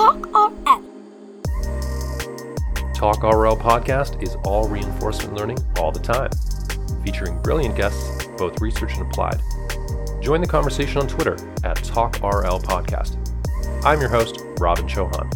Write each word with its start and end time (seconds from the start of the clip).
Talk 0.00 0.26
RL. 0.32 0.82
Talk 2.94 3.22
RL 3.22 3.54
podcast 3.54 4.22
is 4.22 4.34
all 4.46 4.66
reinforcement 4.66 5.34
learning 5.34 5.58
all 5.76 5.92
the 5.92 6.00
time, 6.00 6.30
featuring 7.04 7.38
brilliant 7.42 7.76
guests, 7.76 8.26
both 8.38 8.62
research 8.62 8.94
and 8.96 9.02
applied. 9.02 9.42
Join 10.22 10.40
the 10.40 10.46
conversation 10.46 11.02
on 11.02 11.06
Twitter 11.06 11.36
at 11.64 11.76
Talk 11.84 12.16
RL 12.22 12.60
Podcast. 12.60 13.18
I'm 13.84 14.00
your 14.00 14.08
host, 14.08 14.40
Robin 14.58 14.88
Chohan. 14.88 15.30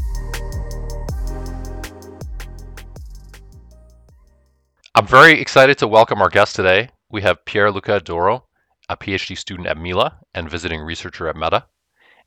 I'm 4.94 5.06
very 5.06 5.38
excited 5.38 5.76
to 5.76 5.86
welcome 5.86 6.22
our 6.22 6.30
guest 6.30 6.56
today. 6.56 6.88
We 7.10 7.20
have 7.20 7.44
Pierluca 7.44 8.02
D'Oro, 8.02 8.46
a 8.88 8.96
PhD 8.96 9.36
student 9.36 9.68
at 9.68 9.76
Mila 9.76 10.20
and 10.32 10.50
visiting 10.50 10.80
researcher 10.80 11.28
at 11.28 11.36
Meta. 11.36 11.66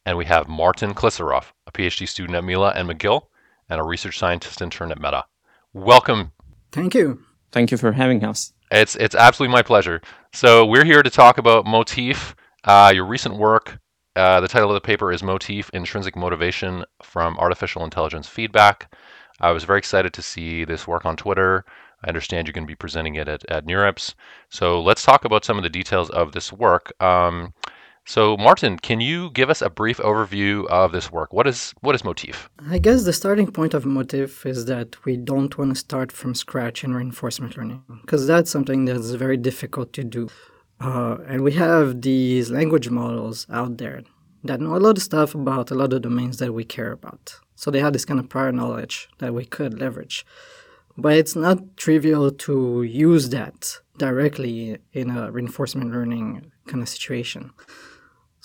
And 0.07 0.17
we 0.17 0.23
have 0.23 0.47
Martin 0.47 0.93
Klissarov, 0.93 1.51
a 1.67 1.71
PhD 1.73 2.07
student 2.07 2.37
at 2.37 2.45
Mila 2.45 2.71
and 2.77 2.89
McGill 2.89 3.23
and 3.69 3.77
a 3.77 3.83
research 3.83 4.17
scientist 4.17 4.61
intern 4.61 4.89
at 4.89 5.01
Meta. 5.01 5.25
Welcome. 5.73 6.31
Thank 6.71 6.95
you. 6.95 7.19
Thank 7.51 7.71
you 7.71 7.77
for 7.77 7.91
having 7.91 8.23
us. 8.23 8.53
It's 8.71 8.95
it's 8.95 9.15
absolutely 9.15 9.51
my 9.51 9.63
pleasure. 9.63 9.99
So 10.31 10.65
we're 10.65 10.85
here 10.85 11.03
to 11.03 11.09
talk 11.09 11.37
about 11.37 11.65
Motif, 11.65 12.37
uh, 12.63 12.93
your 12.95 13.05
recent 13.05 13.35
work. 13.35 13.79
Uh, 14.15 14.39
the 14.39 14.47
title 14.47 14.69
of 14.69 14.75
the 14.75 14.87
paper 14.87 15.11
is 15.11 15.23
Motif: 15.23 15.69
Intrinsic 15.73 16.15
Motivation 16.15 16.85
from 17.03 17.37
Artificial 17.37 17.83
Intelligence 17.83 18.29
Feedback. 18.29 18.95
I 19.41 19.51
was 19.51 19.65
very 19.65 19.79
excited 19.79 20.13
to 20.13 20.21
see 20.21 20.63
this 20.63 20.87
work 20.87 21.05
on 21.05 21.17
Twitter. 21.17 21.65
I 22.05 22.07
understand 22.07 22.47
you're 22.47 22.53
going 22.53 22.65
to 22.65 22.71
be 22.71 22.75
presenting 22.75 23.15
it 23.15 23.27
at, 23.27 23.43
at 23.51 23.65
NeurIPS. 23.65 24.13
So 24.47 24.81
let's 24.81 25.03
talk 25.03 25.25
about 25.25 25.43
some 25.43 25.57
of 25.57 25.63
the 25.63 25.69
details 25.69 26.09
of 26.11 26.31
this 26.31 26.53
work. 26.53 26.93
Um, 27.03 27.53
so 28.07 28.37
Martin, 28.37 28.77
can 28.77 29.01
you 29.01 29.29
give 29.31 29.49
us 29.49 29.61
a 29.61 29.69
brief 29.69 29.97
overview 29.97 30.65
of 30.67 30.93
this 30.93 31.11
work? 31.11 31.33
What 31.33 31.45
is 31.45 31.73
what 31.81 31.93
is 31.93 32.05
Motif? 32.05 32.49
I 32.69 32.79
guess 32.79 33.03
the 33.03 33.11
starting 33.11 33.51
point 33.51 33.73
of 33.73 33.85
Motif 33.85 34.45
is 34.45 34.65
that 34.65 35.03
we 35.03 35.17
don't 35.17 35.57
want 35.57 35.71
to 35.71 35.75
start 35.75 36.13
from 36.13 36.33
scratch 36.33 36.85
in 36.85 36.93
reinforcement 36.93 37.57
learning 37.57 37.83
because 38.01 38.25
that's 38.25 38.49
something 38.49 38.85
that's 38.85 39.11
very 39.11 39.35
difficult 39.35 39.91
to 39.93 40.05
do. 40.05 40.29
Uh, 40.79 41.17
and 41.27 41.43
we 41.43 41.51
have 41.53 42.01
these 42.01 42.49
language 42.49 42.89
models 42.89 43.45
out 43.49 43.77
there 43.77 44.03
that 44.43 44.61
know 44.61 44.77
a 44.77 44.79
lot 44.79 44.97
of 44.97 45.03
stuff 45.03 45.35
about 45.35 45.69
a 45.71 45.75
lot 45.75 45.91
of 45.91 46.01
domains 46.01 46.37
that 46.37 46.53
we 46.53 46.63
care 46.63 46.93
about. 46.93 47.35
So 47.55 47.71
they 47.71 47.81
have 47.81 47.91
this 47.91 48.05
kind 48.05 48.21
of 48.21 48.29
prior 48.29 48.53
knowledge 48.53 49.09
that 49.17 49.33
we 49.33 49.43
could 49.43 49.79
leverage. 49.79 50.25
But 50.97 51.17
it's 51.17 51.35
not 51.35 51.75
trivial 51.75 52.31
to 52.31 52.83
use 52.83 53.29
that 53.29 53.79
directly 53.97 54.77
in 54.93 55.11
a 55.11 55.31
reinforcement 55.31 55.91
learning 55.91 56.51
kind 56.67 56.81
of 56.81 56.89
situation. 56.89 57.51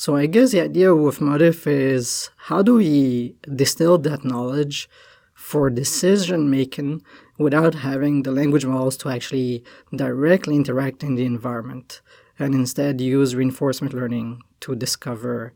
So 0.02 0.16
I 0.16 0.26
guess 0.26 0.50
the 0.50 0.62
idea 0.62 0.96
with 0.96 1.20
Motif 1.20 1.64
is 1.64 2.30
how 2.48 2.60
do 2.60 2.74
we 2.74 3.36
distill 3.54 3.98
that 3.98 4.24
knowledge 4.24 4.90
for 5.32 5.70
decision 5.70 6.50
making 6.50 7.02
without 7.38 7.76
having 7.76 8.24
the 8.24 8.32
language 8.32 8.66
models 8.66 8.96
to 8.96 9.10
actually 9.10 9.62
directly 9.94 10.56
interact 10.56 11.04
in 11.04 11.14
the 11.14 11.24
environment 11.24 12.00
and 12.36 12.52
instead 12.52 13.00
use 13.00 13.36
reinforcement 13.36 13.94
learning 13.94 14.42
to 14.58 14.74
discover 14.74 15.54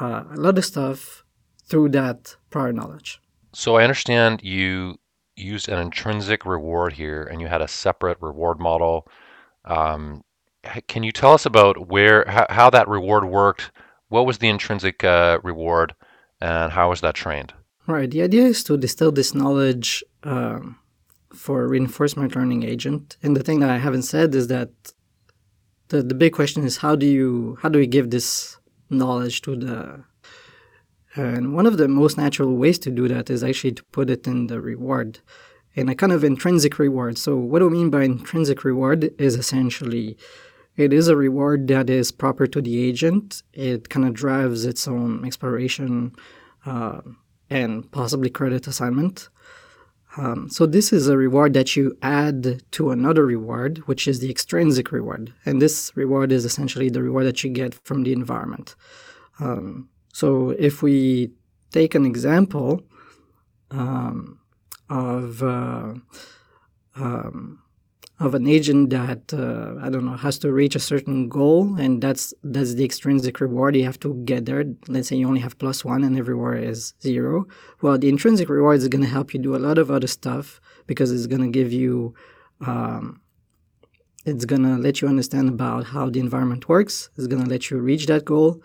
uh, 0.00 0.24
a 0.32 0.36
lot 0.36 0.56
of 0.56 0.64
stuff 0.64 1.22
through 1.66 1.90
that 1.90 2.36
prior 2.48 2.72
knowledge. 2.72 3.20
So 3.52 3.76
I 3.76 3.82
understand 3.82 4.40
you 4.42 4.96
used 5.36 5.68
an 5.68 5.78
intrinsic 5.78 6.46
reward 6.46 6.94
here 6.94 7.24
and 7.24 7.42
you 7.42 7.48
had 7.48 7.60
a 7.60 7.68
separate 7.68 8.16
reward 8.22 8.58
model. 8.58 9.06
Um, 9.66 10.24
can 10.86 11.02
you 11.02 11.12
tell 11.12 11.32
us 11.32 11.46
about 11.46 11.88
where 11.88 12.24
how, 12.28 12.46
how 12.50 12.70
that 12.70 12.88
reward 12.88 13.24
worked? 13.24 13.70
What 14.08 14.26
was 14.26 14.38
the 14.38 14.48
intrinsic 14.48 15.04
uh, 15.04 15.38
reward, 15.42 15.94
and 16.40 16.72
how 16.72 16.90
was 16.90 17.00
that 17.00 17.14
trained? 17.14 17.52
Right. 17.86 18.10
The 18.10 18.22
idea 18.22 18.44
is 18.44 18.62
to 18.64 18.76
distill 18.76 19.12
this 19.12 19.34
knowledge 19.34 20.04
um, 20.22 20.78
for 21.34 21.66
reinforcement 21.66 22.36
learning 22.36 22.62
agent. 22.62 23.16
And 23.22 23.36
the 23.36 23.42
thing 23.42 23.60
that 23.60 23.70
I 23.70 23.78
haven't 23.78 24.02
said 24.02 24.34
is 24.34 24.48
that 24.48 24.70
the 25.88 26.02
the 26.02 26.14
big 26.14 26.32
question 26.32 26.64
is 26.64 26.78
how 26.78 26.96
do 26.96 27.06
you 27.06 27.58
how 27.62 27.68
do 27.68 27.78
we 27.78 27.86
give 27.86 28.10
this 28.10 28.56
knowledge 28.90 29.42
to 29.42 29.56
the 29.56 30.04
and 31.16 31.54
one 31.54 31.66
of 31.66 31.76
the 31.76 31.88
most 31.88 32.16
natural 32.16 32.54
ways 32.54 32.78
to 32.80 32.90
do 32.90 33.08
that 33.08 33.30
is 33.30 33.42
actually 33.42 33.72
to 33.72 33.84
put 33.84 34.10
it 34.10 34.26
in 34.26 34.46
the 34.46 34.60
reward 34.60 35.18
in 35.74 35.88
a 35.88 35.94
kind 35.94 36.12
of 36.12 36.24
intrinsic 36.24 36.78
reward. 36.78 37.18
So 37.18 37.36
what 37.36 37.60
do 37.60 37.68
we 37.68 37.78
mean 37.78 37.90
by 37.90 38.02
intrinsic 38.02 38.64
reward 38.64 39.12
is 39.18 39.36
essentially 39.36 40.16
it 40.76 40.92
is 40.92 41.08
a 41.08 41.16
reward 41.16 41.68
that 41.68 41.90
is 41.90 42.12
proper 42.12 42.46
to 42.46 42.60
the 42.62 42.82
agent. 42.82 43.42
It 43.52 43.88
kind 43.88 44.06
of 44.06 44.14
drives 44.14 44.64
its 44.64 44.86
own 44.88 45.24
exploration 45.24 46.12
uh, 46.64 47.00
and 47.48 47.90
possibly 47.90 48.30
credit 48.30 48.66
assignment. 48.66 49.28
Um, 50.16 50.48
so 50.48 50.66
this 50.66 50.92
is 50.92 51.06
a 51.06 51.16
reward 51.16 51.54
that 51.54 51.76
you 51.76 51.96
add 52.02 52.62
to 52.72 52.90
another 52.90 53.24
reward, 53.24 53.78
which 53.86 54.08
is 54.08 54.18
the 54.18 54.30
extrinsic 54.30 54.90
reward, 54.90 55.32
and 55.46 55.62
this 55.62 55.92
reward 55.94 56.32
is 56.32 56.44
essentially 56.44 56.88
the 56.88 57.02
reward 57.02 57.26
that 57.26 57.44
you 57.44 57.50
get 57.50 57.74
from 57.74 58.02
the 58.02 58.12
environment. 58.12 58.74
Um, 59.38 59.88
so 60.12 60.50
if 60.50 60.82
we 60.82 61.30
take 61.70 61.94
an 61.94 62.04
example 62.04 62.82
um, 63.70 64.40
of 64.88 65.42
uh, 65.44 65.94
um, 66.96 67.62
of 68.20 68.34
an 68.34 68.46
agent 68.46 68.90
that 68.90 69.32
uh, 69.32 69.82
I 69.84 69.88
don't 69.88 70.04
know 70.04 70.16
has 70.16 70.38
to 70.40 70.52
reach 70.52 70.76
a 70.76 70.78
certain 70.78 71.28
goal, 71.28 71.74
and 71.80 72.02
that's 72.02 72.34
that's 72.44 72.74
the 72.74 72.84
extrinsic 72.84 73.40
reward 73.40 73.74
you 73.74 73.84
have 73.84 73.98
to 74.00 74.14
get 74.26 74.44
there. 74.44 74.64
Let's 74.88 75.08
say 75.08 75.16
you 75.16 75.26
only 75.26 75.40
have 75.40 75.58
plus 75.58 75.84
one, 75.84 76.04
and 76.04 76.16
everywhere 76.18 76.54
is 76.54 76.92
zero. 77.02 77.46
Well, 77.80 77.96
the 77.98 78.10
intrinsic 78.10 78.50
reward 78.50 78.76
is 78.78 78.88
going 78.88 79.02
to 79.02 79.08
help 79.08 79.32
you 79.32 79.40
do 79.40 79.56
a 79.56 79.64
lot 79.66 79.78
of 79.78 79.90
other 79.90 80.06
stuff 80.06 80.60
because 80.86 81.10
it's 81.10 81.26
going 81.26 81.42
to 81.42 81.48
give 81.48 81.72
you, 81.72 82.14
um, 82.66 83.22
it's 84.26 84.44
going 84.44 84.64
to 84.64 84.76
let 84.76 85.00
you 85.00 85.08
understand 85.08 85.48
about 85.48 85.86
how 85.86 86.10
the 86.10 86.20
environment 86.20 86.68
works. 86.68 87.08
It's 87.16 87.26
going 87.26 87.42
to 87.42 87.48
let 87.48 87.70
you 87.70 87.78
reach 87.78 88.04
that 88.06 88.26
goal, 88.26 88.62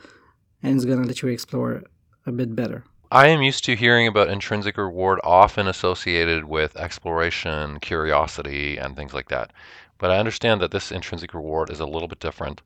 and 0.62 0.76
it's 0.76 0.86
going 0.86 1.02
to 1.02 1.08
let 1.08 1.22
you 1.22 1.30
explore 1.30 1.84
a 2.26 2.32
bit 2.34 2.56
better. 2.56 2.84
I 3.16 3.28
am 3.28 3.42
used 3.42 3.64
to 3.64 3.78
hearing 3.78 4.08
about 4.08 4.28
intrinsic 4.28 4.76
reward 4.76 5.22
often 5.24 5.70
associated 5.70 6.44
with 6.44 6.76
exploration, 6.76 7.80
curiosity, 7.80 8.76
and 8.76 8.94
things 8.94 9.14
like 9.14 9.30
that. 9.30 9.54
But 9.98 10.12
I 10.12 10.18
understand 10.18 10.60
that 10.60 10.72
this 10.72 10.92
intrinsic 10.92 11.34
reward 11.34 11.70
is 11.70 11.80
a 11.80 11.86
little 11.86 12.10
bit 12.10 12.20
different, 12.20 12.62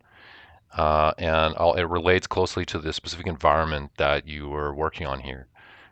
uh, 0.76 1.12
and 1.20 1.54
it 1.78 1.88
relates 1.88 2.26
closely 2.26 2.66
to 2.66 2.80
the 2.80 2.94
specific 2.94 3.28
environment 3.28 3.92
that 3.98 4.28
you 4.28 4.50
were 4.50 4.74
working 4.74 5.06
on 5.06 5.20
here. 5.20 5.46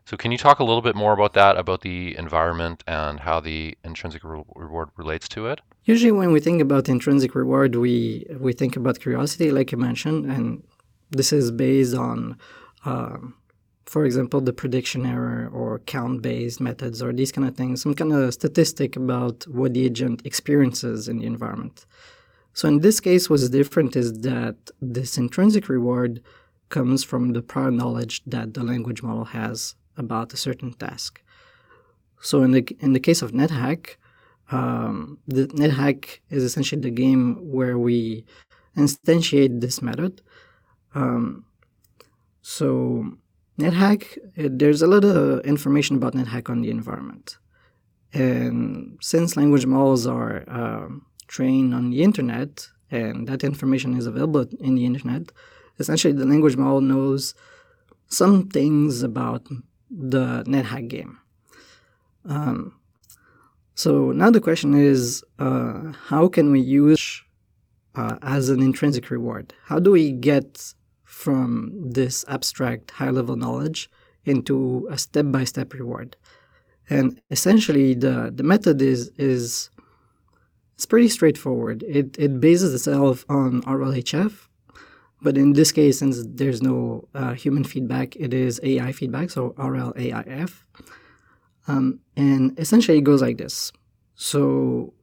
So, 0.06 0.18
can 0.18 0.31
you 0.31 0.40
talk 0.40 0.57
a 0.57 0.63
little 0.63 0.81
bit 0.81 0.95
more 0.95 1.13
about 1.13 1.34
that, 1.34 1.56
about 1.56 1.81
the 1.81 2.18
environment 2.18 2.84
and 2.88 3.19
how 3.19 3.39
the 3.39 3.78
intrinsic 3.84 4.24
re- 4.24 4.41
reward 4.56 4.89
relates 4.97 5.28
to 5.35 5.45
it? 5.45 5.62
Usually, 5.84 6.12
when 6.12 6.31
we 6.31 6.39
think 6.39 6.63
about 6.63 6.89
intrinsic 6.89 7.35
reward, 7.35 7.75
we 7.75 8.25
we 8.39 8.53
think 8.53 8.75
about 8.75 9.01
curiosity, 9.01 9.51
like 9.51 9.72
you 9.72 9.78
mentioned, 9.78 10.25
and 10.25 10.63
this 11.12 11.31
is 11.31 11.51
based 11.51 11.94
on. 11.94 12.39
Um, 12.85 13.35
for 13.87 14.03
example, 14.03 14.41
the 14.41 14.51
prediction 14.51 15.05
error 15.05 15.49
or 15.53 15.79
count 15.79 16.21
based 16.21 16.59
methods 16.59 17.01
or 17.01 17.13
these 17.13 17.31
kind 17.31 17.47
of 17.47 17.55
things, 17.55 17.81
some 17.81 17.93
kind 17.93 18.11
of 18.11 18.33
statistic 18.33 18.97
about 18.97 19.45
what 19.47 19.73
the 19.73 19.85
agent 19.85 20.25
experiences 20.25 21.07
in 21.07 21.19
the 21.19 21.25
environment. 21.25 21.85
So 22.53 22.67
in 22.67 22.79
this 22.79 22.99
case, 22.99 23.29
what's 23.29 23.47
different 23.47 23.95
is 23.95 24.11
that 24.21 24.57
this 24.81 25.17
intrinsic 25.17 25.69
reward 25.69 26.21
comes 26.67 27.05
from 27.05 27.31
the 27.31 27.41
prior 27.41 27.71
knowledge 27.71 28.21
that 28.25 28.55
the 28.55 28.63
language 28.63 29.01
model 29.01 29.25
has 29.25 29.75
about 29.95 30.33
a 30.33 30.37
certain 30.37 30.73
task. 30.73 31.23
So 32.19 32.43
in 32.43 32.51
the 32.51 32.67
in 32.79 32.91
the 32.91 32.99
case 32.99 33.21
of 33.21 33.31
NetHack, 33.31 33.95
um, 34.51 35.19
the 35.27 35.47
NetHack 35.47 36.19
is 36.29 36.43
essentially 36.43 36.81
the 36.81 36.91
game 36.91 37.37
where 37.41 37.77
we 37.77 38.25
instantiate 38.75 39.61
this 39.61 39.81
method. 39.81 40.21
Um, 40.93 41.45
so 42.41 43.17
NetHack, 43.59 44.18
there's 44.36 44.81
a 44.81 44.88
lot 44.88 45.04
of 45.04 45.44
information 45.45 45.95
about 45.95 46.13
NetHack 46.13 46.50
on 46.50 46.62
the 46.62 46.69
environment. 46.69 47.38
And 48.13 48.98
since 49.01 49.36
language 49.36 49.65
models 49.65 50.06
are 50.06 50.44
uh, 50.48 50.88
trained 51.27 51.74
on 51.74 51.89
the 51.89 52.04
internet 52.04 52.68
and 52.92 53.27
that 53.27 53.44
information 53.44 53.98
is 53.98 54.06
available 54.06 54.45
in 54.59 54.75
the 54.75 54.86
internet, 54.86 55.31
essentially 55.80 56.13
the 56.13 56.25
language 56.25 56.56
model 56.56 56.81
knows 56.81 57.33
some 58.07 58.48
things 58.48 59.04
about 59.04 59.48
the 59.89 60.44
NetHack 60.44 60.88
game. 60.88 61.19
Um, 62.25 62.80
so 63.74 64.12
now 64.12 64.30
the 64.30 64.42
question 64.42 64.74
is 64.74 65.24
uh, 65.39 65.94
how 66.07 66.27
can 66.27 66.51
we 66.51 66.60
use 66.60 67.24
uh, 67.95 68.18
as 68.21 68.50
an 68.50 68.62
intrinsic 68.62 69.10
reward? 69.10 69.53
How 69.65 69.80
do 69.80 69.92
we 69.92 70.12
get 70.12 70.74
from 71.17 71.71
this 71.97 72.23
abstract 72.27 72.91
high 72.91 73.09
level 73.09 73.35
knowledge 73.35 73.89
into 74.23 74.87
a 74.91 74.97
step 74.99 75.25
by 75.31 75.43
step 75.43 75.73
reward. 75.73 76.15
And 76.89 77.19
essentially 77.31 77.95
the, 77.95 78.31
the 78.33 78.43
method 78.43 78.81
is 78.81 79.09
is 79.17 79.71
it's 80.75 80.85
pretty 80.85 81.09
straightforward. 81.09 81.83
It 81.87 82.15
it 82.19 82.39
bases 82.39 82.71
itself 82.75 83.25
on 83.29 83.63
RLHF. 83.63 84.33
But 85.19 85.35
in 85.35 85.53
this 85.53 85.71
case, 85.71 85.97
since 85.97 86.23
there's 86.39 86.61
no 86.61 87.07
uh, 87.15 87.33
human 87.33 87.63
feedback, 87.63 88.15
it 88.15 88.31
is 88.35 88.59
AI 88.61 88.91
feedback, 88.91 89.31
so 89.31 89.55
RLAIF. 89.57 90.51
Um, 91.67 92.01
and 92.15 92.57
essentially, 92.59 92.99
it 92.99 93.05
goes 93.09 93.23
like 93.23 93.39
this. 93.39 93.71
So 94.13 94.93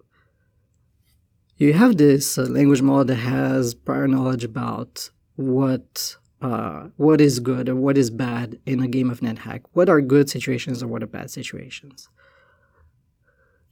you 1.57 1.73
have 1.73 1.97
this 1.97 2.39
uh, 2.39 2.43
language 2.43 2.83
model 2.83 3.07
that 3.07 3.17
has 3.17 3.75
prior 3.75 4.07
knowledge 4.07 4.45
about 4.45 5.11
what 5.37 6.17
uh, 6.43 6.89
what 6.97 7.21
is 7.21 7.41
good 7.41 7.69
or 7.69 7.77
what 7.77 7.97
is 7.97 8.11
bad 8.11 8.59
in 8.67 8.81
a 8.81 8.89
game 8.89 9.11
of 9.11 9.21
NetHack. 9.21 9.63
What 9.73 9.89
are 9.89 10.01
good 10.03 10.29
situations 10.29 10.83
or 10.83 10.89
what 10.89 11.03
are 11.03 11.07
bad 11.07 11.31
situations? 11.31 12.09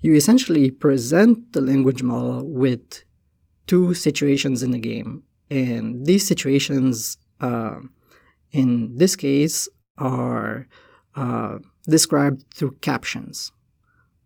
You 0.01 0.15
essentially 0.15 0.71
present 0.71 1.53
the 1.53 1.61
language 1.61 2.03
model 2.03 2.49
with 2.49 3.05
two 3.67 3.95
situations 3.95 4.63
in 4.63 4.71
the 4.71 4.79
game, 4.79 5.23
and 5.51 6.07
these 6.07 6.27
situations, 6.27 7.19
uh, 7.41 7.81
in 8.53 8.97
this 8.97 9.17
case, 9.17 9.69
are 9.99 10.67
uh, 11.15 11.59
described 11.87 12.45
through 12.55 12.77
captions. 12.81 13.53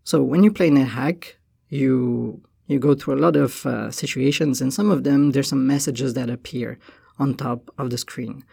So 0.05 0.23
when 0.23 0.45
you 0.45 0.53
play 0.53 0.71
NetHack, 0.71 1.33
you 1.69 2.43
you 2.69 2.79
go 2.79 2.95
through 2.95 3.15
a 3.15 3.23
lot 3.23 3.37
of 3.37 3.67
uh, 3.67 3.91
situations, 3.91 4.61
and 4.61 4.73
some 4.73 4.91
of 4.91 5.03
them 5.03 5.33
there's 5.33 5.49
some 5.49 5.67
messages 5.67 6.15
that 6.15 6.31
appear 6.31 6.79
on 7.19 7.35
top 7.35 7.71
of 7.79 7.91
the 7.91 7.99
screen 7.99 8.45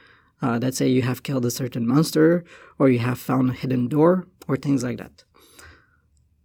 uh, 0.42 0.60
that 0.60 0.76
say 0.76 0.88
you 0.88 1.02
have 1.02 1.24
killed 1.24 1.46
a 1.46 1.52
certain 1.52 1.88
monster, 1.88 2.44
or 2.78 2.90
you 2.90 3.00
have 3.00 3.20
found 3.20 3.50
a 3.50 3.54
hidden 3.54 3.88
door, 3.88 4.28
or 4.48 4.58
things 4.58 4.84
like 4.84 4.98
that. 4.98 5.24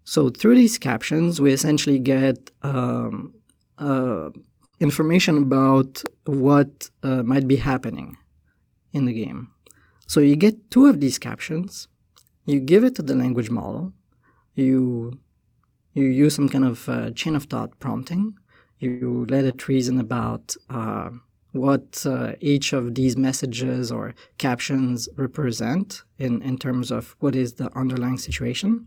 So 0.05 0.31
through 0.31 0.55
these 0.55 0.79
captions, 0.79 1.41
we 1.41 1.53
essentially 1.53 1.99
get 1.99 2.51
um, 2.63 3.35
uh, 3.77 4.31
information 4.81 5.37
about 5.39 6.03
what 6.25 6.91
uh, 7.03 7.23
might 7.25 7.49
be 7.49 7.57
happening 7.57 8.17
in 8.93 9.05
the 9.05 9.13
game. 9.13 9.51
So 10.07 10.21
you 10.21 10.37
get 10.37 10.71
two 10.71 10.87
of 10.87 11.01
these 11.01 11.19
captions, 11.19 11.89
you 12.47 12.61
give 12.61 12.85
it 12.85 12.95
to 12.97 13.03
the 13.03 13.15
language 13.15 13.51
model, 13.51 13.93
you 14.55 15.19
you 15.95 16.05
use 16.05 16.35
some 16.37 16.49
kind 16.49 16.65
of 16.65 16.89
uh, 16.89 17.11
chain 17.11 17.35
of 17.35 17.45
thought 17.45 17.79
prompting. 17.81 18.39
You 18.79 19.27
let 19.29 19.45
it 19.45 19.67
reason 19.67 19.99
about 19.99 20.55
uh, 20.71 21.11
what 21.53 22.05
uh, 22.07 22.33
each 22.41 22.73
of 22.73 22.95
these 22.95 23.17
messages 23.17 23.91
or 23.91 24.15
captions 24.37 25.09
represent 25.17 26.03
in, 26.19 26.43
in 26.43 26.59
terms 26.59 26.91
of 26.91 27.17
what 27.21 27.35
is 27.35 27.55
the 27.55 27.75
underlying 27.77 28.19
situation. 28.19 28.87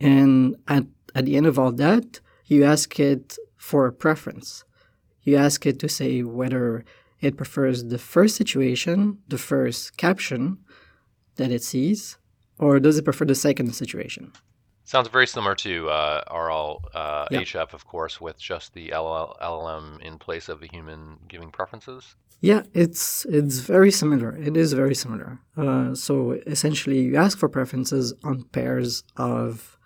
And 0.00 0.56
at, 0.68 0.84
at 1.14 1.24
the 1.24 1.36
end 1.36 1.46
of 1.46 1.58
all 1.58 1.72
that, 1.72 2.20
you 2.46 2.64
ask 2.64 2.98
it 3.00 3.36
for 3.56 3.86
a 3.86 3.92
preference. 3.92 4.64
You 5.22 5.36
ask 5.36 5.66
it 5.66 5.78
to 5.80 5.88
say 5.88 6.22
whether 6.22 6.84
it 7.20 7.36
prefers 7.36 7.84
the 7.84 7.98
first 7.98 8.36
situation, 8.36 9.18
the 9.28 9.38
first 9.38 9.96
caption 9.96 10.58
that 11.36 11.50
it 11.50 11.62
sees, 11.62 12.18
or 12.58 12.78
does 12.80 12.98
it 12.98 13.04
prefer 13.04 13.24
the 13.24 13.34
second 13.34 13.74
situation? 13.74 14.32
Sounds 14.88 15.08
very 15.08 15.26
similar 15.26 15.54
to 15.56 15.90
uh, 15.90 16.22
RL 16.32 16.82
uh, 16.94 17.26
yep. 17.30 17.42
HF, 17.42 17.74
of 17.74 17.86
course, 17.86 18.22
with 18.22 18.38
just 18.38 18.72
the 18.72 18.86
LL, 18.86 19.36
LLM 19.42 20.00
in 20.00 20.16
place 20.16 20.48
of 20.48 20.60
the 20.60 20.66
human 20.66 21.18
giving 21.28 21.50
preferences. 21.50 22.16
Yeah, 22.40 22.62
it's 22.72 23.26
it's 23.26 23.58
very 23.58 23.90
similar. 23.90 24.34
It 24.38 24.56
is 24.56 24.72
very 24.72 24.94
similar. 24.94 25.40
Uh, 25.58 25.94
so 25.94 26.40
essentially, 26.46 27.00
you 27.00 27.16
ask 27.16 27.36
for 27.36 27.50
preferences 27.50 28.14
on 28.24 28.44
pairs 28.44 29.04
of 29.18 29.76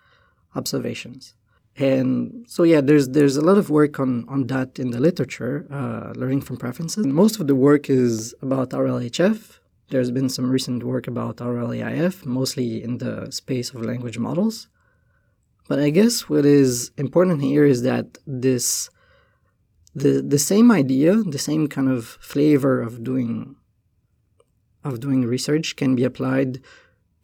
observations, 0.55 1.33
and 1.75 2.45
so 2.47 2.63
yeah, 2.63 2.79
there's 2.79 3.09
there's 3.09 3.35
a 3.35 3.45
lot 3.49 3.57
of 3.57 3.69
work 3.69 3.99
on 3.99 4.11
on 4.29 4.47
that 4.47 4.79
in 4.79 4.91
the 4.91 5.01
literature, 5.01 5.67
uh, 5.69 6.13
learning 6.15 6.43
from 6.47 6.55
preferences. 6.55 7.05
Most 7.05 7.41
of 7.41 7.47
the 7.47 7.55
work 7.55 7.89
is 7.89 8.33
about 8.41 8.69
RLHF. 8.69 9.59
There's 9.89 10.11
been 10.11 10.29
some 10.29 10.49
recent 10.49 10.81
work 10.83 11.07
about 11.07 11.37
RLAIF, 11.37 12.25
mostly 12.25 12.81
in 12.81 12.99
the 12.99 13.29
space 13.31 13.71
of 13.73 13.81
language 13.81 14.17
models. 14.17 14.69
But 15.73 15.81
I 15.81 15.89
guess 15.89 16.29
what 16.29 16.45
is 16.45 16.91
important 16.97 17.41
here 17.41 17.65
is 17.65 17.81
that 17.81 18.19
this 18.27 18.91
the 19.95 20.21
the 20.21 20.37
same 20.37 20.69
idea, 20.71 21.15
the 21.15 21.39
same 21.39 21.65
kind 21.65 21.89
of 21.89 22.05
flavor 22.21 22.79
of 22.79 23.03
doing 23.03 23.55
of 24.83 24.99
doing 24.99 25.21
research 25.25 25.75
can 25.75 25.95
be 25.95 26.03
applied 26.03 26.61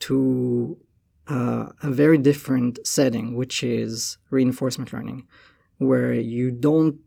to 0.08 0.76
uh, 1.28 1.68
a 1.84 1.92
very 1.92 2.18
different 2.18 2.80
setting, 2.88 3.36
which 3.36 3.62
is 3.62 4.18
reinforcement 4.32 4.92
learning, 4.94 5.28
where 5.78 6.12
you 6.16 6.50
don't 6.50 6.98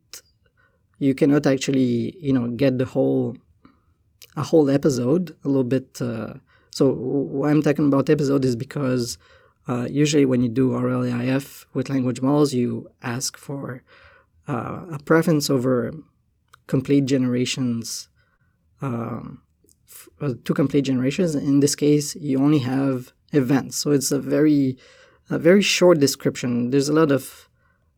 you 1.01 1.13
cannot 1.13 1.45
actually 1.45 2.17
you 2.21 2.33
know 2.33 2.47
get 2.51 2.79
the 2.79 2.87
whole 2.95 3.37
a 4.37 4.45
whole 4.45 4.71
episode 4.71 5.35
a 5.45 5.49
little 5.49 5.71
bit. 5.75 6.01
Uh, 6.01 6.35
so 6.71 6.93
why 6.93 7.51
I'm 7.51 7.63
talking 7.63 7.89
about 7.89 8.09
episode 8.09 8.45
is 8.45 8.55
because 8.55 9.19
uh, 9.69 9.87
usually, 9.89 10.25
when 10.25 10.43
you 10.43 10.49
do 10.49 10.71
RLAIF 10.71 11.67
with 11.73 11.89
language 11.89 12.21
models, 12.21 12.53
you 12.53 12.89
ask 13.03 13.37
for 13.37 13.83
uh, 14.49 14.87
a 14.93 14.99
preference 15.05 15.49
over 15.49 15.93
complete 16.67 17.05
generations, 17.05 18.09
um, 18.81 19.43
f- 19.87 20.09
uh, 20.21 20.35
two 20.45 20.55
complete 20.55 20.83
generations. 20.83 21.35
In 21.35 21.61
this 21.61 21.77
case, 21.77 22.17
you 22.17 22.39
only 22.39 22.59
have 22.61 23.13
events, 23.33 23.77
so 23.77 23.93
it's 23.93 24.11
a 24.11 24.19
very, 24.19 24.77
a 25.31 25.39
very 25.39 25.63
short 25.63 26.01
description. 26.01 26.71
There's 26.71 26.89
a 26.89 26.93
lot 26.93 27.13
of 27.13 27.49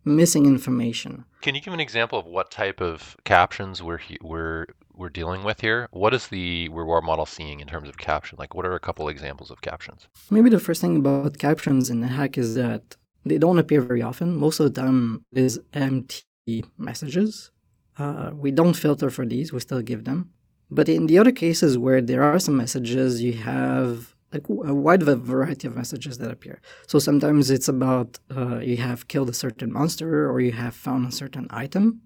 missing 0.04 0.44
information. 0.44 1.24
Can 1.40 1.54
you 1.54 1.62
give 1.62 1.72
an 1.72 1.80
example 1.80 2.18
of 2.18 2.26
what 2.26 2.50
type 2.50 2.82
of 2.82 3.16
captions 3.24 3.82
we're 3.82 4.00
we're 4.20 4.66
we're 4.96 5.10
dealing 5.10 5.44
with 5.44 5.60
here? 5.60 5.88
What 5.90 6.14
is 6.14 6.28
the 6.28 6.68
reward 6.68 7.04
model 7.04 7.26
seeing 7.26 7.60
in 7.60 7.66
terms 7.66 7.88
of 7.88 7.96
caption? 7.96 8.36
Like, 8.38 8.54
what 8.54 8.66
are 8.66 8.74
a 8.74 8.80
couple 8.80 9.08
examples 9.08 9.50
of 9.50 9.60
captions? 9.60 10.08
Maybe 10.30 10.50
the 10.50 10.60
first 10.60 10.80
thing 10.80 10.96
about 10.96 11.38
captions 11.38 11.90
in 11.90 12.02
Hack 12.02 12.38
is 12.38 12.54
that 12.54 12.96
they 13.24 13.38
don't 13.38 13.58
appear 13.58 13.80
very 13.80 14.02
often. 14.02 14.36
Most 14.36 14.60
of 14.60 14.72
the 14.72 14.80
time, 14.80 15.24
empty 15.72 16.64
messages. 16.78 17.50
Uh, 17.96 18.30
we 18.34 18.50
don't 18.50 18.74
filter 18.74 19.10
for 19.10 19.24
these; 19.24 19.52
we 19.52 19.60
still 19.60 19.82
give 19.82 20.04
them. 20.04 20.30
But 20.70 20.88
in 20.88 21.06
the 21.06 21.18
other 21.18 21.32
cases 21.32 21.78
where 21.78 22.00
there 22.00 22.22
are 22.22 22.38
some 22.38 22.56
messages, 22.56 23.22
you 23.22 23.34
have 23.34 24.14
like 24.32 24.48
a 24.48 24.74
wide 24.74 25.02
variety 25.02 25.68
of 25.68 25.76
messages 25.76 26.18
that 26.18 26.30
appear. 26.30 26.60
So 26.88 26.98
sometimes 26.98 27.50
it's 27.50 27.68
about 27.68 28.18
uh, 28.36 28.58
you 28.58 28.78
have 28.78 29.06
killed 29.06 29.30
a 29.30 29.32
certain 29.32 29.72
monster 29.72 30.28
or 30.28 30.40
you 30.40 30.52
have 30.52 30.74
found 30.74 31.06
a 31.06 31.12
certain 31.12 31.46
item. 31.50 32.02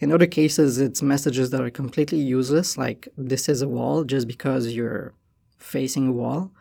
In 0.00 0.12
other 0.12 0.26
cases, 0.26 0.78
it's 0.78 1.02
messages 1.02 1.50
that 1.50 1.60
are 1.60 1.70
completely 1.70 2.18
useless, 2.18 2.78
like 2.78 3.08
this 3.16 3.48
is 3.48 3.62
a 3.62 3.68
wall 3.68 4.04
just 4.04 4.28
because 4.28 4.68
you're 4.68 5.12
facing 5.58 6.08
a 6.08 6.12
wall. 6.12 6.52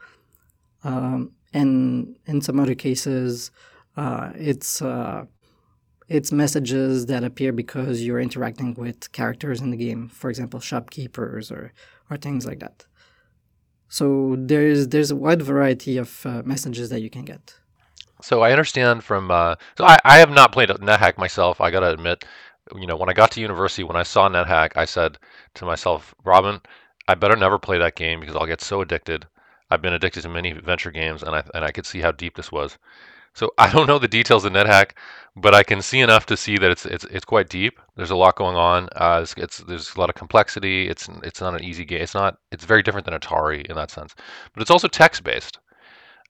Um, 0.83 1.31
and 1.53 2.15
in 2.25 2.41
some 2.41 2.59
other 2.59 2.75
cases, 2.75 3.51
uh, 3.95 4.31
it's 4.35 4.81
uh, 4.81 5.25
it's 6.07 6.31
messages 6.31 7.05
that 7.07 7.23
appear 7.23 7.51
because 7.51 8.03
you're 8.03 8.19
interacting 8.19 8.73
with 8.73 9.11
characters 9.11 9.61
in 9.61 9.71
the 9.71 9.77
game, 9.77 10.09
for 10.09 10.29
example, 10.29 10.59
shopkeepers 10.59 11.51
or 11.51 11.73
or 12.09 12.17
things 12.17 12.45
like 12.45 12.59
that. 12.59 12.85
So 13.89 14.35
there's 14.37 14.87
there's 14.89 15.11
a 15.11 15.15
wide 15.15 15.41
variety 15.41 15.97
of 15.97 16.25
uh, 16.25 16.41
messages 16.45 16.89
that 16.89 17.01
you 17.01 17.09
can 17.09 17.25
get. 17.25 17.55
So 18.21 18.41
I 18.41 18.51
understand 18.51 19.03
from 19.03 19.29
uh, 19.29 19.55
so 19.77 19.85
I, 19.85 19.97
I 20.03 20.17
have 20.17 20.31
not 20.31 20.51
played 20.51 20.69
NetHack 20.69 21.17
myself. 21.17 21.61
I 21.61 21.71
gotta 21.71 21.91
admit, 21.91 22.25
you 22.75 22.87
know, 22.87 22.95
when 22.95 23.09
I 23.09 23.13
got 23.13 23.31
to 23.31 23.41
university, 23.41 23.83
when 23.83 23.97
I 23.97 24.03
saw 24.03 24.29
NetHack, 24.29 24.71
I 24.75 24.85
said 24.85 25.17
to 25.55 25.65
myself, 25.65 26.13
Robin, 26.23 26.61
I 27.07 27.15
better 27.15 27.35
never 27.35 27.57
play 27.59 27.77
that 27.77 27.95
game 27.95 28.19
because 28.19 28.35
I'll 28.35 28.45
get 28.45 28.61
so 28.61 28.81
addicted. 28.81 29.27
I've 29.69 29.81
been 29.81 29.93
addicted 29.93 30.21
to 30.21 30.29
many 30.29 30.51
adventure 30.51 30.91
games, 30.91 31.23
and 31.23 31.35
I 31.35 31.43
and 31.53 31.63
I 31.65 31.71
could 31.71 31.85
see 31.85 32.01
how 32.01 32.11
deep 32.11 32.35
this 32.35 32.51
was. 32.51 32.77
So 33.33 33.51
I 33.57 33.71
don't 33.71 33.87
know 33.87 33.99
the 33.99 34.07
details 34.07 34.45
of 34.45 34.53
NetHack, 34.53 34.91
but 35.35 35.53
I 35.53 35.63
can 35.63 35.81
see 35.81 35.99
enough 36.01 36.25
to 36.27 36.37
see 36.37 36.57
that 36.57 36.71
it's 36.71 36.85
it's 36.85 37.05
it's 37.05 37.25
quite 37.25 37.49
deep. 37.49 37.79
There's 37.95 38.11
a 38.11 38.15
lot 38.15 38.35
going 38.35 38.55
on. 38.55 38.89
Uh, 38.95 39.19
it's, 39.23 39.33
it's, 39.37 39.57
there's 39.59 39.95
a 39.95 39.99
lot 39.99 40.09
of 40.09 40.15
complexity. 40.15 40.89
It's 40.89 41.09
it's 41.23 41.41
not 41.41 41.53
an 41.55 41.63
easy 41.63 41.85
game. 41.85 42.01
It's 42.01 42.15
not. 42.15 42.39
It's 42.51 42.65
very 42.65 42.83
different 42.83 43.05
than 43.05 43.19
Atari 43.19 43.65
in 43.67 43.75
that 43.75 43.91
sense. 43.91 44.15
But 44.53 44.61
it's 44.61 44.71
also 44.71 44.87
text 44.87 45.23
based, 45.23 45.59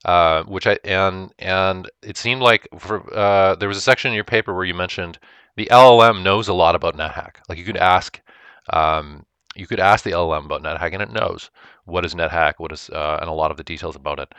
uh, 0.04 0.44
which 0.44 0.66
I 0.66 0.78
and 0.84 1.32
and 1.38 1.90
it 2.02 2.16
seemed 2.16 2.42
like 2.42 2.68
for 2.78 3.02
uh, 3.14 3.54
there 3.56 3.68
was 3.68 3.78
a 3.78 3.82
section 3.82 4.10
in 4.10 4.14
your 4.14 4.24
paper 4.24 4.54
where 4.54 4.64
you 4.64 4.74
mentioned 4.74 5.18
the 5.58 5.68
LLM 5.72 6.22
knows 6.22 6.46
a 6.46 6.54
lot 6.54 6.76
about 6.76 6.96
NetHack. 6.96 7.38
Like 7.48 7.58
you 7.58 7.64
could 7.64 7.76
ask, 7.76 8.20
um, 8.72 9.26
you 9.56 9.66
could 9.66 9.80
ask 9.80 10.04
the 10.04 10.12
LLM 10.12 10.44
about 10.44 10.62
NetHack, 10.62 10.92
and 10.92 11.02
it 11.02 11.10
knows 11.10 11.50
what 11.84 12.04
is 12.04 12.14
NetHack, 12.14 12.54
what 12.58 12.70
is, 12.70 12.88
uh, 12.90 13.18
and 13.20 13.28
a 13.28 13.32
lot 13.32 13.50
of 13.50 13.56
the 13.56 13.64
details 13.64 13.96
about 13.96 14.20
it. 14.20 14.32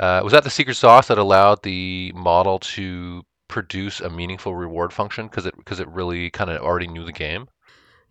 Uh, 0.00 0.22
was 0.24 0.32
that 0.32 0.42
the 0.42 0.50
secret 0.50 0.76
sauce 0.76 1.08
that 1.08 1.18
allowed 1.18 1.62
the 1.62 2.12
model 2.14 2.58
to 2.58 3.22
produce 3.46 4.00
a 4.00 4.08
meaningful 4.08 4.54
reward 4.56 4.90
function 4.90 5.26
because 5.26 5.44
it 5.44 5.54
because 5.56 5.80
it 5.80 5.88
really 5.88 6.30
kind 6.30 6.48
of 6.50 6.62
already 6.62 6.88
knew 6.88 7.04
the 7.04 7.12
game? 7.12 7.46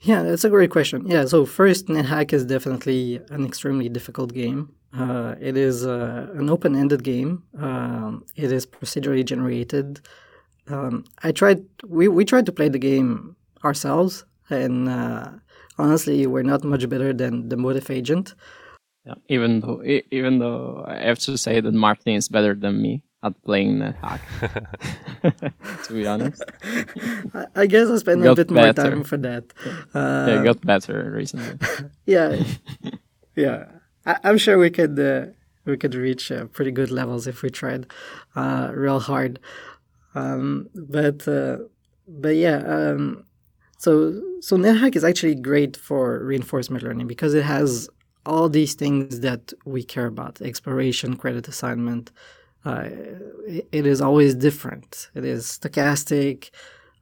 Yeah, 0.01 0.21
that's 0.21 0.43
a 0.43 0.49
great 0.49 0.69
question. 0.69 1.07
Yeah, 1.07 1.25
so 1.25 1.45
first, 1.45 1.87
NetHack 1.87 2.33
is 2.33 2.45
definitely 2.45 3.19
an 3.31 3.45
extremely 3.45 3.89
difficult 3.89 4.31
game. 4.31 4.75
Uh, 4.95 5.33
it 5.41 5.57
is 5.57 5.87
uh, 5.87 6.27
an 6.35 6.51
open-ended 6.51 7.03
game. 7.03 7.43
Um, 7.57 8.25
it 8.35 8.51
is 8.51 8.67
procedurally 8.67 9.25
generated 9.25 10.01
um, 10.67 11.05
I 11.23 11.31
tried. 11.31 11.65
We 11.85 12.07
we 12.07 12.25
tried 12.25 12.45
to 12.45 12.51
play 12.51 12.69
the 12.69 12.79
game 12.79 13.35
ourselves, 13.63 14.25
and 14.49 14.89
uh, 14.89 15.31
honestly, 15.77 16.27
we're 16.27 16.43
not 16.43 16.63
much 16.63 16.87
better 16.89 17.13
than 17.13 17.49
the 17.49 17.57
Motif 17.57 17.89
agent. 17.89 18.35
Yeah, 19.05 19.15
even 19.27 19.59
though 19.59 19.83
even 19.83 20.39
though 20.39 20.85
I 20.87 21.07
have 21.07 21.19
to 21.19 21.37
say 21.37 21.59
that 21.59 21.73
Martin 21.73 22.13
is 22.13 22.29
better 22.29 22.55
than 22.55 22.81
me 22.81 23.03
at 23.23 23.41
playing 23.43 23.79
NetHack. 23.79 24.21
to 25.87 25.93
be 25.93 26.05
honest, 26.05 26.43
I, 27.55 27.65
guess 27.65 27.89
I 27.89 27.97
spent 27.97 28.25
a 28.25 28.35
bit 28.35 28.47
better. 28.49 28.53
more 28.53 28.73
time 28.73 29.03
for 29.03 29.17
that. 29.17 29.45
Uh, 29.93 30.25
yeah, 30.29 30.43
got 30.43 30.61
better 30.61 31.11
recently. 31.15 31.57
yeah, 32.05 32.43
yeah. 33.35 33.65
I, 34.05 34.17
am 34.23 34.37
sure 34.37 34.57
we 34.57 34.69
could 34.69 34.99
uh, 34.99 35.27
we 35.65 35.77
could 35.77 35.95
reach 35.95 36.31
uh, 36.31 36.45
pretty 36.45 36.71
good 36.71 36.91
levels 36.91 37.25
if 37.25 37.41
we 37.41 37.49
tried 37.49 37.87
uh, 38.35 38.71
real 38.73 38.99
hard. 38.99 39.39
Um, 40.15 40.69
but 40.75 41.27
uh, 41.27 41.57
but 42.07 42.35
yeah. 42.35 42.57
Um, 42.57 43.25
so 43.77 44.21
so 44.41 44.57
NetHack 44.57 44.95
is 44.95 45.03
actually 45.03 45.35
great 45.35 45.75
for 45.75 46.23
reinforcement 46.23 46.83
learning 46.83 47.07
because 47.07 47.33
it 47.33 47.43
has 47.43 47.89
all 48.25 48.47
these 48.47 48.73
things 48.75 49.19
that 49.21 49.53
we 49.65 49.83
care 49.83 50.05
about: 50.05 50.41
exploration, 50.41 51.15
credit 51.15 51.47
assignment. 51.47 52.11
Uh, 52.65 52.87
it, 53.45 53.67
it 53.71 53.85
is 53.85 53.99
always 54.01 54.35
different. 54.35 55.09
It 55.15 55.25
is 55.25 55.59
stochastic. 55.59 56.49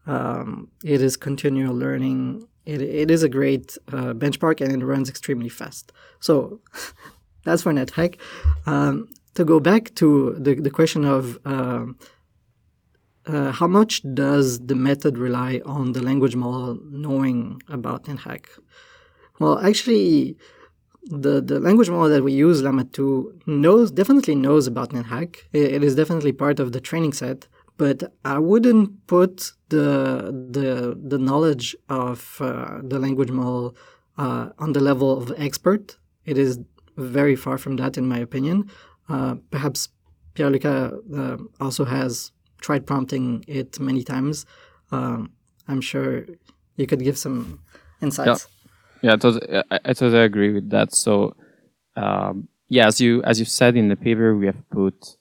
Um, 0.08 0.70
it 0.84 1.02
is 1.02 1.18
continual 1.18 1.76
learning. 1.76 2.48
It, 2.66 2.82
it 2.82 3.12
is 3.12 3.24
a 3.24 3.30
great 3.30 3.78
uh, 3.90 4.14
benchmark 4.14 4.62
and 4.62 4.82
it 4.82 4.86
runs 4.86 5.10
extremely 5.10 5.50
fast. 5.50 5.92
So 6.20 6.60
that's 7.44 7.64
for 7.64 7.72
NetHack. 7.72 8.18
Um, 8.66 9.10
to 9.36 9.46
go 9.46 9.60
back 9.60 9.94
to 9.96 10.36
the, 10.38 10.56
the 10.56 10.70
question 10.70 11.06
of 11.06 11.40
uh, 11.46 11.86
uh, 13.26 13.52
how 13.52 13.68
much 13.68 14.02
does 14.14 14.60
the 14.60 14.76
method 14.76 15.18
rely 15.18 15.62
on 15.66 15.94
the 15.94 16.02
language 16.02 16.36
model 16.36 16.80
knowing 16.90 17.62
about 17.68 18.06
NetHack? 18.06 18.46
Well, 19.40 19.60
actually, 19.60 20.38
the, 21.04 21.42
the 21.42 21.60
language 21.60 21.90
model 21.90 22.10
that 22.10 22.24
we 22.24 22.34
use, 22.34 22.62
Llama 22.62 22.86
2, 22.86 23.42
knows 23.48 23.92
definitely 23.92 24.36
knows 24.36 24.68
about 24.68 24.92
NetHack. 24.92 25.38
It, 25.54 25.74
it 25.74 25.84
is 25.84 25.96
definitely 25.96 26.32
part 26.32 26.60
of 26.60 26.72
the 26.72 26.82
training 26.82 27.14
set, 27.14 27.48
but 27.78 28.14
I 28.26 28.38
wouldn't 28.38 29.08
put 29.08 29.54
the 29.70 30.32
the 30.52 30.96
the 31.12 31.18
knowledge 31.18 31.76
of 31.90 32.38
uh, 32.40 32.80
the 32.84 33.00
language 33.00 33.32
model 33.32 33.76
uh, 34.18 34.50
on 34.60 34.74
the 34.74 34.80
level 34.80 35.18
of 35.18 35.34
expert. 35.38 35.98
It 36.26 36.38
is 36.38 36.60
very 36.98 37.36
far 37.36 37.58
from 37.58 37.78
that, 37.78 37.98
in 37.98 38.06
my 38.08 38.20
opinion. 38.20 38.70
Uh, 39.10 39.36
perhaps 39.50 39.90
Pierluca 40.36 40.76
uh, 41.18 41.38
also 41.60 41.86
has 41.86 42.32
tried 42.62 42.86
prompting 42.86 43.44
it 43.48 43.80
many 43.80 44.04
times. 44.04 44.46
Um, 44.92 45.34
I'm 45.68 45.82
sure 45.82 46.26
you 46.76 46.88
could 46.88 47.04
give 47.04 47.18
some 47.18 47.60
insights. 48.02 48.48
Yeah, 49.02 49.10
yeah 49.10 49.14
I, 49.14 49.18
totally, 49.18 49.58
I, 49.72 49.80
I 49.86 49.94
totally 49.94 50.24
agree 50.24 50.54
with 50.54 50.70
that. 50.70 50.94
So, 50.94 51.36
um, 51.96 52.48
yeah, 52.70 52.88
as 52.88 53.02
you 53.02 53.22
as 53.24 53.40
you 53.40 53.46
said 53.46 53.76
in 53.76 53.90
the 53.90 53.96
paper, 53.96 54.36
we 54.36 54.46
have 54.46 54.70
put 54.70 55.18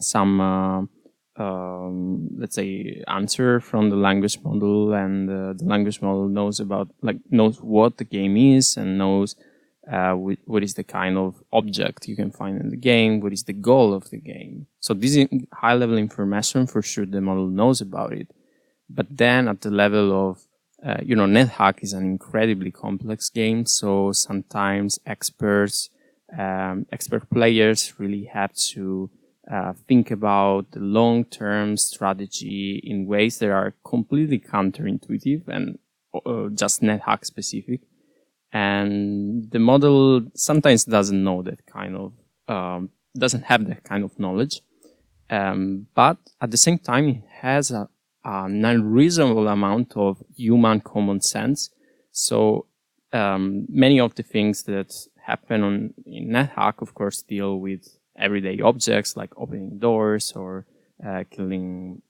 some 0.00 0.40
uh, 0.40 0.82
um, 1.36 2.28
let's 2.36 2.54
say 2.54 3.02
answer 3.08 3.60
from 3.60 3.90
the 3.90 3.96
language 3.96 4.38
model, 4.44 4.92
and 4.92 5.28
uh, 5.28 5.52
the 5.54 5.64
language 5.64 6.00
model 6.00 6.28
knows 6.28 6.60
about 6.60 6.88
like 7.02 7.16
knows 7.30 7.60
what 7.60 7.96
the 7.96 8.04
game 8.04 8.36
is 8.36 8.76
and 8.76 8.98
knows 8.98 9.34
uh, 9.90 10.12
what 10.14 10.62
is 10.62 10.74
the 10.74 10.84
kind 10.84 11.18
of 11.18 11.42
object 11.52 12.06
you 12.06 12.14
can 12.14 12.30
find 12.30 12.60
in 12.60 12.70
the 12.70 12.76
game, 12.76 13.20
what 13.20 13.32
is 13.32 13.44
the 13.44 13.52
goal 13.52 13.92
of 13.92 14.10
the 14.10 14.18
game. 14.18 14.66
So 14.80 14.94
this 14.94 15.16
is 15.16 15.28
high 15.52 15.74
level 15.74 15.98
information 15.98 16.66
for 16.66 16.82
sure 16.82 17.04
the 17.04 17.20
model 17.20 17.48
knows 17.48 17.80
about 17.80 18.12
it. 18.12 18.28
But 18.88 19.06
then 19.10 19.48
at 19.48 19.62
the 19.62 19.70
level 19.70 20.30
of, 20.30 20.46
uh, 20.84 20.98
you 21.02 21.16
know, 21.16 21.26
NetHack 21.26 21.82
is 21.82 21.92
an 21.92 22.04
incredibly 22.04 22.70
complex 22.70 23.28
game. 23.28 23.66
So 23.66 24.12
sometimes 24.12 25.00
experts, 25.04 25.90
um, 26.38 26.86
expert 26.92 27.28
players 27.30 27.94
really 27.98 28.24
have 28.24 28.54
to 28.54 29.10
uh, 29.50 29.72
think 29.88 30.12
about 30.12 30.70
the 30.70 30.80
long-term 30.80 31.76
strategy 31.76 32.80
in 32.84 33.06
ways 33.06 33.38
that 33.38 33.50
are 33.50 33.74
completely 33.84 34.38
counterintuitive 34.38 35.48
and 35.48 35.78
uh, 36.14 36.48
just 36.54 36.82
NetHack 36.82 37.24
specific 37.24 37.80
and 38.52 39.50
the 39.50 39.58
model 39.58 40.22
sometimes 40.34 40.84
doesn't 40.84 41.24
know 41.24 41.42
that 41.42 41.64
kind 41.66 41.96
of 41.96 42.12
um, 42.48 42.90
doesn't 43.16 43.44
have 43.44 43.66
that 43.66 43.84
kind 43.84 44.04
of 44.04 44.18
knowledge. 44.18 44.60
Um, 45.30 45.86
but 45.94 46.18
at 46.40 46.50
the 46.50 46.56
same 46.56 46.78
time 46.78 47.08
it 47.08 47.22
has 47.40 47.70
a, 47.70 47.88
an 48.24 48.64
unreasonable 48.64 49.48
amount 49.48 49.96
of 49.96 50.22
human 50.36 50.80
common 50.80 51.20
sense. 51.22 51.70
So 52.10 52.66
um, 53.12 53.66
many 53.68 53.98
of 54.00 54.14
the 54.14 54.22
things 54.22 54.64
that 54.64 54.94
happen 55.24 55.62
on 55.62 55.94
in 56.04 56.28
NetHack 56.28 56.82
of 56.82 56.94
course 56.94 57.22
deal 57.22 57.58
with 57.58 57.96
everyday 58.18 58.60
objects 58.60 59.16
like 59.16 59.30
opening 59.38 59.78
doors 59.78 60.32
or 60.32 60.66
uh, 61.06 61.24
killing 61.30 62.02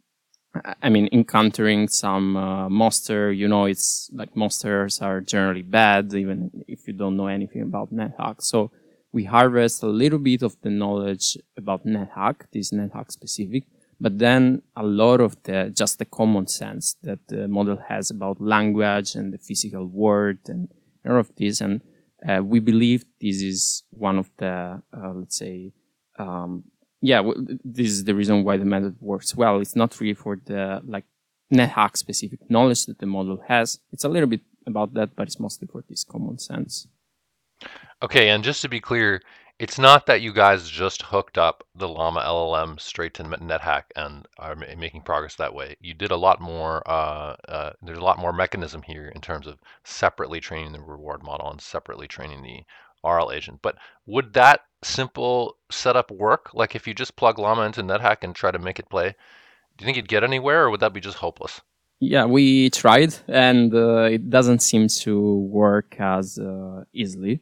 I 0.83 0.91
mean, 0.91 1.09
encountering 1.13 1.89
some 1.89 2.37
uh, 2.37 2.69
monster, 2.69 3.33
you 3.33 3.49
know, 3.49 3.65
it's 3.65 4.11
like 4.13 4.37
monsters 4.37 5.01
are 5.01 5.23
generally 5.23 5.63
bad, 5.63 6.13
even 6.13 6.65
if 6.69 6.87
you 6.87 6.93
don't 6.93 7.17
know 7.17 7.29
anything 7.29 7.63
about 7.63 7.93
NetHack. 7.93 8.43
So 8.43 8.71
we 9.13 9.25
harvest 9.25 9.83
a 9.83 9.87
little 9.87 10.19
bit 10.19 10.43
of 10.43 10.57
the 10.61 10.69
knowledge 10.69 11.39
about 11.57 11.87
NetHack, 11.87 12.47
this 12.53 12.71
NetHack 12.71 13.11
specific, 13.11 13.65
but 13.99 14.19
then 14.19 14.63
a 14.77 14.83
lot 14.83 15.21
of 15.21 15.43
the 15.45 15.73
just 15.75 15.99
the 15.99 16.05
common 16.05 16.47
sense 16.49 16.97
that 17.03 17.21
the 17.29 17.49
model 17.49 17.79
has 17.89 18.11
about 18.11 18.41
language 18.41 19.15
and 19.15 19.33
the 19.33 19.39
physical 19.39 19.87
world 19.87 20.39
and 20.49 20.69
all 21.09 21.19
of 21.19 21.35
this. 21.37 21.63
And 21.63 21.81
uh, 22.29 22.43
we 22.43 22.61
believe 22.61 23.05
this 23.21 23.41
is 23.41 23.85
one 23.91 24.19
of 24.19 24.31
the, 24.37 24.83
uh, 24.93 25.13
let's 25.15 25.39
say, 25.39 25.73
um, 26.19 26.65
yeah, 27.03 27.21
this 27.65 27.89
is 27.89 28.05
the 28.05 28.15
reason 28.15 28.45
why 28.45 28.57
the 28.57 28.65
method 28.65 28.97
works 29.01 29.37
well. 29.37 29.61
It's 29.61 29.77
not 29.77 30.01
really 30.01 30.15
for 30.15 30.41
the 30.45 30.81
like 30.87 31.05
NetHack 31.53 31.97
specific 31.97 32.49
knowledge 32.49 32.87
that 32.87 32.99
the 33.01 33.07
model 33.07 33.43
has. 33.49 33.81
It's 33.93 34.05
a 34.05 34.09
little 34.09 34.29
bit 34.29 34.41
about 34.67 34.95
that, 34.95 35.17
but 35.17 35.27
it's 35.27 35.41
mostly 35.41 35.67
for 35.67 35.85
this 35.89 36.05
common 36.05 36.39
sense. 36.39 36.87
Okay, 38.03 38.31
and 38.31 38.43
just 38.45 38.63
to 38.63 38.69
be 38.69 38.81
clear, 38.81 39.21
it's 39.59 39.79
not 39.79 40.07
that 40.07 40.23
you 40.23 40.33
guys 40.33 40.69
just 40.69 41.03
hooked 41.03 41.39
up 41.39 41.65
the 41.75 41.89
Llama 41.89 42.21
LLM 42.21 42.81
straight 42.81 43.15
to 43.15 43.25
NetHack 43.25 43.85
and 43.97 44.27
are 44.39 44.57
making 44.57 45.03
progress 45.03 45.37
that 45.37 45.55
way. 45.55 45.77
You 45.81 45.95
did 45.95 46.11
a 46.11 46.17
lot 46.17 46.41
more. 46.41 46.83
Uh, 46.89 47.37
uh, 47.49 47.73
there's 47.83 47.99
a 47.99 48.05
lot 48.05 48.19
more 48.19 48.33
mechanism 48.33 48.83
here 48.83 49.09
in 49.15 49.21
terms 49.21 49.47
of 49.47 49.59
separately 49.85 50.41
training 50.41 50.73
the 50.73 50.81
reward 50.81 51.23
model 51.23 51.51
and 51.51 51.61
separately 51.61 52.09
training 52.09 52.43
the 52.43 52.63
RL 53.05 53.33
agent. 53.33 53.61
But 53.63 53.77
would 54.07 54.35
that 54.35 54.61
simple 54.83 55.57
setup 55.71 56.11
work? 56.11 56.51
Like 56.55 56.75
if 56.75 56.87
you 56.87 56.95
just 56.95 57.17
plug 57.17 57.39
Llama 57.39 57.63
into 57.63 57.83
NetHack 57.83 58.19
and 58.23 58.35
try 58.35 58.51
to 58.51 58.59
make 58.59 58.79
it 58.79 58.89
play, 58.89 59.15
do 59.77 59.83
you 59.83 59.87
think 59.87 59.97
you'd 59.97 60.09
get 60.09 60.25
anywhere, 60.25 60.65
or 60.65 60.71
would 60.71 60.81
that 60.81 60.93
be 60.93 61.01
just 61.01 61.19
hopeless? 61.19 61.61
Yeah, 62.01 62.25
we 62.25 62.69
tried, 62.71 63.15
and 63.29 63.73
uh, 63.73 64.09
it 64.11 64.29
doesn't 64.29 64.61
seem 64.61 64.89
to 64.89 65.39
work 65.39 65.97
as 66.01 66.37
uh, 66.37 66.83
easily. 66.93 67.41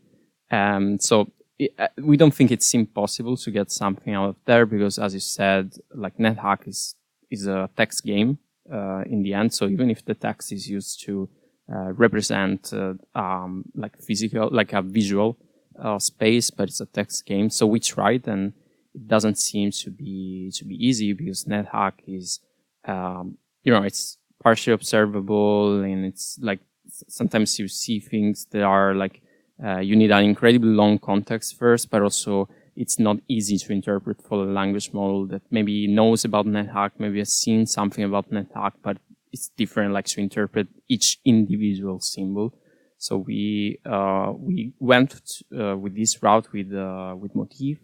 Um, 0.50 0.98
so 0.98 1.32
it, 1.58 1.72
uh, 1.78 1.88
we 1.96 2.16
don't 2.16 2.34
think 2.34 2.50
it's 2.50 2.72
impossible 2.74 3.36
to 3.38 3.50
get 3.50 3.70
something 3.70 4.14
out 4.14 4.28
of 4.28 4.36
there 4.44 4.66
because, 4.66 4.98
as 4.98 5.14
you 5.14 5.20
said, 5.20 5.72
like 5.94 6.18
NetHack 6.18 6.68
is 6.68 6.94
is 7.30 7.46
a 7.46 7.70
text 7.76 8.04
game 8.04 8.38
uh, 8.70 9.02
in 9.06 9.22
the 9.22 9.34
end. 9.34 9.54
So 9.54 9.66
even 9.66 9.90
if 9.90 10.04
the 10.04 10.14
text 10.14 10.52
is 10.52 10.68
used 10.68 11.02
to 11.04 11.28
uh, 11.72 11.92
represent 11.92 12.72
uh, 12.72 12.94
um, 13.14 13.64
like 13.74 13.96
physical, 13.98 14.50
like 14.52 14.72
a 14.72 14.82
visual 14.82 15.38
uh, 15.80 15.98
space, 15.98 16.50
but 16.50 16.68
it's 16.68 16.80
a 16.80 16.86
text 16.86 17.26
game. 17.26 17.50
So 17.50 17.66
we 17.66 17.80
tried, 17.80 18.26
and 18.28 18.52
it 18.94 19.08
doesn't 19.08 19.38
seem 19.38 19.70
to 19.72 19.90
be 19.90 20.52
to 20.54 20.64
be 20.64 20.74
easy 20.74 21.12
because 21.12 21.44
NetHack 21.44 21.92
is, 22.06 22.40
um, 22.84 23.38
you 23.62 23.72
know, 23.72 23.82
it's 23.82 24.18
partially 24.42 24.72
observable, 24.72 25.82
and 25.82 26.04
it's 26.04 26.38
like 26.42 26.60
sometimes 27.08 27.58
you 27.58 27.68
see 27.68 28.00
things 28.00 28.46
that 28.50 28.62
are 28.62 28.94
like 28.94 29.22
uh, 29.64 29.78
you 29.78 29.94
need 29.96 30.10
an 30.10 30.24
incredibly 30.24 30.70
long 30.70 30.98
context 30.98 31.58
first, 31.58 31.90
but 31.90 32.02
also 32.02 32.48
it's 32.76 32.98
not 32.98 33.18
easy 33.28 33.58
to 33.58 33.72
interpret 33.72 34.22
for 34.22 34.44
a 34.44 34.46
language 34.46 34.92
model 34.92 35.26
that 35.26 35.42
maybe 35.50 35.86
knows 35.86 36.24
about 36.24 36.46
NetHack, 36.46 36.92
maybe 36.98 37.18
has 37.18 37.32
seen 37.32 37.66
something 37.66 38.04
about 38.04 38.30
NetHack, 38.30 38.72
but 38.82 38.96
it's 39.32 39.48
different, 39.48 39.92
like 39.92 40.06
to 40.06 40.20
interpret 40.20 40.68
each 40.88 41.20
individual 41.24 42.00
symbol. 42.00 42.54
So 43.00 43.16
we 43.16 43.80
uh, 43.86 44.34
we 44.36 44.74
went 44.78 45.14
uh, 45.58 45.74
with 45.74 45.96
this 45.96 46.22
route 46.22 46.52
with 46.52 46.70
uh, 46.74 47.14
with 47.18 47.34
Motif 47.34 47.78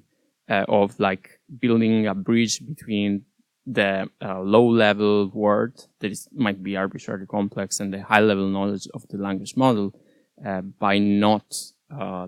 uh, 0.50 0.66
of 0.68 1.00
like 1.00 1.40
building 1.58 2.06
a 2.06 2.14
bridge 2.14 2.60
between 2.66 3.24
the 3.66 4.10
uh, 4.22 4.40
low 4.40 4.66
level 4.68 5.30
word 5.30 5.72
that 6.00 6.10
is 6.12 6.28
might 6.32 6.62
be 6.62 6.76
arbitrarily 6.76 7.24
complex 7.24 7.80
and 7.80 7.94
the 7.94 8.02
high 8.02 8.20
level 8.20 8.46
knowledge 8.46 8.88
of 8.92 9.08
the 9.08 9.16
language 9.16 9.56
model 9.56 9.98
uh, 10.44 10.60
by 10.60 10.98
not 10.98 11.46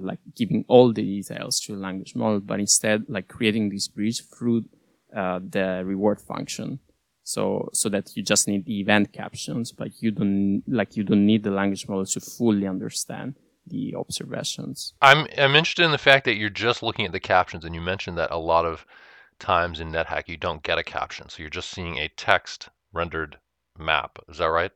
like 0.00 0.20
giving 0.34 0.64
all 0.66 0.90
the 0.90 1.02
details 1.02 1.60
to 1.60 1.72
the 1.72 1.78
language 1.78 2.14
model, 2.14 2.40
but 2.40 2.58
instead 2.58 3.04
like 3.06 3.28
creating 3.28 3.68
this 3.68 3.86
bridge 3.86 4.22
through 4.22 4.64
the 5.12 5.82
reward 5.84 6.22
function. 6.22 6.78
So, 7.28 7.68
so 7.74 7.90
that 7.90 8.16
you 8.16 8.22
just 8.22 8.48
need 8.48 8.64
the 8.64 8.80
event 8.80 9.12
captions, 9.12 9.70
but 9.70 9.90
you 10.00 10.10
don't, 10.10 10.62
like, 10.66 10.96
you 10.96 11.04
don't 11.04 11.26
need 11.26 11.42
the 11.42 11.50
language 11.50 11.86
model 11.86 12.06
to 12.06 12.20
fully 12.20 12.66
understand 12.66 13.34
the 13.66 13.94
observations. 13.96 14.94
I'm, 15.02 15.26
I'm 15.36 15.54
interested 15.54 15.84
in 15.84 15.90
the 15.90 15.98
fact 15.98 16.24
that 16.24 16.36
you're 16.36 16.48
just 16.48 16.82
looking 16.82 17.04
at 17.04 17.12
the 17.12 17.20
captions 17.20 17.66
and 17.66 17.74
you 17.74 17.82
mentioned 17.82 18.16
that 18.16 18.30
a 18.30 18.38
lot 18.38 18.64
of 18.64 18.86
times 19.38 19.78
in 19.78 19.92
NetHack 19.92 20.26
you 20.26 20.38
don't 20.38 20.62
get 20.62 20.78
a 20.78 20.82
caption. 20.82 21.28
So 21.28 21.42
you're 21.42 21.50
just 21.50 21.70
seeing 21.70 21.98
a 21.98 22.08
text 22.08 22.70
rendered 22.94 23.36
map. 23.78 24.18
Is 24.30 24.38
that 24.38 24.46
right? 24.46 24.72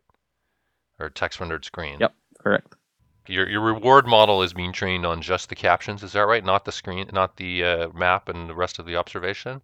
Or 1.00 1.08
text 1.08 1.40
rendered 1.40 1.64
screen? 1.64 2.00
Yep, 2.00 2.14
correct. 2.38 2.74
Your 3.28 3.48
your 3.48 3.62
reward 3.62 4.06
model 4.06 4.42
is 4.42 4.52
being 4.52 4.74
trained 4.74 5.06
on 5.06 5.22
just 5.22 5.48
the 5.48 5.54
captions, 5.54 6.02
is 6.02 6.12
that 6.12 6.26
right? 6.26 6.44
Not 6.44 6.66
the 6.66 6.72
screen, 6.72 7.08
not 7.14 7.36
the 7.38 7.64
uh, 7.64 7.88
map 7.94 8.28
and 8.28 8.46
the 8.46 8.54
rest 8.54 8.78
of 8.78 8.84
the 8.84 8.96
observation. 8.96 9.62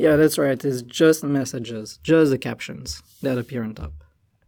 Yeah, 0.00 0.16
that's 0.16 0.38
right. 0.38 0.64
It's 0.64 0.80
just 0.80 1.22
messages, 1.22 1.98
just 2.02 2.30
the 2.30 2.38
captions 2.38 3.02
that 3.20 3.36
appear 3.36 3.62
on 3.62 3.74
top. 3.74 3.92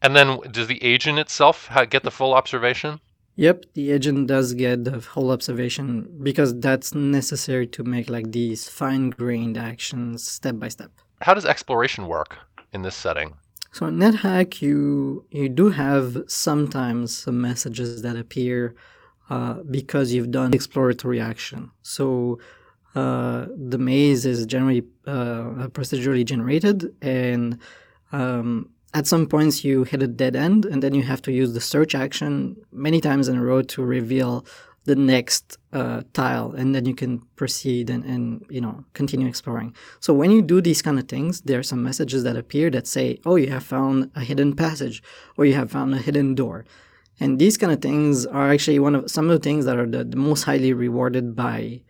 And 0.00 0.16
then 0.16 0.38
does 0.50 0.66
the 0.66 0.82
agent 0.82 1.18
itself 1.18 1.68
get 1.90 2.04
the 2.04 2.10
full 2.10 2.32
observation? 2.32 3.00
Yep, 3.36 3.66
the 3.74 3.92
agent 3.92 4.28
does 4.28 4.54
get 4.54 4.84
the 4.84 4.98
whole 5.00 5.30
observation 5.30 6.08
because 6.22 6.58
that's 6.58 6.94
necessary 6.94 7.66
to 7.66 7.84
make 7.84 8.08
like 8.08 8.32
these 8.32 8.66
fine-grained 8.66 9.58
actions 9.58 10.26
step 10.26 10.58
by 10.58 10.68
step. 10.68 10.90
How 11.20 11.34
does 11.34 11.44
exploration 11.44 12.08
work 12.08 12.38
in 12.72 12.80
this 12.80 12.96
setting? 12.96 13.34
So 13.72 13.86
in 13.86 13.98
NetHack, 13.98 14.62
you 14.62 15.26
you 15.30 15.50
do 15.50 15.68
have 15.68 16.24
sometimes 16.28 17.16
some 17.24 17.38
messages 17.40 18.00
that 18.02 18.16
appear 18.16 18.74
uh, 19.28 19.54
because 19.70 20.12
you've 20.14 20.30
done 20.30 20.54
exploratory 20.54 21.20
action. 21.20 21.70
So 21.82 22.38
uh, 22.94 23.46
the 23.56 23.78
maze 23.78 24.26
is 24.26 24.46
generally 24.46 24.82
uh, 25.06 25.68
procedurally 25.68 26.24
generated, 26.24 26.94
and 27.00 27.58
um, 28.12 28.70
at 28.94 29.06
some 29.06 29.26
points 29.26 29.64
you 29.64 29.84
hit 29.84 30.02
a 30.02 30.06
dead 30.06 30.36
end, 30.36 30.64
and 30.64 30.82
then 30.82 30.94
you 30.94 31.02
have 31.02 31.22
to 31.22 31.32
use 31.32 31.54
the 31.54 31.60
search 31.60 31.94
action 31.94 32.56
many 32.70 33.00
times 33.00 33.28
in 33.28 33.36
a 33.36 33.42
row 33.42 33.62
to 33.62 33.82
reveal 33.82 34.44
the 34.84 34.96
next 34.96 35.58
uh, 35.72 36.02
tile 36.12 36.52
and 36.52 36.74
then 36.74 36.84
you 36.84 36.94
can 36.94 37.20
proceed 37.36 37.88
and, 37.88 38.04
and 38.04 38.44
you 38.50 38.60
know 38.60 38.84
continue 38.94 39.28
exploring. 39.28 39.74
So 40.00 40.12
when 40.12 40.30
you 40.30 40.42
do 40.42 40.60
these 40.60 40.82
kind 40.82 40.98
of 40.98 41.08
things 41.08 41.42
there 41.42 41.58
are 41.58 41.62
some 41.62 41.82
messages 41.82 42.24
that 42.24 42.36
appear 42.36 42.70
that 42.70 42.86
say 42.86 43.20
oh 43.24 43.36
you 43.36 43.48
have 43.50 43.62
found 43.62 44.10
a 44.14 44.20
hidden 44.20 44.54
passage 44.54 45.02
or 45.36 45.44
you 45.44 45.54
have 45.54 45.70
found 45.70 45.94
a 45.94 45.98
hidden 45.98 46.34
door. 46.34 46.64
And 47.20 47.38
these 47.38 47.56
kind 47.56 47.72
of 47.72 47.80
things 47.80 48.26
are 48.26 48.50
actually 48.50 48.80
one 48.80 48.96
of 48.96 49.10
some 49.10 49.30
of 49.30 49.38
the 49.38 49.44
things 49.44 49.64
that 49.66 49.78
are 49.78 49.86
the, 49.86 50.02
the 50.02 50.16
most 50.16 50.42
highly 50.42 50.72
rewarded 50.72 51.36
by 51.36 51.82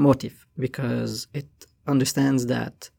motif 0.00 0.46
because 0.58 1.28
it 1.34 1.48
understands 1.86 2.46
that 2.46 2.90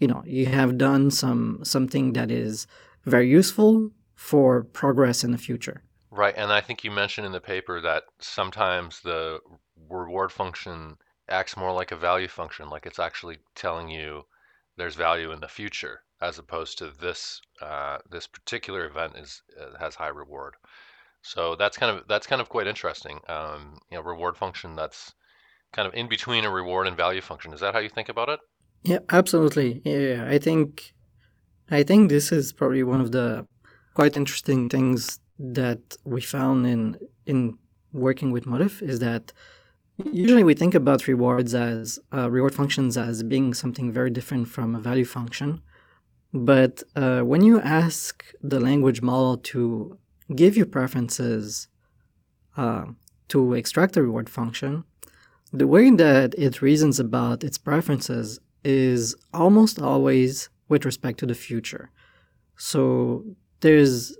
you 0.00 0.08
know 0.08 0.22
you 0.26 0.46
have 0.46 0.78
done 0.78 1.10
some 1.10 1.60
something 1.62 2.12
that 2.14 2.30
is 2.30 2.66
very 3.04 3.28
useful 3.28 3.90
for 4.14 4.64
progress 4.80 5.24
in 5.24 5.30
the 5.32 5.38
future 5.38 5.82
Right, 6.14 6.34
and 6.36 6.52
I 6.52 6.60
think 6.60 6.84
you 6.84 6.90
mentioned 6.90 7.24
in 7.26 7.32
the 7.32 7.40
paper 7.40 7.80
that 7.80 8.04
sometimes 8.20 9.00
the 9.00 9.40
reward 9.88 10.30
function 10.30 10.98
acts 11.30 11.56
more 11.56 11.72
like 11.72 11.90
a 11.90 11.96
value 11.96 12.28
function, 12.28 12.68
like 12.68 12.84
it's 12.84 12.98
actually 12.98 13.38
telling 13.54 13.88
you 13.88 14.26
there's 14.76 14.94
value 14.94 15.32
in 15.32 15.40
the 15.40 15.48
future, 15.48 16.02
as 16.20 16.38
opposed 16.38 16.76
to 16.78 16.90
this 17.00 17.40
uh, 17.62 17.96
this 18.10 18.26
particular 18.26 18.84
event 18.84 19.16
is 19.16 19.42
uh, 19.58 19.78
has 19.78 19.94
high 19.94 20.08
reward. 20.08 20.54
So 21.22 21.56
that's 21.56 21.78
kind 21.78 21.96
of 21.96 22.06
that's 22.08 22.26
kind 22.26 22.42
of 22.42 22.50
quite 22.50 22.66
interesting. 22.66 23.18
Um, 23.28 23.78
you 23.90 23.96
know, 23.96 24.02
reward 24.02 24.36
function 24.36 24.76
that's 24.76 25.14
kind 25.72 25.88
of 25.88 25.94
in 25.94 26.08
between 26.08 26.44
a 26.44 26.50
reward 26.50 26.86
and 26.86 26.96
value 26.96 27.20
function. 27.20 27.52
Is 27.52 27.60
that 27.60 27.74
how 27.74 27.80
you 27.80 27.88
think 27.88 28.08
about 28.08 28.28
it? 28.28 28.40
Yeah, 28.82 28.98
absolutely. 29.10 29.80
Yeah, 29.84 30.26
I 30.28 30.38
think 30.38 30.92
I 31.70 31.82
think 31.82 32.08
this 32.08 32.32
is 32.32 32.52
probably 32.52 32.82
one 32.82 33.00
of 33.00 33.12
the 33.12 33.46
quite 33.94 34.16
interesting 34.16 34.68
things 34.68 35.20
that 35.38 35.96
we 36.04 36.20
found 36.20 36.66
in 36.66 36.98
in 37.26 37.58
working 37.92 38.30
with 38.32 38.46
Motif 38.46 38.82
is 38.82 38.98
that 39.00 39.32
usually 40.12 40.44
we 40.44 40.54
think 40.54 40.74
about 40.74 41.06
rewards 41.06 41.54
as 41.54 41.98
uh, 42.12 42.30
reward 42.30 42.54
functions 42.54 42.96
as 42.96 43.22
being 43.22 43.54
something 43.54 43.92
very 43.92 44.10
different 44.10 44.48
from 44.48 44.74
a 44.74 44.80
value 44.80 45.04
function. 45.04 45.62
But 46.32 46.82
uh, 46.96 47.20
when 47.20 47.42
you 47.42 47.60
ask 47.60 48.24
the 48.42 48.58
language 48.58 49.02
model 49.02 49.36
to 49.52 49.98
give 50.34 50.56
you 50.56 50.64
preferences 50.64 51.68
uh, 52.56 52.86
to 53.28 53.52
extract 53.52 53.96
a 53.96 54.02
reward 54.02 54.30
function, 54.30 54.84
the 55.52 55.66
way 55.66 55.90
that 55.90 56.34
it 56.38 56.62
reasons 56.62 56.98
about 56.98 57.44
its 57.44 57.58
preferences 57.58 58.40
is 58.64 59.14
almost 59.34 59.80
always 59.80 60.48
with 60.68 60.84
respect 60.84 61.18
to 61.18 61.26
the 61.26 61.34
future. 61.34 61.90
So 62.56 63.24
there's 63.60 64.16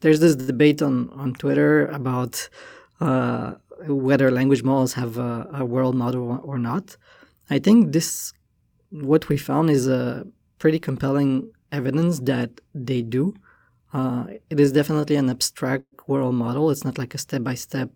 there's 0.00 0.20
this 0.20 0.36
debate 0.36 0.82
on, 0.82 1.10
on 1.10 1.32
Twitter 1.34 1.86
about 1.86 2.48
uh, 3.00 3.54
whether 3.88 4.30
language 4.30 4.62
models 4.62 4.92
have 4.94 5.18
a, 5.18 5.48
a, 5.54 5.64
world 5.64 5.94
model 5.94 6.40
or 6.44 6.58
not. 6.58 6.96
I 7.50 7.58
think 7.58 7.92
this, 7.92 8.32
what 8.90 9.28
we 9.28 9.36
found 9.36 9.70
is 9.70 9.88
a 9.88 10.26
pretty 10.58 10.78
compelling 10.78 11.50
evidence 11.72 12.20
that 12.20 12.50
they 12.74 13.02
do. 13.02 13.34
Uh, 13.92 14.26
it 14.50 14.60
is 14.60 14.72
definitely 14.72 15.16
an 15.16 15.30
abstract 15.30 15.86
world 16.06 16.34
model. 16.34 16.70
It's 16.70 16.84
not 16.84 16.98
like 16.98 17.14
a 17.14 17.18
step 17.18 17.42
by 17.42 17.54
step. 17.54 17.90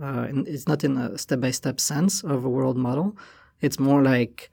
It's 0.00 0.66
not 0.66 0.84
in 0.84 0.96
a 0.96 1.18
step 1.18 1.40
by 1.40 1.50
step 1.50 1.80
sense 1.80 2.22
of 2.22 2.44
a 2.44 2.48
world 2.48 2.76
model. 2.76 3.16
It's 3.60 3.78
more 3.78 4.02
like 4.02 4.50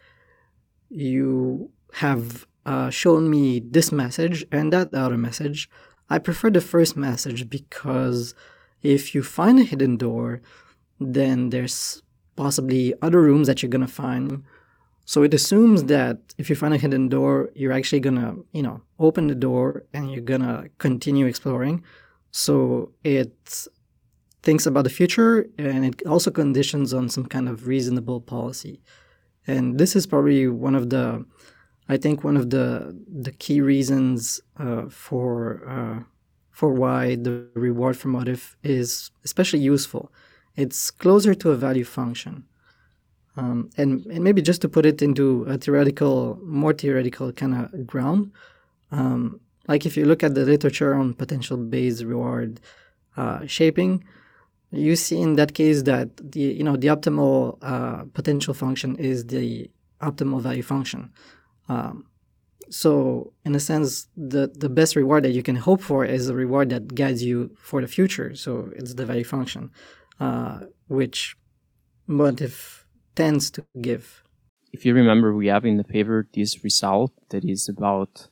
you 0.89 1.71
have 1.93 2.45
uh, 2.65 2.89
shown 2.89 3.29
me 3.29 3.59
this 3.59 3.91
message 3.91 4.45
and 4.51 4.71
that 4.71 4.93
other 4.93 5.17
message 5.17 5.69
I 6.09 6.19
prefer 6.19 6.49
the 6.49 6.61
first 6.61 6.95
message 6.95 7.49
because 7.49 8.35
if 8.81 9.15
you 9.15 9.23
find 9.23 9.59
a 9.59 9.63
hidden 9.63 9.97
door, 9.97 10.41
then 10.99 11.49
there's 11.49 12.03
possibly 12.35 12.93
other 13.01 13.21
rooms 13.21 13.47
that 13.47 13.61
you're 13.61 13.69
going 13.69 13.87
to 13.87 13.91
find. 13.91 14.43
So 15.05 15.23
it 15.23 15.33
assumes 15.33 15.85
that 15.85 16.19
if 16.37 16.49
you 16.49 16.55
find 16.55 16.73
a 16.73 16.77
hidden 16.77 17.09
door, 17.09 17.49
you're 17.55 17.71
actually 17.71 17.99
going 17.99 18.15
to, 18.17 18.45
you 18.51 18.61
know, 18.61 18.81
open 18.99 19.27
the 19.27 19.35
door 19.35 19.85
and 19.93 20.11
you're 20.11 20.21
going 20.21 20.41
to 20.41 20.69
continue 20.77 21.25
exploring. 21.25 21.83
So 22.31 22.91
it 23.03 23.67
thinks 24.43 24.65
about 24.65 24.83
the 24.83 24.89
future 24.89 25.47
and 25.57 25.85
it 25.85 26.05
also 26.05 26.29
conditions 26.29 26.93
on 26.93 27.09
some 27.09 27.25
kind 27.25 27.49
of 27.49 27.67
reasonable 27.67 28.21
policy. 28.21 28.81
And 29.47 29.77
this 29.79 29.95
is 29.95 30.05
probably 30.05 30.47
one 30.47 30.75
of 30.75 30.89
the 30.89 31.25
I 31.89 31.97
think 31.97 32.23
one 32.23 32.37
of 32.37 32.49
the 32.49 32.95
the 33.25 33.31
key 33.31 33.59
reasons 33.61 34.39
uh, 34.57 34.83
for 34.89 35.67
uh, 35.67 36.03
for 36.51 36.71
why 36.71 37.15
the 37.15 37.47
reward 37.55 37.97
for 37.97 38.07
motif 38.09 38.55
is 38.63 39.11
especially 39.25 39.59
useful, 39.59 40.11
it's 40.55 40.91
closer 40.91 41.33
to 41.33 41.51
a 41.51 41.55
value 41.55 41.83
function. 41.83 42.45
Um, 43.35 43.71
and, 43.77 44.05
and 44.05 44.23
maybe 44.23 44.43
just 44.43 44.61
to 44.61 44.69
put 44.69 44.85
it 44.85 45.01
into 45.01 45.43
a 45.45 45.57
theoretical, 45.57 46.39
more 46.43 46.71
theoretical 46.71 47.31
kind 47.31 47.55
of 47.55 47.87
ground, 47.87 48.31
um, 48.91 49.39
like 49.67 49.87
if 49.87 49.97
you 49.97 50.05
look 50.05 50.21
at 50.21 50.35
the 50.35 50.45
literature 50.45 50.93
on 50.93 51.15
potential 51.15 51.57
based 51.57 52.03
reward 52.03 52.61
uh, 53.17 53.45
shaping, 53.47 54.03
you 54.73 54.95
see 54.95 55.19
in 55.21 55.35
that 55.35 55.53
case 55.53 55.83
that 55.83 56.09
the 56.17 56.39
you 56.39 56.63
know 56.63 56.75
the 56.75 56.87
optimal 56.87 57.57
uh, 57.61 58.03
potential 58.13 58.53
function 58.53 58.95
is 58.97 59.27
the 59.27 59.69
optimal 60.01 60.41
value 60.41 60.63
function. 60.63 61.11
Um, 61.69 62.05
so, 62.69 63.33
in 63.45 63.55
a 63.55 63.59
sense, 63.59 64.07
the, 64.15 64.51
the 64.53 64.69
best 64.69 64.95
reward 64.95 65.23
that 65.23 65.31
you 65.31 65.43
can 65.43 65.55
hope 65.55 65.81
for 65.81 66.05
is 66.05 66.27
a 66.27 66.33
reward 66.33 66.69
that 66.69 66.95
guides 66.95 67.23
you 67.23 67.55
for 67.59 67.81
the 67.81 67.87
future. 67.87 68.35
So, 68.35 68.71
it's 68.75 68.93
the 68.93 69.05
value 69.05 69.23
function, 69.23 69.71
uh, 70.19 70.61
which 70.87 71.35
Motif 72.07 72.85
tends 73.15 73.51
to 73.51 73.65
give. 73.81 74.23
If 74.71 74.85
you 74.85 74.93
remember, 74.93 75.35
we 75.35 75.47
have 75.47 75.65
in 75.65 75.77
the 75.77 75.83
paper 75.83 76.27
this 76.33 76.63
result 76.63 77.11
that 77.29 77.45
is 77.45 77.69
about 77.69 78.27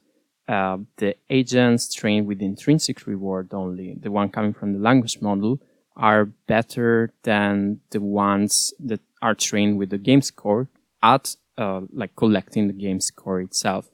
uh, 0.48 0.78
the 0.98 1.16
agents 1.30 1.94
trained 1.94 2.26
with 2.26 2.42
intrinsic 2.42 3.06
reward 3.06 3.54
only, 3.54 3.96
the 4.00 4.12
one 4.12 4.30
coming 4.30 4.54
from 4.54 4.74
the 4.74 4.80
language 4.80 5.22
model, 5.22 5.62
are 6.02 6.26
better 6.48 7.14
than 7.24 7.80
the 7.92 8.02
ones 8.02 8.74
that 8.80 9.00
are 9.22 9.36
trained 9.36 9.78
with 9.78 9.92
the 9.92 10.00
game 10.00 10.22
score 10.22 10.68
at 11.04 11.36
uh, 11.58 11.82
like 11.94 12.16
collecting 12.16 12.68
the 12.68 12.74
game 12.74 13.00
score 13.00 13.40
itself. 13.40 13.88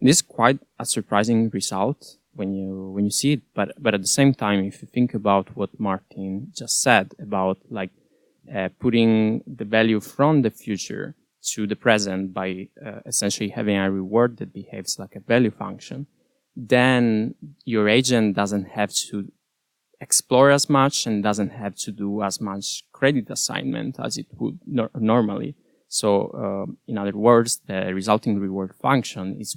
This 0.00 0.18
is 0.18 0.22
quite 0.22 0.60
a 0.78 0.86
surprising 0.86 1.50
result 1.50 2.16
when 2.32 2.54
you 2.54 2.90
when 2.94 3.04
you 3.04 3.10
see 3.10 3.32
it, 3.32 3.42
but 3.54 3.72
but 3.82 3.94
at 3.94 4.02
the 4.02 4.14
same 4.20 4.32
time, 4.32 4.64
if 4.64 4.80
you 4.80 4.88
think 4.88 5.12
about 5.14 5.56
what 5.56 5.80
Martin 5.80 6.52
just 6.56 6.80
said 6.80 7.14
about 7.18 7.58
like 7.68 7.90
uh, 8.54 8.68
putting 8.78 9.42
the 9.46 9.64
value 9.64 9.98
from 9.98 10.42
the 10.42 10.50
future 10.50 11.16
to 11.54 11.66
the 11.66 11.74
present 11.74 12.32
by 12.32 12.68
uh, 12.84 13.00
essentially 13.04 13.48
having 13.48 13.76
a 13.76 13.90
reward 13.90 14.36
that 14.36 14.52
behaves 14.52 14.96
like 14.98 15.16
a 15.16 15.20
value 15.20 15.50
function, 15.50 16.06
then 16.54 17.34
your 17.64 17.88
agent 17.88 18.36
doesn't 18.36 18.66
have 18.66 18.92
to 18.92 19.32
explore 20.00 20.50
as 20.50 20.68
much 20.68 21.06
and 21.06 21.22
doesn't 21.22 21.50
have 21.50 21.74
to 21.76 21.90
do 21.92 22.22
as 22.22 22.40
much 22.40 22.84
credit 22.92 23.30
assignment 23.30 23.98
as 23.98 24.16
it 24.16 24.26
would 24.38 24.60
no- 24.66 24.90
normally. 24.94 25.54
So, 25.88 26.28
uh, 26.28 26.72
in 26.86 26.98
other 26.98 27.16
words, 27.16 27.60
the 27.66 27.92
resulting 27.94 28.38
reward 28.38 28.74
function 28.74 29.36
is 29.40 29.56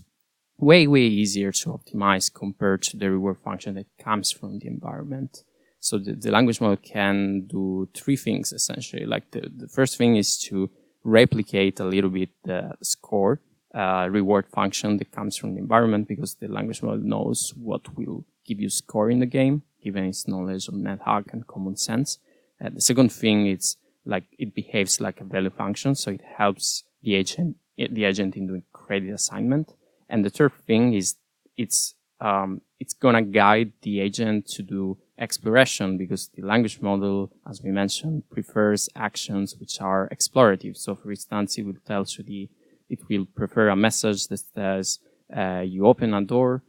way, 0.58 0.88
way 0.88 1.02
easier 1.02 1.52
to 1.52 1.70
optimize 1.70 2.34
compared 2.34 2.84
to 2.84 2.98
the 2.98 3.12
reward 3.12 3.38
function 3.40 3.76
that 3.76 3.88
comes 4.00 4.32
from 4.32 4.60
the 4.60 4.68
environment. 4.68 5.44
So 5.80 5.98
the, 5.98 6.14
the 6.14 6.32
language 6.32 6.62
model 6.62 6.78
can 6.78 7.48
do 7.48 7.90
three 7.96 8.16
things 8.16 8.54
essentially. 8.54 9.06
Like 9.06 9.32
the, 9.32 9.50
the 9.56 9.68
first 9.68 9.98
thing 9.98 10.16
is 10.16 10.38
to 10.44 10.70
replicate 11.04 11.80
a 11.80 11.86
little 11.86 12.12
bit 12.12 12.30
the 12.44 12.76
score 12.84 13.42
uh, 13.74 14.08
reward 14.10 14.48
function 14.48 14.98
that 14.98 15.12
comes 15.12 15.36
from 15.36 15.56
the 15.56 15.60
environment 15.60 16.08
because 16.08 16.36
the 16.36 16.48
language 16.48 16.84
model 16.84 17.02
knows 17.02 17.54
what 17.58 17.98
will 17.98 18.26
give 18.46 18.60
you 18.60 18.70
score 18.70 19.10
in 19.10 19.20
the 19.20 19.26
game, 19.26 19.64
given 19.82 20.06
its 20.06 20.28
knowledge 20.28 20.68
of 20.68 20.76
NetHack 20.76 21.34
and 21.34 21.48
common 21.48 21.76
sense. 21.76 22.20
Uh, 22.64 22.70
the 22.70 22.82
second 22.82 23.12
thing 23.12 23.48
is 23.48 23.78
like 24.06 24.26
it 24.38 24.54
behaves 24.54 25.00
like 25.00 25.22
a 25.22 25.24
value 25.24 25.50
function, 25.50 25.96
so 25.96 26.12
it 26.12 26.22
helps 26.38 26.84
the 27.04 27.16
agent 27.16 27.58
the 27.78 28.04
agent 28.04 28.36
in 28.36 28.48
doing 28.48 28.64
credit 28.74 29.12
assignment. 29.12 29.74
And 30.10 30.24
the 30.24 30.30
third 30.30 30.54
thing 30.68 30.94
is 30.94 31.16
it's 31.58 31.96
um, 32.20 32.62
it's 32.80 32.94
gonna 32.94 33.22
guide 33.22 33.74
the 33.82 34.00
agent 34.00 34.48
to 34.50 34.64
do 34.64 34.98
exploration 35.18 35.98
because 35.98 36.30
the 36.36 36.42
language 36.42 36.82
model, 36.82 37.32
as 37.50 37.62
we 37.64 37.72
mentioned, 37.72 38.24
prefers 38.30 38.90
actions 38.96 39.56
which 39.60 39.80
are 39.80 40.10
explorative. 40.10 40.78
So, 40.78 40.96
for 40.96 41.12
instance, 41.12 41.58
it 41.58 41.66
will 41.66 41.82
tell 41.86 42.06
to 42.06 42.24
the 42.24 42.50
it 42.90 43.00
will 43.08 43.26
prefer 43.26 43.70
a 43.70 43.76
message 43.76 44.28
that 44.28 44.42
says 44.54 45.00
uh, 45.36 45.64
you 45.66 45.88
open 45.88 46.14
a 46.14 46.22
door 46.22 46.62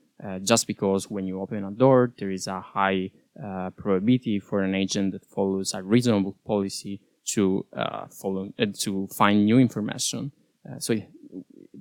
just 0.42 0.66
because 0.66 1.10
when 1.10 1.26
you 1.26 1.40
open 1.40 1.64
a 1.64 1.70
door 1.70 2.12
there 2.18 2.30
is 2.30 2.46
a 2.46 2.60
high 2.60 3.10
uh, 3.42 3.70
probability 3.70 4.38
for 4.38 4.62
an 4.62 4.74
agent 4.74 5.12
that 5.12 5.24
follows 5.24 5.72
a 5.74 5.82
reasonable 5.82 6.36
policy 6.46 7.00
to 7.24 7.64
uh, 7.74 8.06
follow 8.08 8.52
uh, 8.58 8.66
to 8.78 9.08
find 9.08 9.46
new 9.46 9.58
information. 9.58 10.32
Uh, 10.68 10.78
so 10.78 10.92
it, 10.92 11.08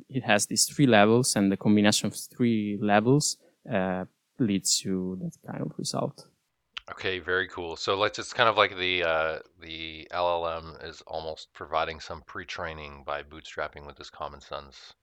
it, 0.10 0.24
has 0.24 0.46
these 0.46 0.66
three 0.66 0.88
levels, 0.88 1.36
and 1.36 1.52
the 1.52 1.58
combination 1.58 2.08
of 2.08 2.16
three 2.16 2.78
levels 2.82 3.38
leads 4.40 4.80
to 4.80 5.20
that 5.22 5.38
kind 5.46 5.62
of 5.62 5.74
result. 5.78 6.26
Okay, 6.90 7.20
very 7.20 7.48
cool. 7.48 7.76
So 7.76 7.96
let's 7.96 8.18
it's 8.18 8.34
kind 8.34 8.50
of 8.50 8.58
like 8.58 8.78
the 8.78 9.04
uh, 9.04 9.40
the 9.60 10.08
LLM 10.12 10.84
is 10.88 11.02
almost 11.08 11.54
providing 11.54 12.00
some 12.00 12.22
pre-training 12.26 13.04
by 13.06 13.24
bootstrapping 13.24 13.86
with 13.86 13.98
this 13.98 14.10
common 14.10 14.42
sense. 14.42 14.94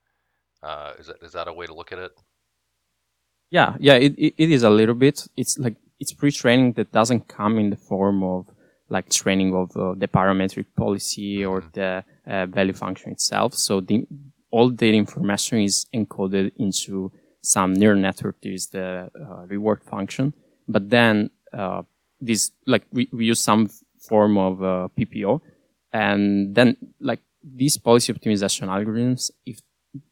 Uh, 0.62 0.94
is 0.98 1.06
that 1.06 1.16
is 1.22 1.32
that 1.32 1.48
a 1.48 1.52
way 1.52 1.66
to 1.66 1.74
look 1.74 1.92
at 1.92 1.98
it? 1.98 2.12
Yeah, 3.50 3.76
yeah, 3.78 3.94
it, 3.94 4.14
it, 4.18 4.34
it 4.36 4.50
is 4.50 4.62
a 4.62 4.70
little 4.70 4.94
bit. 4.94 5.26
It's 5.36 5.58
like 5.58 5.76
it's 6.00 6.12
pre-training 6.12 6.74
that 6.74 6.92
doesn't 6.92 7.28
come 7.28 7.58
in 7.58 7.70
the 7.70 7.76
form 7.76 8.22
of 8.22 8.46
like 8.88 9.10
training 9.10 9.54
of 9.54 9.76
uh, 9.76 9.94
the 9.96 10.08
parametric 10.08 10.66
policy 10.76 11.44
or 11.44 11.60
mm-hmm. 11.60 11.70
the 11.72 12.04
uh, 12.26 12.46
value 12.46 12.72
function 12.72 13.12
itself. 13.12 13.54
So 13.54 13.80
the 13.80 14.06
all 14.50 14.70
the 14.70 14.94
information 14.94 15.60
is 15.60 15.86
encoded 15.94 16.52
into 16.56 17.12
some 17.42 17.74
neural 17.74 18.00
network. 18.00 18.36
There 18.42 18.52
is 18.52 18.68
the 18.68 19.10
uh, 19.14 19.46
reward 19.46 19.82
function, 19.84 20.32
but 20.66 20.88
then 20.88 21.30
uh, 21.52 21.82
this 22.20 22.50
like 22.66 22.84
we, 22.92 23.08
we 23.12 23.26
use 23.26 23.40
some 23.40 23.70
form 24.08 24.38
of 24.38 24.62
uh, 24.62 24.88
PPO, 24.98 25.40
and 25.92 26.54
then 26.54 26.76
like 27.00 27.20
these 27.42 27.76
policy 27.78 28.12
optimization 28.12 28.68
algorithms, 28.68 29.30
if 29.44 29.60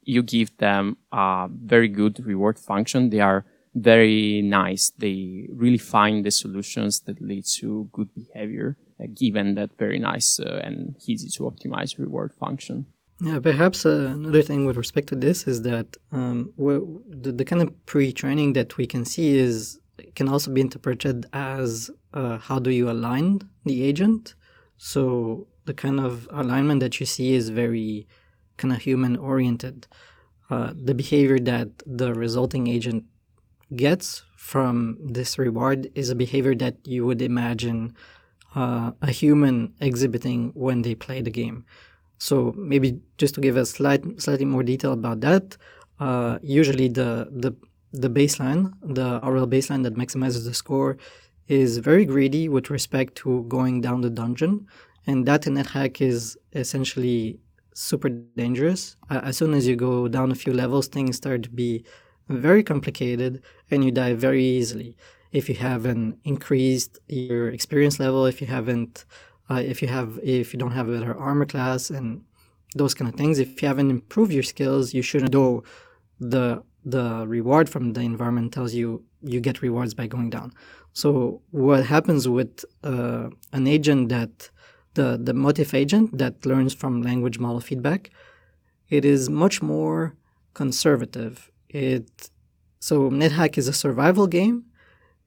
you 0.02 0.22
give 0.22 0.56
them 0.58 0.96
a 1.12 1.48
very 1.50 1.88
good 1.88 2.24
reward 2.24 2.58
function, 2.58 3.10
they 3.10 3.20
are 3.20 3.44
very 3.74 4.40
nice. 4.42 4.90
They 4.96 5.48
really 5.52 5.78
find 5.78 6.24
the 6.24 6.30
solutions 6.30 7.00
that 7.00 7.20
lead 7.20 7.44
to 7.58 7.88
good 7.92 8.08
behavior, 8.14 8.76
uh, 9.00 9.06
given 9.14 9.54
that 9.56 9.76
very 9.78 9.98
nice 9.98 10.40
uh, 10.40 10.60
and 10.64 10.96
easy 11.06 11.28
to 11.36 11.42
optimize 11.42 11.98
reward 11.98 12.32
function. 12.32 12.86
Yeah, 13.20 13.38
perhaps 13.40 13.86
uh, 13.86 14.12
another 14.14 14.42
thing 14.42 14.66
with 14.66 14.76
respect 14.76 15.08
to 15.08 15.16
this 15.16 15.46
is 15.46 15.62
that 15.62 15.96
um, 16.12 16.52
the, 16.58 17.32
the 17.32 17.44
kind 17.44 17.62
of 17.62 17.86
pre-training 17.86 18.52
that 18.54 18.76
we 18.76 18.86
can 18.86 19.04
see 19.04 19.38
is 19.38 19.78
can 20.14 20.28
also 20.28 20.50
be 20.50 20.60
interpreted 20.60 21.24
as 21.32 21.90
uh, 22.12 22.36
how 22.38 22.58
do 22.58 22.70
you 22.70 22.90
align 22.90 23.40
the 23.64 23.82
agent. 23.82 24.34
So 24.76 25.46
the 25.64 25.72
kind 25.72 26.00
of 26.00 26.28
alignment 26.30 26.80
that 26.80 27.00
you 27.00 27.06
see 27.06 27.34
is 27.34 27.48
very 27.48 28.06
kind 28.56 28.72
of 28.72 28.80
human 28.80 29.16
oriented. 29.16 29.86
Uh, 30.48 30.72
the 30.74 30.94
behavior 30.94 31.38
that 31.38 31.68
the 31.86 32.14
resulting 32.14 32.66
agent 32.66 33.04
gets 33.74 34.22
from 34.36 34.96
this 35.00 35.38
reward 35.38 35.90
is 35.94 36.08
a 36.08 36.14
behavior 36.14 36.54
that 36.54 36.76
you 36.86 37.04
would 37.04 37.20
imagine 37.20 37.94
uh, 38.54 38.92
a 39.02 39.10
human 39.10 39.74
exhibiting 39.80 40.52
when 40.54 40.82
they 40.82 40.94
play 40.94 41.20
the 41.20 41.30
game. 41.30 41.64
So 42.18 42.54
maybe 42.56 43.00
just 43.18 43.34
to 43.34 43.40
give 43.40 43.56
a 43.56 43.66
slight, 43.66 44.02
slightly 44.20 44.44
more 44.44 44.62
detail 44.62 44.92
about 44.92 45.20
that, 45.20 45.56
uh, 45.98 46.38
usually 46.42 46.88
the, 46.88 47.28
the 47.30 47.54
the 47.92 48.10
baseline, 48.10 48.72
the 48.82 49.20
RL 49.22 49.46
baseline 49.46 49.82
that 49.84 49.94
maximizes 49.94 50.44
the 50.44 50.54
score, 50.54 50.98
is 51.48 51.78
very 51.78 52.04
greedy 52.04 52.48
with 52.48 52.70
respect 52.70 53.14
to 53.16 53.44
going 53.48 53.80
down 53.80 54.00
the 54.00 54.10
dungeon. 54.10 54.66
And 55.06 55.24
that 55.26 55.46
in 55.46 55.54
NetHack 55.54 56.00
is 56.00 56.36
essentially 56.52 57.38
super 57.76 58.08
dangerous. 58.08 58.96
Uh, 59.10 59.20
as 59.22 59.36
soon 59.36 59.52
as 59.54 59.66
you 59.66 59.76
go 59.76 60.08
down 60.08 60.32
a 60.32 60.34
few 60.34 60.52
levels, 60.52 60.88
things 60.88 61.16
start 61.16 61.42
to 61.42 61.50
be 61.50 61.84
very 62.28 62.62
complicated 62.62 63.42
and 63.70 63.84
you 63.84 63.90
die 63.90 64.14
very 64.14 64.44
easily. 64.44 64.96
If 65.32 65.48
you 65.48 65.56
haven't 65.56 66.18
increased 66.24 66.98
your 67.08 67.48
experience 67.50 68.00
level, 68.00 68.24
if 68.24 68.40
you 68.40 68.46
haven't, 68.46 69.04
uh, 69.50 69.62
if 69.64 69.82
you 69.82 69.88
have, 69.88 70.18
if 70.22 70.52
you 70.52 70.58
don't 70.58 70.72
have 70.72 70.88
a 70.88 70.98
better 70.98 71.16
armor 71.16 71.44
class 71.44 71.90
and 71.90 72.22
those 72.74 72.94
kind 72.94 73.08
of 73.12 73.16
things, 73.16 73.38
if 73.38 73.60
you 73.60 73.68
haven't 73.68 73.90
improved 73.90 74.32
your 74.32 74.42
skills, 74.42 74.94
you 74.94 75.02
shouldn't 75.02 75.32
do 75.32 75.62
the 76.18 76.62
the 76.86 77.26
reward 77.26 77.68
from 77.68 77.94
the 77.94 78.00
environment 78.00 78.52
tells 78.52 78.72
you 78.72 79.04
you 79.20 79.40
get 79.40 79.60
rewards 79.60 79.92
by 79.92 80.06
going 80.06 80.30
down. 80.30 80.52
So 80.92 81.42
what 81.50 81.84
happens 81.84 82.28
with 82.28 82.64
uh, 82.84 83.28
an 83.52 83.66
agent 83.66 84.08
that 84.10 84.50
the 84.98 85.08
the 85.26 85.34
motif 85.46 85.70
agent 85.82 86.06
that 86.22 86.34
learns 86.50 86.72
from 86.80 87.02
language 87.10 87.38
model 87.44 87.60
feedback, 87.68 88.10
it 88.96 89.04
is 89.04 89.22
much 89.44 89.56
more 89.62 89.98
conservative. 90.54 91.34
It 91.68 92.30
so 92.88 92.94
NetHack 93.10 93.52
is 93.60 93.68
a 93.68 93.72
survival 93.84 94.26
game. 94.38 94.56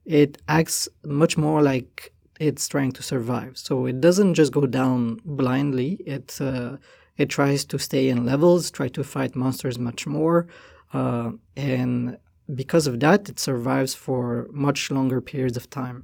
It 0.05 0.32
acts 0.47 0.79
much 1.21 1.34
more 1.45 1.62
like 1.71 2.13
it's 2.39 2.67
trying 2.67 2.93
to 2.93 3.03
survive. 3.03 3.58
So 3.58 3.73
it 3.91 3.97
doesn't 4.05 4.34
just 4.36 4.51
go 4.60 4.65
down 4.65 5.19
blindly. 5.25 5.91
It 6.15 6.27
uh, 6.41 6.77
it 7.21 7.27
tries 7.38 7.62
to 7.71 7.77
stay 7.77 8.05
in 8.12 8.25
levels, 8.25 8.71
try 8.71 8.88
to 8.97 9.03
fight 9.03 9.36
monsters 9.36 9.77
much 9.89 10.08
more. 10.08 10.47
Uh, 10.93 11.32
and 11.55 12.17
because 12.62 12.88
of 12.88 12.95
that, 13.01 13.29
it 13.29 13.39
survives 13.39 13.93
for 13.93 14.47
much 14.67 14.89
longer 14.89 15.19
periods 15.21 15.58
of 15.58 15.69
time. 15.69 15.99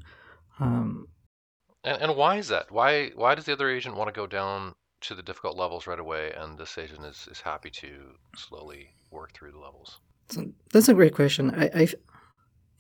Um, 0.60 1.08
and, 1.86 2.02
and 2.02 2.16
why 2.16 2.38
is 2.38 2.48
that? 2.50 2.72
Why 2.72 3.12
why 3.16 3.36
does 3.36 3.46
the 3.46 3.54
other 3.54 3.70
agent 3.70 3.96
want 3.96 4.08
to 4.14 4.20
go 4.22 4.28
down 4.28 4.74
to 5.02 5.16
the 5.16 5.22
difficult 5.22 5.56
levels 5.56 5.88
right 5.88 6.00
away, 6.00 6.34
and 6.36 6.58
this 6.58 6.78
agent 6.78 7.06
is, 7.06 7.28
is 7.32 7.42
happy 7.42 7.70
to 7.70 7.90
slowly 8.36 8.90
work 9.12 9.34
through 9.34 9.52
the 9.52 9.60
levels? 9.60 10.00
So 10.30 10.46
that's 10.74 10.90
a 10.90 10.94
great 10.94 11.14
question. 11.14 11.54
I, 11.56 11.70
I 11.82 11.88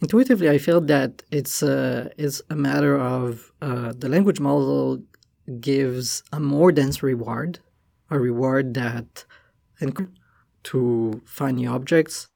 intuitively 0.02 0.50
I 0.50 0.58
feel 0.58 0.82
that 0.82 1.24
it's 1.32 1.62
a 1.62 2.12
it's 2.18 2.42
a 2.50 2.56
matter 2.56 3.00
of 3.00 3.52
uh, 3.62 3.94
the 3.96 4.10
language 4.10 4.40
model 4.40 5.02
gives 5.60 6.24
a 6.34 6.40
more 6.40 6.72
dense 6.72 7.04
reward, 7.04 7.60
a 8.10 8.20
reward 8.20 8.74
that 8.74 9.26
to 10.64 11.22
find 11.26 11.58
new 11.58 11.70
objects, 11.70 12.28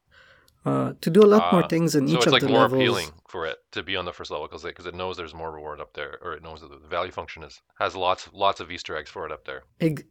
uh, 0.66 0.94
to 1.02 1.10
do 1.10 1.24
a 1.24 1.26
lot 1.26 1.42
uh, 1.42 1.52
more 1.52 1.64
ah, 1.64 1.68
things 1.68 1.96
in 1.96 2.08
so 2.08 2.18
each 2.18 2.28
of 2.28 2.34
like 2.34 2.44
the 2.44 2.50
levels. 2.50 2.72
So 2.72 2.78
it's 2.78 2.90
like 2.90 2.90
more 2.90 3.02
appealing 3.02 3.19
for 3.30 3.46
it 3.46 3.58
to 3.72 3.84
be 3.84 3.96
on 3.96 4.06
the 4.06 4.14
first 4.14 4.32
level 4.32 4.48
because 4.48 4.66
it, 4.66 4.76
cause 4.76 4.86
it 4.86 4.96
knows 4.96 5.16
there's 5.16 5.34
more 5.34 5.52
reward 5.52 5.80
up 5.80 5.94
there, 5.94 6.18
or 6.22 6.34
it 6.34 6.44
knows 6.44 6.62
that 6.62 6.70
the 6.70 6.88
value 6.88 7.12
function 7.12 7.44
is 7.44 7.62
has 7.80 7.96
lots 7.96 8.30
lots 8.34 8.60
of 8.60 8.72
Easter 8.72 8.98
eggs 8.98 9.10
for 9.10 9.26
it 9.26 9.32
up 9.32 9.46
there. 9.46 9.64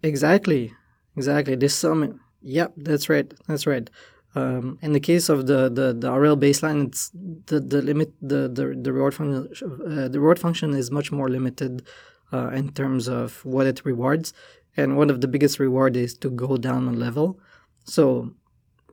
exactly, 0.03 0.73
exactly. 1.17 1.57
This 1.57 1.75
some. 1.75 2.21
Yep, 2.43 2.75
that's 2.77 3.09
right. 3.09 3.33
That's 3.49 3.67
right. 3.67 3.91
Um, 4.35 4.79
in 4.83 4.93
the 4.93 5.01
case 5.01 5.29
of 5.29 5.47
the, 5.47 5.69
the, 5.69 5.93
the 5.93 6.13
RL 6.13 6.37
baseline, 6.37 6.87
it's 6.87 7.11
the, 7.47 7.59
the 7.59 7.83
limit 7.83 8.13
the, 8.21 8.49
the, 8.49 8.79
the 8.81 8.93
reward 8.93 9.15
function 9.15 9.49
uh, 9.65 10.07
the 10.09 10.21
reward 10.21 10.39
function 10.39 10.75
is 10.75 10.91
much 10.91 11.11
more 11.11 11.29
limited 11.29 11.87
uh, 12.33 12.49
in 12.49 12.71
terms 12.73 13.09
of 13.09 13.45
what 13.45 13.67
it 13.67 13.85
rewards, 13.85 14.33
and 14.77 14.97
one 14.97 15.11
of 15.11 15.21
the 15.21 15.29
biggest 15.29 15.59
reward 15.59 15.97
is 15.97 16.15
to 16.19 16.31
go 16.31 16.57
down 16.57 16.87
a 16.87 16.93
level. 16.93 17.41
So, 17.85 18.31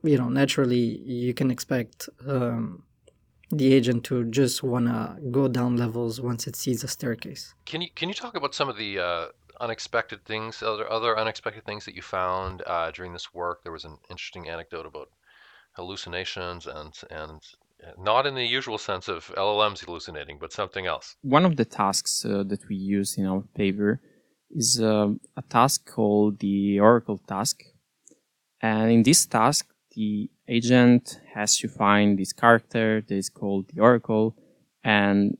you 0.02 0.16
know, 0.16 0.28
naturally, 0.28 0.98
you 1.04 1.34
can 1.34 1.50
expect 1.50 2.08
um, 2.26 2.82
the 3.50 3.72
agent 3.72 4.04
to 4.04 4.24
just 4.24 4.62
want 4.62 4.86
to 4.86 5.16
go 5.30 5.48
down 5.48 5.76
levels 5.76 6.20
once 6.20 6.46
it 6.46 6.56
sees 6.56 6.82
a 6.82 6.88
staircase. 6.88 7.54
Can 7.64 7.80
you 7.80 7.88
can 7.94 8.08
you 8.08 8.14
talk 8.14 8.36
about 8.36 8.54
some 8.54 8.68
of 8.68 8.76
the 8.76 8.98
uh, 8.98 9.26
unexpected 9.60 10.24
things, 10.24 10.62
other 10.62 10.90
other 10.90 11.18
unexpected 11.18 11.64
things 11.64 11.84
that 11.84 11.94
you 11.94 12.02
found 12.02 12.62
uh, 12.66 12.90
during 12.90 13.12
this 13.12 13.32
work? 13.32 13.62
There 13.62 13.72
was 13.72 13.84
an 13.84 13.98
interesting 14.10 14.48
anecdote 14.48 14.86
about 14.86 15.10
hallucinations 15.72 16.66
and 16.66 16.92
and 17.10 17.40
not 17.98 18.26
in 18.26 18.34
the 18.34 18.44
usual 18.44 18.78
sense 18.78 19.06
of 19.06 19.26
LLMs 19.36 19.84
hallucinating, 19.84 20.38
but 20.40 20.52
something 20.52 20.86
else. 20.86 21.16
One 21.22 21.44
of 21.44 21.56
the 21.56 21.64
tasks 21.64 22.24
uh, 22.24 22.42
that 22.44 22.68
we 22.68 22.76
use 22.76 23.18
in 23.18 23.26
our 23.26 23.42
paper 23.54 24.00
is 24.50 24.80
uh, 24.80 25.08
a 25.36 25.42
task 25.42 25.86
called 25.86 26.38
the 26.40 26.80
Oracle 26.80 27.18
task, 27.18 27.62
and 28.60 28.90
in 28.90 29.02
this 29.02 29.26
task, 29.26 29.66
the 29.94 30.30
agent 30.48 31.20
has 31.34 31.58
to 31.58 31.68
find 31.68 32.18
this 32.18 32.32
character 32.32 33.02
that 33.06 33.14
is 33.14 33.28
called 33.28 33.68
the 33.68 33.80
Oracle, 33.80 34.36
and 34.84 35.36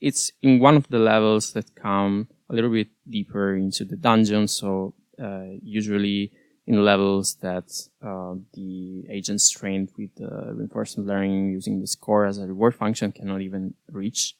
it's 0.00 0.32
in 0.42 0.60
one 0.60 0.76
of 0.76 0.88
the 0.88 0.98
levels 0.98 1.52
that 1.52 1.74
come 1.74 2.28
a 2.50 2.54
little 2.54 2.70
bit 2.70 2.88
deeper 3.08 3.56
into 3.56 3.84
the 3.84 3.96
dungeon. 3.96 4.48
So 4.48 4.94
uh, 5.22 5.44
usually 5.62 6.32
in 6.66 6.84
levels 6.84 7.36
that 7.36 7.70
uh, 8.02 8.34
the 8.54 9.04
agents 9.10 9.50
trained 9.50 9.90
with 9.98 10.10
reinforcement 10.18 11.08
learning 11.08 11.50
using 11.50 11.80
the 11.80 11.86
score 11.86 12.24
as 12.26 12.38
a 12.38 12.46
reward 12.46 12.74
function 12.74 13.12
cannot 13.12 13.42
even 13.42 13.74
reach. 13.90 14.34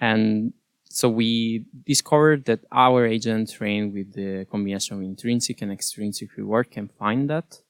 And 0.00 0.52
so 0.84 1.08
we 1.08 1.66
discovered 1.84 2.44
that 2.46 2.60
our 2.72 3.06
agent 3.06 3.50
trained 3.52 3.92
with 3.92 4.14
the 4.14 4.46
combination 4.50 4.96
of 4.96 5.02
intrinsic 5.02 5.60
and 5.62 5.70
extrinsic 5.72 6.36
reward 6.36 6.70
can 6.70 6.88
find 6.88 7.28
that. 7.30 7.60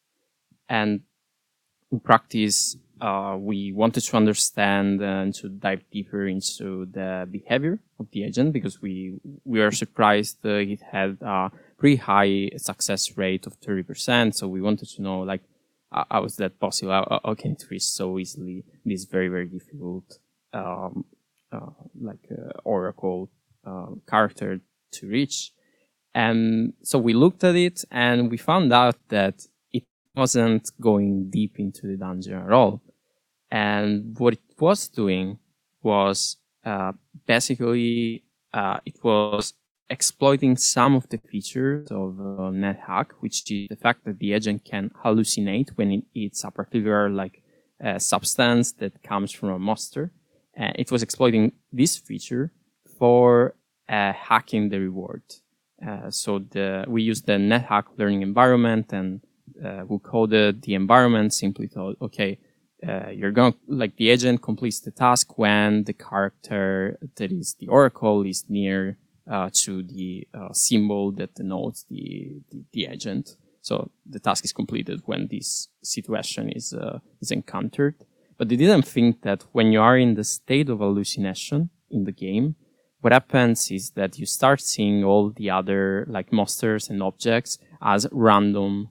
And 0.69 1.01
in 1.91 2.01
practice, 2.01 2.77
uh, 3.01 3.37
we 3.39 3.73
wanted 3.73 4.03
to 4.03 4.17
understand 4.17 5.01
and 5.01 5.35
to 5.35 5.49
dive 5.49 5.83
deeper 5.91 6.27
into 6.27 6.87
the 6.87 7.29
behavior 7.31 7.79
of 8.01 8.11
the 8.11 8.25
agent 8.25 8.53
because 8.53 8.83
we 8.83 9.21
we 9.45 9.61
were 9.61 9.71
surprised 9.71 10.39
it 10.45 10.81
had 10.81 11.19
a 11.21 11.51
pretty 11.79 11.97
high 11.97 12.51
success 12.57 13.17
rate 13.17 13.47
of 13.47 13.61
30%. 13.61 14.35
So 14.35 14.49
we 14.49 14.61
wanted 14.61 14.89
to 14.89 15.03
know 15.03 15.21
like 15.21 15.43
how 15.91 16.25
is 16.25 16.37
that 16.37 16.59
possible? 16.59 16.93
How, 16.93 17.21
how 17.25 17.35
can 17.35 17.53
it 17.53 17.65
reach 17.71 17.85
so 17.85 18.19
easily 18.19 18.65
this 18.85 19.05
very 19.05 19.29
very 19.29 19.47
difficult 19.47 20.19
um, 20.53 21.05
uh, 21.53 21.71
like 22.01 22.27
uh, 22.31 22.51
Oracle 22.65 23.31
uh, 23.65 23.95
character 24.09 24.61
to 24.93 25.07
reach? 25.07 25.53
And 26.15 26.73
so 26.83 26.99
we 26.99 27.15
looked 27.15 27.45
at 27.45 27.55
it 27.55 27.85
and 27.91 28.31
we 28.31 28.39
found 28.39 28.73
out 28.73 28.97
that 29.09 29.47
wasn't 30.19 30.71
going 30.81 31.31
deep 31.31 31.59
into 31.59 31.87
the 31.87 31.97
dungeon 31.97 32.35
at 32.35 32.53
all. 32.53 32.83
And 33.51 34.19
what 34.19 34.35
it 34.35 34.41
was 34.59 34.89
doing 34.89 35.39
was 35.83 36.37
uh, 36.65 36.93
basically 37.27 38.25
uh, 38.53 38.79
it 38.85 38.99
was 39.03 39.55
exploiting 39.89 40.57
some 40.57 40.95
of 40.95 41.09
the 41.09 41.19
features 41.19 41.89
of 41.91 42.21
uh, 42.21 42.51
NetHack, 42.65 43.07
which 43.21 43.51
is 43.51 43.69
the 43.69 43.77
fact 43.77 44.05
that 44.05 44.19
the 44.19 44.33
agent 44.35 44.65
can 44.65 44.91
hallucinate 45.03 45.71
when 45.77 45.91
it 45.93 46.05
eats 46.13 46.45
a 46.45 46.51
particular 46.51 47.09
like 47.09 47.43
uh, 47.83 47.99
substance 47.99 48.73
that 48.73 49.03
comes 49.03 49.31
from 49.33 49.51
a 49.51 49.59
monster. 49.59 50.13
It 50.61 50.91
was 50.91 51.05
exploiting 51.05 51.53
this 51.73 51.97
feature 51.97 52.51
for 52.99 53.55
uh, 53.89 54.13
hacking 54.13 54.69
the 54.71 54.81
reward. 54.81 55.23
Uh, 55.87 56.11
so 56.11 56.41
the 56.41 56.85
we 56.89 57.03
used 57.03 57.27
the 57.27 57.35
NetHack 57.35 57.85
learning 57.97 58.23
environment 58.23 58.93
and 58.93 59.21
uh, 59.65 59.85
who 59.87 59.99
coded 59.99 60.63
the 60.63 60.75
environment 60.75 61.33
simply 61.33 61.67
thought, 61.67 61.97
okay, 62.01 62.39
uh, 62.87 63.11
you're 63.11 63.33
going 63.33 63.55
like 63.67 63.97
the 63.97 64.11
agent 64.11 64.41
completes 64.41 64.81
the 64.81 64.91
task 64.91 65.37
when 65.37 65.85
the 65.85 65.93
character 65.93 66.99
that 67.17 67.33
is 67.33 67.55
the 67.59 67.67
oracle 67.69 68.25
is 68.25 68.45
near 68.49 68.97
uh, 69.31 69.51
to 69.53 69.83
the 69.83 70.27
uh, 70.33 70.53
symbol 70.53 71.13
that 71.13 71.35
denotes 71.35 71.85
the, 71.91 72.41
the, 72.51 72.65
the 72.73 72.87
agent. 72.87 73.37
So 73.63 73.91
the 74.09 74.21
task 74.21 74.45
is 74.45 74.53
completed 74.53 75.03
when 75.07 75.29
this 75.29 75.69
situation 75.83 76.51
is 76.51 76.73
uh, 76.73 77.01
is 77.21 77.31
encountered. 77.31 77.97
But 78.39 78.49
they 78.49 78.57
didn't 78.57 78.87
think 78.87 79.23
that 79.23 79.45
when 79.53 79.73
you 79.73 79.81
are 79.81 79.99
in 79.99 80.15
the 80.15 80.25
state 80.25 80.69
of 80.71 80.79
hallucination 80.79 81.71
in 81.91 82.05
the 82.05 82.13
game, 82.13 82.55
what 83.01 83.13
happens 83.13 83.71
is 83.71 83.91
that 83.91 84.19
you 84.19 84.27
start 84.27 84.61
seeing 84.61 85.05
all 85.05 85.31
the 85.31 85.51
other 85.51 86.07
like 86.09 86.33
monsters 86.33 86.89
and 86.89 87.03
objects 87.03 87.59
as 87.83 88.07
random 88.13 88.89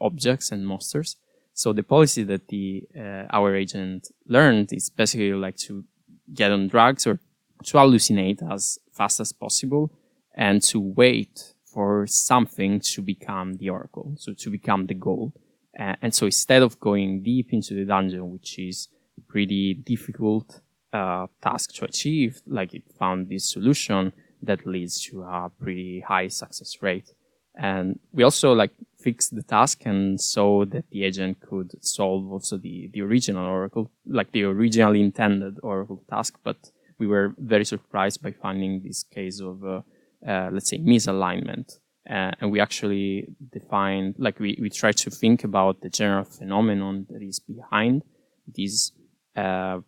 objects 0.00 0.52
and 0.52 0.66
monsters. 0.66 1.16
So 1.54 1.72
the 1.72 1.84
policy 1.84 2.24
that 2.24 2.48
the 2.48 2.82
uh, 2.98 3.26
our 3.30 3.54
agent 3.54 4.08
learned 4.26 4.72
is 4.72 4.90
basically 4.90 5.32
like 5.32 5.56
to 5.58 5.84
get 6.32 6.50
on 6.50 6.68
drugs 6.68 7.06
or 7.06 7.20
to 7.64 7.76
hallucinate 7.78 8.42
as 8.52 8.78
fast 8.92 9.20
as 9.20 9.32
possible 9.32 9.92
and 10.34 10.62
to 10.64 10.80
wait 10.80 11.54
for 11.64 12.06
something 12.06 12.80
to 12.80 13.02
become 13.02 13.54
the 13.54 13.70
oracle, 13.70 14.14
so 14.16 14.32
to 14.32 14.50
become 14.50 14.86
the 14.86 14.94
goal. 14.94 15.32
Uh, 15.78 15.94
and 16.02 16.14
so 16.14 16.26
instead 16.26 16.62
of 16.62 16.78
going 16.80 17.22
deep 17.22 17.52
into 17.52 17.74
the 17.74 17.84
dungeon, 17.84 18.30
which 18.30 18.58
is 18.58 18.88
pretty 19.28 19.74
difficult 19.74 20.60
uh, 20.92 21.26
task 21.42 21.74
to 21.74 21.84
achieve, 21.84 22.42
like 22.46 22.74
it 22.74 22.84
found 22.98 23.28
this 23.28 23.50
solution 23.50 24.12
that 24.42 24.66
leads 24.66 25.00
to 25.02 25.22
a 25.22 25.50
pretty 25.60 26.00
high 26.00 26.28
success 26.28 26.76
rate. 26.80 27.12
And 27.56 27.98
we 28.12 28.22
also 28.24 28.52
like 28.52 28.72
fixed 29.04 29.34
the 29.34 29.42
task 29.42 29.76
and 29.84 30.20
so 30.20 30.64
that 30.72 30.84
the 30.90 31.04
agent 31.04 31.34
could 31.48 31.70
solve 31.84 32.22
also 32.32 32.56
the, 32.56 32.90
the 32.94 33.02
original 33.02 33.46
Oracle, 33.46 33.90
like 34.06 34.32
the 34.32 34.44
originally 34.44 35.00
intended 35.08 35.54
Oracle 35.62 36.02
task. 36.08 36.32
But 36.42 36.58
we 36.98 37.06
were 37.06 37.34
very 37.38 37.66
surprised 37.74 38.22
by 38.22 38.32
finding 38.32 38.72
this 38.82 39.02
case 39.16 39.40
of, 39.40 39.56
uh, 39.64 39.82
uh, 40.26 40.48
let's 40.52 40.70
say, 40.70 40.78
misalignment. 40.78 41.68
Uh, 42.08 42.32
and 42.40 42.50
we 42.52 42.60
actually 42.60 43.28
defined, 43.52 44.14
like 44.18 44.38
we, 44.40 44.58
we 44.60 44.70
tried 44.70 44.96
to 45.04 45.10
think 45.10 45.44
about 45.44 45.80
the 45.82 45.90
general 45.90 46.24
phenomenon 46.24 47.06
that 47.10 47.22
is 47.22 47.40
behind 47.40 48.02
this, 48.46 48.92
uh, 49.36 49.78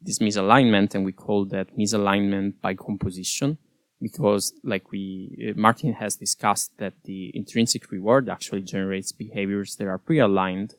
this 0.00 0.18
misalignment 0.18 0.94
and 0.94 1.04
we 1.04 1.12
call 1.12 1.44
that 1.46 1.76
misalignment 1.76 2.54
by 2.60 2.74
composition 2.74 3.58
because 4.06 4.44
like 4.72 4.84
we 4.92 5.02
uh, 5.44 5.58
Martin 5.66 5.92
has 6.02 6.12
discussed 6.24 6.70
that 6.82 6.94
the 7.08 7.20
intrinsic 7.40 7.82
reward 7.96 8.24
actually 8.28 8.64
generates 8.74 9.10
behaviors 9.24 9.70
that 9.76 9.88
are 9.92 10.02
pre-aligned 10.06 10.70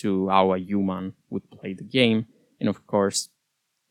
to 0.00 0.08
how 0.28 0.52
a 0.54 0.58
human 0.58 1.04
would 1.32 1.46
play 1.56 1.72
the 1.74 1.88
game. 1.98 2.20
And 2.58 2.68
of 2.68 2.78
course 2.94 3.20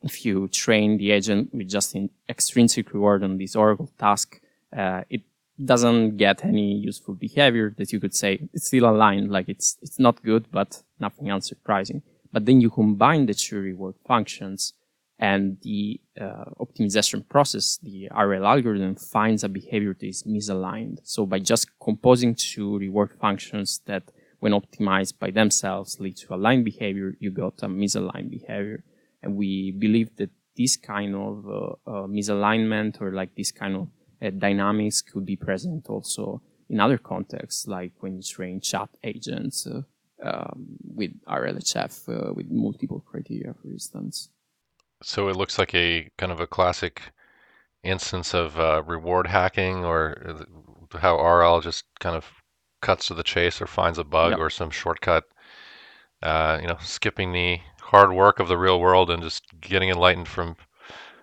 if 0.02 0.14
you 0.26 0.48
train 0.48 0.98
the 0.98 1.10
agent 1.18 1.44
with 1.56 1.68
just 1.76 1.94
an 1.94 2.10
extrinsic 2.34 2.86
reward 2.94 3.22
on 3.22 3.38
this 3.38 3.54
oracle 3.54 3.90
task 3.98 4.28
uh, 4.80 5.02
it 5.14 5.22
doesn't 5.72 6.16
get 6.16 6.44
any 6.52 6.68
useful 6.90 7.14
behavior 7.26 7.66
that 7.78 7.92
you 7.92 8.00
could 8.00 8.16
say 8.22 8.30
it's 8.54 8.66
still 8.70 8.86
aligned 8.92 9.28
like 9.36 9.48
it's 9.54 9.68
it's 9.84 9.98
not 10.06 10.24
good 10.30 10.44
but 10.58 10.82
nothing 10.98 11.26
unsurprising. 11.36 12.00
But 12.32 12.46
then 12.46 12.60
you 12.60 12.70
combine 12.70 13.26
the 13.26 13.34
two 13.34 13.60
reward 13.70 13.96
functions 14.12 14.60
and 15.20 15.58
the 15.60 16.00
uh, 16.18 16.46
optimization 16.58 17.28
process, 17.28 17.78
the 17.82 18.08
RL 18.16 18.46
algorithm 18.46 18.96
finds 18.96 19.44
a 19.44 19.50
behavior 19.50 19.94
that 20.00 20.06
is 20.06 20.22
misaligned. 20.22 20.98
So 21.02 21.26
by 21.26 21.40
just 21.40 21.68
composing 21.78 22.34
two 22.34 22.78
reward 22.78 23.10
functions 23.20 23.82
that 23.84 24.10
when 24.38 24.52
optimized 24.52 25.18
by 25.18 25.30
themselves 25.30 26.00
lead 26.00 26.16
to 26.16 26.34
aligned 26.34 26.64
behavior, 26.64 27.14
you 27.20 27.30
got 27.30 27.62
a 27.62 27.66
misaligned 27.66 28.30
behavior. 28.30 28.82
And 29.22 29.36
we 29.36 29.72
believe 29.72 30.16
that 30.16 30.30
this 30.56 30.76
kind 30.76 31.14
of 31.14 31.46
uh, 31.46 31.90
uh, 31.90 32.06
misalignment 32.06 33.02
or 33.02 33.12
like 33.12 33.36
this 33.36 33.52
kind 33.52 33.76
of 33.76 33.88
uh, 34.22 34.30
dynamics 34.30 35.02
could 35.02 35.26
be 35.26 35.36
present 35.36 35.86
also 35.90 36.40
in 36.70 36.80
other 36.80 36.96
contexts, 36.96 37.66
like 37.66 37.92
when 38.00 38.16
you 38.16 38.22
train 38.22 38.62
chat 38.62 38.88
agents 39.04 39.66
uh, 39.66 39.82
um, 40.24 40.78
with 40.82 41.10
RLHF 41.26 42.08
uh, 42.08 42.32
with 42.32 42.50
multiple 42.50 43.00
criteria, 43.00 43.54
for 43.60 43.68
instance. 43.68 44.30
So 45.02 45.28
it 45.28 45.36
looks 45.36 45.58
like 45.58 45.74
a 45.74 46.10
kind 46.18 46.32
of 46.32 46.40
a 46.40 46.46
classic 46.46 47.02
instance 47.82 48.34
of 48.34 48.58
uh, 48.58 48.82
reward 48.86 49.26
hacking, 49.26 49.84
or 49.84 50.36
how 50.98 51.18
RL 51.18 51.60
just 51.60 51.84
kind 52.00 52.16
of 52.16 52.26
cuts 52.82 53.06
to 53.06 53.14
the 53.14 53.22
chase 53.22 53.60
or 53.60 53.66
finds 53.66 53.98
a 53.98 54.04
bug 54.04 54.32
yep. 54.32 54.38
or 54.38 54.50
some 54.50 54.70
shortcut. 54.70 55.24
Uh, 56.22 56.58
you 56.60 56.68
know, 56.68 56.76
skipping 56.80 57.32
the 57.32 57.58
hard 57.80 58.12
work 58.12 58.40
of 58.40 58.48
the 58.48 58.58
real 58.58 58.78
world 58.78 59.10
and 59.10 59.22
just 59.22 59.44
getting 59.60 59.88
enlightened 59.88 60.28
from 60.28 60.54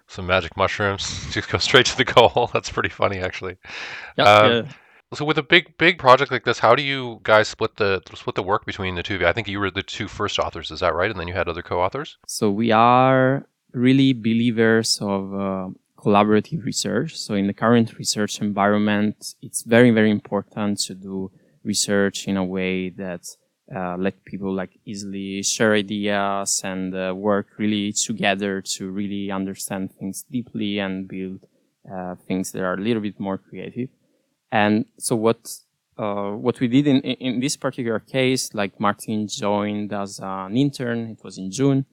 some 0.07 0.25
magic 0.25 0.57
mushrooms. 0.57 1.27
just 1.31 1.49
go 1.49 1.57
straight 1.59 1.85
to 1.85 1.97
the 1.97 2.03
goal. 2.03 2.49
That's 2.53 2.71
pretty 2.71 2.89
funny, 2.89 3.19
actually. 3.19 3.57
Yep, 4.17 4.27
um, 4.27 4.51
yeah. 4.51 4.71
So 5.13 5.23
with 5.23 5.37
a 5.37 5.43
big 5.43 5.77
big 5.77 5.99
project 5.99 6.31
like 6.31 6.43
this, 6.43 6.59
how 6.59 6.75
do 6.75 6.83
you 6.83 7.21
guys 7.23 7.47
split 7.47 7.77
the 7.77 8.01
split 8.13 8.35
the 8.35 8.43
work 8.43 8.65
between 8.65 8.95
the 8.95 9.03
two 9.03 9.15
of 9.15 9.21
you? 9.21 9.27
I 9.27 9.33
think 9.33 9.47
you 9.47 9.59
were 9.59 9.71
the 9.71 9.83
two 9.83 10.07
first 10.07 10.37
authors, 10.37 10.69
is 10.69 10.81
that 10.81 10.95
right? 10.95 11.09
And 11.09 11.17
then 11.17 11.29
you 11.29 11.33
had 11.33 11.47
other 11.47 11.61
co-authors. 11.61 12.17
So 12.27 12.51
we 12.51 12.71
are 12.71 13.45
really 13.73 14.13
believers 14.13 14.99
of 15.01 15.34
uh, 15.34 15.69
collaborative 15.97 16.63
research. 16.63 17.17
So 17.17 17.34
in 17.34 17.47
the 17.47 17.53
current 17.53 17.97
research 17.97 18.41
environment, 18.41 19.36
it's 19.41 19.63
very, 19.63 19.91
very 19.91 20.12
important 20.12 20.80
to 20.82 20.93
do 20.93 21.32
research 21.63 22.27
in 22.27 22.38
a 22.38 22.43
way 22.43 22.89
that 22.89 23.25
uh, 23.75 23.97
let 23.97 24.23
people 24.23 24.53
like 24.53 24.80
easily 24.86 25.43
share 25.43 25.73
ideas 25.73 26.62
and 26.63 26.95
uh, 26.95 27.13
work 27.13 27.47
really 27.58 27.91
together 27.91 28.62
to 28.62 28.89
really 28.89 29.30
understand 29.30 29.91
things 29.91 30.23
deeply 30.32 30.80
and 30.80 31.08
build 31.08 31.41
uh, 31.91 32.15
things 32.27 32.51
that 32.51 32.63
are 32.63 32.75
a 32.75 32.82
little 32.82 33.01
bit 33.01 33.19
more 33.19 33.38
creative. 33.38 33.89
And 34.51 34.86
so 34.97 35.15
what 35.15 35.39
uh, 35.97 36.32
what 36.32 36.60
we 36.60 36.67
did 36.67 36.86
in, 36.88 37.01
in 37.01 37.39
this 37.39 37.58
particular 37.58 37.99
case, 37.99 38.53
like 38.53 38.80
Martin 38.80 39.27
joined 39.27 39.91
as 39.91 40.19
an 40.21 40.56
intern, 40.56 41.10
it 41.10 41.23
was 41.23 41.38
in 41.38 41.51
June, 41.51 41.86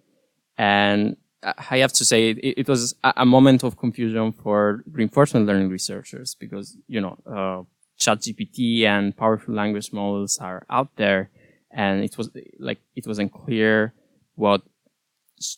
and 0.58 1.16
I 1.44 1.78
have 1.78 1.92
to 1.94 2.04
say 2.04 2.30
it, 2.30 2.38
it 2.42 2.68
was 2.68 2.94
a, 3.04 3.26
moment 3.26 3.62
of 3.64 3.76
confusion 3.76 4.32
for 4.32 4.82
reinforcement 4.90 5.46
learning 5.46 5.68
researchers 5.68 6.34
because 6.34 6.76
you 6.86 7.00
know 7.00 7.18
uh, 7.26 7.62
ChatGPT 7.98 8.84
and 8.84 9.16
powerful 9.16 9.54
language 9.54 9.92
models 9.92 10.38
are 10.38 10.64
out 10.70 10.96
there, 10.96 11.30
and 11.70 12.04
it 12.04 12.16
was 12.16 12.30
like 12.58 12.80
it 12.96 13.06
wasn't 13.06 13.32
clear 13.32 13.94
what 14.36 14.62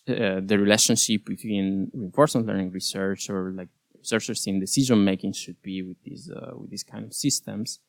uh, 0.08 0.40
the 0.40 0.58
relationship 0.58 1.24
between 1.24 1.90
reinforcement 1.94 2.46
learning 2.46 2.72
research 2.72 3.30
or 3.30 3.52
like 3.52 3.68
researchers 3.96 4.46
in 4.46 4.60
decision 4.60 5.04
making 5.04 5.32
should 5.32 5.60
be 5.62 5.82
with 5.82 6.02
these 6.04 6.30
uh, 6.30 6.52
with 6.56 6.70
these 6.70 6.82
kind 6.84 7.04
of 7.04 7.14
systems. 7.14 7.80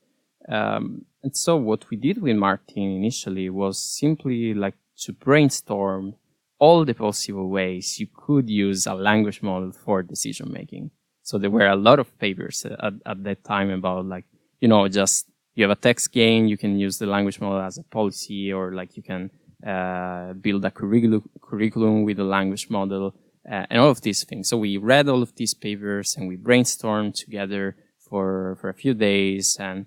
Um, 0.48 1.06
and 1.24 1.36
so 1.36 1.58
what 1.58 1.90
we 1.90 1.98
did 1.98 2.22
with 2.22 2.36
Martin 2.36 2.84
initially 2.84 3.50
was 3.50 3.78
simply 3.78 4.54
like 4.54 4.76
to 4.98 5.14
brainstorm 5.14 6.16
all 6.60 6.86
the 6.86 6.94
possible 6.94 7.50
ways 7.50 8.00
you 8.00 8.08
could 8.14 8.50
use 8.50 8.88
a 8.88 8.94
language 8.94 9.42
model 9.42 9.72
for 9.72 10.04
decision 10.04 10.52
making. 10.52 10.92
So 11.24 11.38
there 11.38 11.52
were 11.52 11.68
a 11.68 11.76
lot 11.76 12.00
of 12.00 12.18
papers 12.20 12.66
at, 12.66 12.94
at 13.06 13.24
that 13.24 13.44
time 13.44 13.70
about 13.70 14.06
like, 14.06 14.26
you 14.60 14.68
know, 14.68 14.88
just 14.88 15.30
you 15.56 15.64
have 15.64 15.78
a 15.78 15.82
text 15.82 16.12
game, 16.12 16.48
you 16.48 16.58
can 16.58 16.80
use 16.80 16.98
the 17.00 17.06
language 17.06 17.40
model 17.40 17.60
as 17.60 17.78
a 17.78 17.84
policy 17.84 18.52
or 18.54 18.74
like 18.74 18.96
you 18.96 19.04
can 19.04 19.30
uh, 19.66 20.34
build 20.34 20.64
a 20.66 20.72
curriculum, 20.72 21.30
curriculum 21.42 22.04
with 22.04 22.20
a 22.20 22.24
language 22.24 22.70
model 22.70 23.14
uh, 23.52 23.66
and 23.70 23.80
all 23.80 23.90
of 23.90 24.02
these 24.02 24.24
things. 24.24 24.50
So 24.50 24.58
we 24.58 24.78
read 24.78 25.10
all 25.10 25.22
of 25.22 25.36
these 25.36 25.54
papers 25.54 26.16
and 26.16 26.28
we 26.28 26.38
brainstormed 26.38 27.16
together 27.16 27.76
for, 28.10 28.58
for 28.62 28.70
a 28.70 28.74
few 28.74 28.94
days 28.94 29.58
and, 29.60 29.86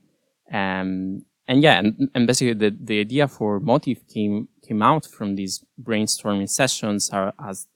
um, 0.53 1.25
and 1.51 1.65
yeah, 1.65 1.81
and, 1.81 2.09
and 2.15 2.29
basically 2.29 2.55
the, 2.55 2.75
the 2.81 3.01
idea 3.01 3.27
for 3.27 3.59
Motif 3.59 4.07
came 4.07 4.49
came 4.67 4.83
out 4.83 5.05
from 5.05 5.35
these 5.35 5.65
brainstorming 5.83 6.49
sessions 6.49 7.11
are 7.11 7.35
as 7.45 7.67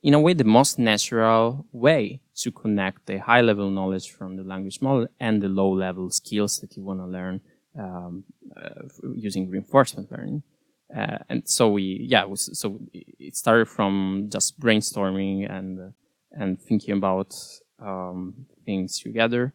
in 0.00 0.14
a 0.14 0.20
way 0.20 0.32
the 0.32 0.44
most 0.44 0.78
natural 0.78 1.66
way 1.72 2.20
to 2.36 2.52
connect 2.52 3.06
the 3.06 3.18
high 3.18 3.40
level 3.40 3.68
knowledge 3.68 4.12
from 4.12 4.36
the 4.36 4.44
language 4.44 4.80
model 4.80 5.08
and 5.18 5.42
the 5.42 5.48
low 5.48 5.70
level 5.72 6.08
skills 6.08 6.60
that 6.60 6.76
you 6.76 6.84
want 6.84 7.00
to 7.00 7.06
learn 7.06 7.40
um, 7.76 8.22
uh, 8.56 8.86
using 9.16 9.50
reinforcement 9.50 10.10
learning. 10.12 10.44
Uh, 10.96 11.18
and 11.28 11.48
so 11.48 11.68
we, 11.68 12.06
yeah, 12.08 12.24
so 12.36 12.78
it 12.92 13.34
started 13.34 13.68
from 13.68 14.28
just 14.30 14.58
brainstorming 14.60 15.50
and 15.50 15.92
and 16.30 16.60
thinking 16.60 16.94
about 16.96 17.34
um, 17.80 18.46
things 18.64 19.00
together. 19.00 19.52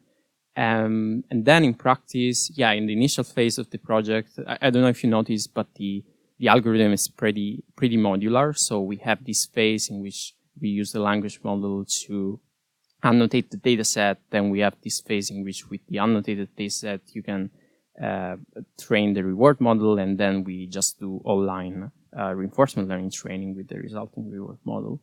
Um, 0.58 1.24
and 1.32 1.46
then 1.46 1.64
in 1.64 1.74
practice, 1.74 2.52
yeah, 2.56 2.72
in 2.72 2.86
the 2.86 2.94
initial 2.94 3.24
phase 3.24 3.58
of 3.58 3.70
the 3.70 3.78
project, 3.78 4.38
I, 4.46 4.58
I 4.64 4.70
don't 4.70 4.82
know 4.82 4.90
if 4.90 5.04
you 5.04 5.10
noticed, 5.10 5.54
but 5.54 5.68
the 5.76 6.04
the 6.40 6.48
algorithm 6.48 6.92
is 6.92 7.08
pretty 7.08 7.64
pretty 7.76 7.98
modular. 7.98 8.58
So 8.58 8.82
we 8.82 8.98
have 8.98 9.24
this 9.24 9.46
phase 9.46 9.90
in 9.90 10.02
which 10.02 10.34
we 10.60 10.70
use 10.70 10.92
the 10.92 11.00
language 11.00 11.40
model 11.44 11.86
to 11.86 12.40
annotate 13.04 13.52
the 13.52 13.58
data 13.58 13.84
set. 13.84 14.20
Then 14.30 14.50
we 14.50 14.60
have 14.60 14.76
this 14.84 15.02
phase 15.02 15.30
in 15.30 15.44
which 15.44 15.70
with 15.70 15.82
the 15.88 16.00
annotated 16.00 16.56
data 16.56 16.72
set, 16.72 17.02
you 17.14 17.24
can 17.24 17.50
uh, 18.02 18.38
train 18.80 19.14
the 19.14 19.24
reward 19.24 19.62
model. 19.62 20.00
And 20.00 20.18
then 20.18 20.44
we 20.44 20.68
just 20.68 21.00
do 21.00 21.22
online 21.24 21.92
uh, 22.18 22.34
reinforcement 22.34 22.90
learning 22.90 23.12
training 23.12 23.56
with 23.56 23.68
the 23.68 23.78
resulting 23.78 24.30
reward 24.30 24.58
model. 24.66 25.02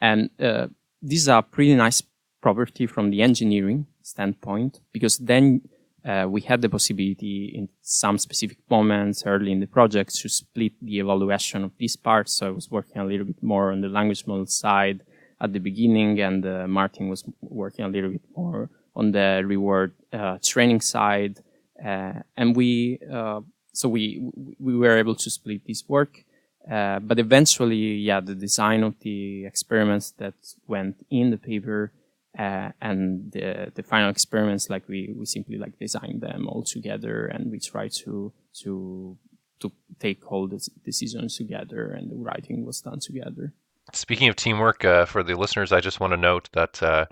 And 0.00 0.30
uh, 0.40 0.68
this 1.02 1.20
is 1.20 1.28
a 1.28 1.42
pretty 1.42 1.74
nice 1.74 2.02
property 2.40 2.86
from 2.86 3.10
the 3.10 3.22
engineering 3.22 3.86
standpoint 4.06 4.80
because 4.92 5.18
then 5.18 5.60
uh, 6.06 6.26
we 6.28 6.40
had 6.40 6.62
the 6.62 6.68
possibility 6.68 7.52
in 7.52 7.68
some 7.82 8.16
specific 8.16 8.58
moments 8.70 9.24
early 9.26 9.50
in 9.50 9.58
the 9.58 9.66
project 9.66 10.14
to 10.14 10.28
split 10.28 10.72
the 10.80 11.00
evaluation 11.00 11.64
of 11.64 11.72
these 11.78 11.96
parts. 11.96 12.32
So 12.34 12.46
I 12.46 12.50
was 12.50 12.70
working 12.70 13.02
a 13.02 13.04
little 13.04 13.26
bit 13.26 13.42
more 13.42 13.72
on 13.72 13.80
the 13.80 13.88
language 13.88 14.24
model 14.26 14.46
side 14.46 15.02
at 15.40 15.52
the 15.52 15.58
beginning, 15.58 16.20
and 16.20 16.46
uh, 16.46 16.66
Martin 16.68 17.08
was 17.08 17.24
working 17.40 17.84
a 17.84 17.88
little 17.88 18.10
bit 18.10 18.22
more 18.36 18.70
on 18.94 19.10
the 19.10 19.42
reward 19.44 19.92
uh, 20.12 20.38
training 20.42 20.80
side. 20.80 21.40
Uh, 21.84 22.20
and 22.36 22.54
we, 22.54 23.00
uh, 23.12 23.40
so 23.72 23.88
we 23.88 24.30
we 24.58 24.76
were 24.76 24.96
able 24.96 25.16
to 25.16 25.28
split 25.28 25.66
this 25.66 25.84
work. 25.88 26.24
Uh, 26.70 26.98
but 27.00 27.18
eventually, 27.18 27.94
yeah, 28.08 28.20
the 28.20 28.34
design 28.34 28.82
of 28.82 28.94
the 29.00 29.44
experiments 29.44 30.12
that 30.18 30.34
went 30.66 30.96
in 31.10 31.30
the 31.30 31.36
paper 31.36 31.92
uh, 32.38 32.70
and 32.80 33.32
the, 33.32 33.72
the 33.74 33.82
final 33.82 34.10
experiments, 34.10 34.68
like 34.68 34.88
we, 34.88 35.14
we 35.16 35.24
simply 35.26 35.56
like 35.56 35.78
design 35.78 36.20
them 36.20 36.48
all 36.48 36.62
together 36.62 37.26
and 37.26 37.50
we 37.50 37.58
try 37.58 37.88
to, 37.88 38.32
to, 38.52 39.16
to 39.60 39.72
take 40.00 40.30
all 40.30 40.46
the 40.46 40.68
decisions 40.84 41.36
together 41.36 41.90
and 41.90 42.10
the 42.10 42.16
writing 42.16 42.64
was 42.64 42.80
done 42.80 43.00
together. 43.00 43.52
Speaking 43.92 44.28
of 44.28 44.36
teamwork, 44.36 44.84
uh, 44.84 45.06
for 45.06 45.22
the 45.22 45.36
listeners, 45.36 45.72
I 45.72 45.80
just 45.80 46.00
want 46.00 46.12
to 46.12 46.16
note 46.16 46.50
that 46.52 46.82
uh, 46.82 47.06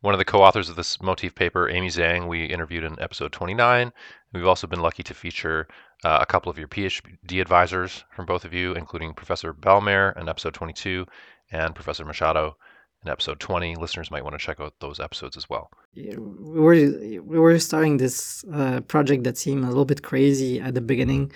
one 0.00 0.14
of 0.14 0.18
the 0.18 0.24
co-authors 0.24 0.70
of 0.70 0.76
this 0.76 1.02
motif 1.02 1.34
paper, 1.34 1.68
Amy 1.68 1.88
Zhang, 1.88 2.28
we 2.28 2.44
interviewed 2.44 2.84
in 2.84 2.98
episode 3.00 3.32
29. 3.32 3.92
We've 4.32 4.46
also 4.46 4.66
been 4.66 4.80
lucky 4.80 5.02
to 5.02 5.12
feature 5.12 5.68
uh, 6.04 6.18
a 6.20 6.26
couple 6.26 6.48
of 6.48 6.58
your 6.58 6.68
PhD 6.68 7.40
advisors 7.40 8.04
from 8.14 8.24
both 8.24 8.44
of 8.44 8.54
you, 8.54 8.72
including 8.72 9.12
Professor 9.12 9.52
Bellemare 9.52 10.18
in 10.18 10.28
episode 10.28 10.54
22 10.54 11.04
and 11.50 11.74
Professor 11.74 12.04
Machado 12.04 12.56
in 13.04 13.10
episode 13.10 13.40
20. 13.40 13.76
Listeners 13.76 14.10
might 14.10 14.24
want 14.24 14.34
to 14.34 14.44
check 14.44 14.60
out 14.60 14.74
those 14.80 15.00
episodes 15.00 15.36
as 15.36 15.48
well. 15.48 15.70
We 15.94 16.16
were 16.16 16.74
we 17.22 17.38
were 17.38 17.58
starting 17.58 17.96
this 17.96 18.44
uh, 18.52 18.80
project 18.82 19.24
that 19.24 19.38
seemed 19.38 19.64
a 19.64 19.68
little 19.68 19.84
bit 19.84 20.02
crazy 20.02 20.60
at 20.60 20.74
the 20.74 20.80
beginning, 20.80 21.32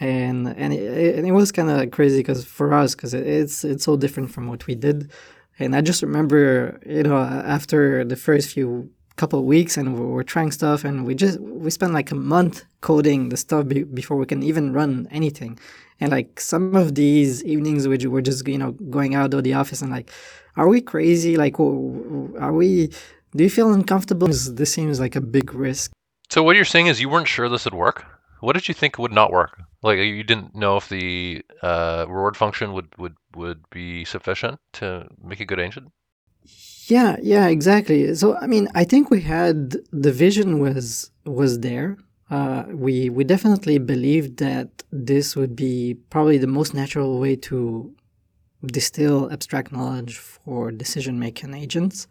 and 0.00 0.48
and 0.48 0.72
it, 0.72 1.16
and 1.16 1.26
it 1.26 1.32
was 1.32 1.52
kind 1.52 1.70
of 1.70 1.90
crazy 1.90 2.18
because 2.18 2.44
for 2.44 2.72
us 2.72 2.94
because 2.94 3.14
it's 3.14 3.64
it's 3.64 3.84
so 3.84 3.96
different 3.96 4.30
from 4.30 4.48
what 4.48 4.66
we 4.66 4.74
did, 4.74 5.10
and 5.58 5.74
I 5.74 5.80
just 5.80 6.02
remember 6.02 6.80
you 6.86 7.02
know 7.02 7.18
after 7.18 8.04
the 8.04 8.16
first 8.16 8.50
few 8.50 8.90
couple 9.20 9.38
of 9.38 9.44
weeks 9.44 9.76
and 9.76 9.86
we 9.98 10.04
were 10.16 10.28
trying 10.34 10.50
stuff 10.60 10.84
and 10.84 10.96
we 11.06 11.12
just 11.24 11.36
we 11.64 11.70
spent 11.78 11.92
like 11.92 12.10
a 12.10 12.20
month 12.34 12.56
coding 12.88 13.20
the 13.32 13.36
stuff 13.36 13.62
be, 13.66 13.82
before 13.82 14.16
we 14.16 14.26
can 14.32 14.42
even 14.50 14.72
run 14.72 14.90
anything 15.10 15.58
and 16.00 16.12
like 16.12 16.30
some 16.52 16.76
of 16.82 16.94
these 16.94 17.42
evenings 17.52 17.88
we 17.88 17.98
were 18.14 18.22
just 18.30 18.46
you 18.46 18.60
know 18.62 18.72
going 18.96 19.12
out 19.18 19.34
of 19.34 19.42
the 19.42 19.54
office 19.54 19.82
and 19.82 19.90
like 19.90 20.08
are 20.58 20.68
we 20.68 20.80
crazy? 20.80 21.36
Like, 21.36 21.58
are 21.60 22.52
we? 22.52 22.88
Do 23.36 23.44
you 23.44 23.50
feel 23.50 23.72
uncomfortable? 23.72 24.26
This 24.26 24.72
seems 24.72 24.98
like 24.98 25.14
a 25.14 25.20
big 25.20 25.54
risk. 25.54 25.92
So 26.30 26.42
what 26.42 26.56
you're 26.56 26.64
saying 26.64 26.88
is 26.88 27.00
you 27.00 27.08
weren't 27.08 27.28
sure 27.28 27.48
this 27.48 27.64
would 27.64 27.74
work. 27.74 28.04
What 28.40 28.54
did 28.54 28.68
you 28.68 28.74
think 28.74 28.98
would 28.98 29.12
not 29.12 29.30
work? 29.30 29.62
Like 29.82 29.98
you 29.98 30.24
didn't 30.24 30.54
know 30.54 30.76
if 30.76 30.88
the 30.88 31.42
uh, 31.62 32.06
reward 32.08 32.36
function 32.36 32.72
would, 32.72 32.88
would 32.98 33.14
would 33.36 33.70
be 33.70 34.04
sufficient 34.04 34.58
to 34.74 35.06
make 35.22 35.40
a 35.40 35.46
good 35.46 35.60
agent. 35.60 35.92
Yeah, 36.88 37.16
yeah, 37.22 37.48
exactly. 37.48 38.14
So 38.14 38.36
I 38.36 38.46
mean, 38.46 38.68
I 38.74 38.84
think 38.84 39.10
we 39.10 39.20
had 39.22 39.72
the 39.92 40.12
vision 40.12 40.58
was 40.60 41.10
was 41.24 41.60
there. 41.60 41.98
Uh, 42.30 42.64
we 42.70 43.10
we 43.10 43.24
definitely 43.24 43.78
believed 43.78 44.38
that 44.38 44.68
this 44.92 45.36
would 45.36 45.54
be 45.56 45.96
probably 46.10 46.38
the 46.38 46.46
most 46.46 46.72
natural 46.74 47.18
way 47.20 47.36
to 47.50 47.94
distill 48.66 49.30
abstract 49.32 49.72
knowledge 49.72 50.18
for 50.18 50.72
decision 50.72 51.18
making 51.18 51.54
agents. 51.54 52.08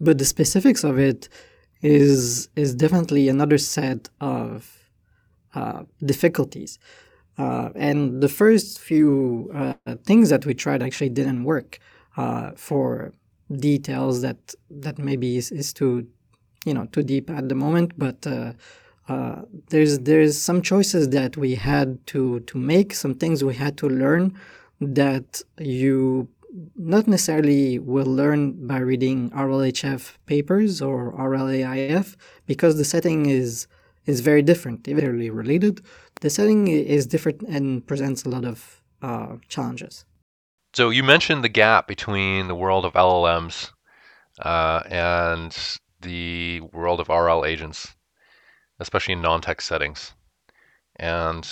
But 0.00 0.18
the 0.18 0.26
specifics 0.26 0.84
of 0.84 0.98
it 0.98 1.28
is 1.82 2.48
is 2.56 2.74
definitely 2.74 3.28
another 3.28 3.58
set 3.58 4.10
of 4.20 4.90
uh, 5.54 5.84
difficulties. 6.04 6.78
Uh, 7.38 7.70
and 7.76 8.20
the 8.22 8.28
first 8.28 8.80
few 8.80 9.50
uh, 9.54 9.96
things 10.04 10.28
that 10.30 10.44
we 10.44 10.54
tried 10.54 10.82
actually 10.82 11.08
didn't 11.10 11.44
work 11.44 11.78
uh, 12.16 12.50
for 12.56 13.12
details 13.50 14.22
that 14.22 14.54
that 14.70 14.98
maybe 14.98 15.36
is, 15.36 15.50
is 15.50 15.72
too 15.72 16.06
you 16.64 16.74
know 16.74 16.86
too 16.86 17.02
deep 17.02 17.30
at 17.30 17.48
the 17.48 17.54
moment. 17.54 17.98
But 17.98 18.26
uh, 18.26 18.52
uh, 19.08 19.42
there's 19.70 20.00
there's 20.00 20.36
some 20.38 20.62
choices 20.62 21.08
that 21.10 21.36
we 21.36 21.54
had 21.54 22.06
to 22.08 22.40
to 22.40 22.58
make, 22.58 22.94
some 22.94 23.14
things 23.14 23.42
we 23.42 23.54
had 23.54 23.76
to 23.78 23.88
learn 23.88 24.38
that 24.80 25.42
you 25.58 26.28
not 26.76 27.06
necessarily 27.06 27.78
will 27.78 28.06
learn 28.06 28.66
by 28.66 28.78
reading 28.78 29.30
RLHF 29.30 30.16
papers 30.26 30.80
or 30.80 31.12
RLAIF 31.12 32.16
because 32.46 32.76
the 32.76 32.84
setting 32.84 33.26
is 33.26 33.66
is 34.06 34.20
very 34.20 34.42
different, 34.42 34.86
very 34.86 35.28
related. 35.28 35.82
The 36.20 36.30
setting 36.30 36.68
is 36.68 37.06
different 37.06 37.42
and 37.42 37.86
presents 37.86 38.24
a 38.24 38.30
lot 38.30 38.44
of 38.44 38.82
uh, 39.02 39.36
challenges. 39.48 40.04
So 40.78 40.90
you 40.90 41.02
mentioned 41.02 41.42
the 41.42 41.48
gap 41.48 41.88
between 41.88 42.46
the 42.46 42.54
world 42.54 42.84
of 42.84 42.92
LLMs 42.92 43.72
uh, 44.40 44.84
and 44.86 45.52
the 46.02 46.60
world 46.72 47.00
of 47.00 47.08
RL 47.08 47.44
agents, 47.44 47.96
especially 48.78 49.14
in 49.14 49.20
non-text 49.20 49.66
settings. 49.66 50.14
And 50.94 51.44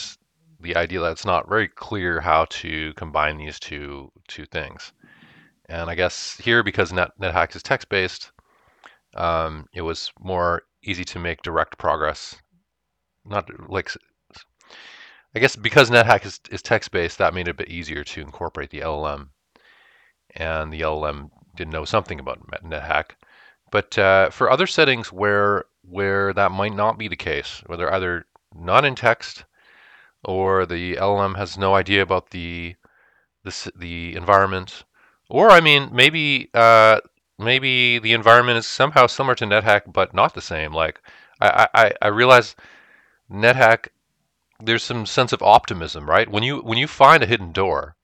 the 0.61 0.77
idea 0.77 1.01
that 1.01 1.11
it's 1.11 1.25
not 1.25 1.49
very 1.49 1.67
clear 1.67 2.21
how 2.21 2.45
to 2.51 2.95
combine 2.95 3.37
these 3.37 3.59
two 3.59 4.13
two 4.29 4.47
things. 4.47 4.93
And 5.69 5.91
I 5.91 5.97
guess 5.97 6.37
here, 6.37 6.63
because 6.63 6.93
Net, 6.93 7.11
NetHack 7.21 7.57
is 7.57 7.65
text-based, 7.65 8.31
um, 9.17 9.67
it 9.75 9.83
was 9.83 10.13
more 10.21 10.63
easy 10.85 11.05
to 11.05 11.19
make 11.19 11.43
direct 11.43 11.79
progress. 11.79 12.37
Not 13.25 13.51
like, 13.69 13.91
I 15.37 15.39
guess 15.39 15.55
because 15.55 15.91
NetHack 15.91 16.25
is, 16.25 16.41
is 16.51 16.63
text-based, 16.63 17.19
that 17.19 17.35
made 17.35 17.47
it 17.47 17.51
a 17.51 17.55
bit 17.55 17.69
easier 17.69 18.03
to 18.03 18.23
incorporate 18.23 18.71
the 18.71 18.81
LLM. 18.81 19.29
And 20.35 20.73
the 20.73 20.81
LLM 20.81 21.29
did 21.55 21.69
know 21.69 21.85
something 21.85 22.19
about 22.19 22.41
NetHack. 22.65 23.11
But 23.71 23.99
uh, 23.99 24.31
for 24.31 24.51
other 24.51 24.67
settings 24.67 25.13
where 25.13 25.67
where 25.83 26.33
that 26.33 26.53
might 26.53 26.75
not 26.75 26.97
be 26.97 27.09
the 27.09 27.17
case, 27.17 27.63
where 27.67 27.77
they're 27.77 27.93
either 27.93 28.25
not 28.55 28.87
in 28.87 28.95
text 28.95 29.45
or 30.25 30.65
the 30.65 30.95
LLM 30.95 31.37
has 31.37 31.59
no 31.59 31.75
idea 31.75 32.01
about 32.01 32.31
the 32.31 32.75
the 33.45 33.73
the 33.77 34.17
environment, 34.17 34.85
or 35.29 35.51
I 35.51 35.61
mean 35.61 35.91
maybe 35.93 36.49
uh, 36.55 37.01
maybe 37.39 37.99
the 37.99 38.15
environment 38.15 38.57
is 38.57 38.67
somehow 38.67 39.07
similar 39.07 39.35
to 39.35 39.45
NetHack 39.45 39.93
but 39.93 40.15
not 40.15 40.33
the 40.33 40.41
same. 40.41 40.73
Like 40.73 40.99
I 41.43 41.69
I, 41.75 41.93
I 42.01 42.09
realize 42.09 42.57
NetHack 43.31 43.89
there's 44.61 44.83
some 44.83 45.07
sense 45.07 45.33
of 45.33 45.43
optimism, 45.43 46.09
right? 46.09 46.31
When 46.31 46.43
you 46.43 46.59
when 46.59 46.79
you 46.79 46.87
find 46.87 47.23
a 47.23 47.27
hidden 47.27 47.53
door, 47.53 47.97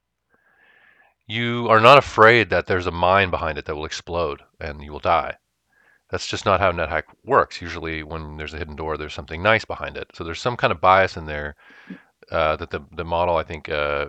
you 1.27 1.69
are 1.69 1.81
not 1.81 1.99
afraid 1.99 2.51
that 2.51 2.67
there's 2.67 2.87
a 2.87 2.91
mine 2.91 3.31
behind 3.31 3.59
it 3.59 3.65
that 3.65 3.75
will 3.75 3.85
explode 3.85 4.43
and 4.61 4.83
you 4.83 4.93
will 4.93 5.01
die. 5.01 5.37
That's 6.11 6.27
just 6.27 6.45
not 6.45 6.61
how 6.61 6.73
NetHack 6.73 7.05
works. 7.25 7.63
Usually, 7.63 8.03
when 8.03 8.37
there's 8.37 8.53
a 8.53 8.59
hidden 8.59 8.77
door, 8.77 8.99
there's 8.99 9.15
something 9.15 9.43
nice 9.43 9.65
behind 9.65 9.97
it. 9.97 10.11
So 10.13 10.25
there's 10.25 10.43
some 10.43 10.59
kind 10.59 10.71
of 10.71 10.81
bias 10.81 11.17
in 11.17 11.25
there 11.25 11.57
uh, 12.31 12.57
that 12.57 12.71
the 12.71 12.81
the 12.93 13.05
model 13.05 13.37
I 13.37 13.45
think 13.45 13.69
uh, 13.69 14.07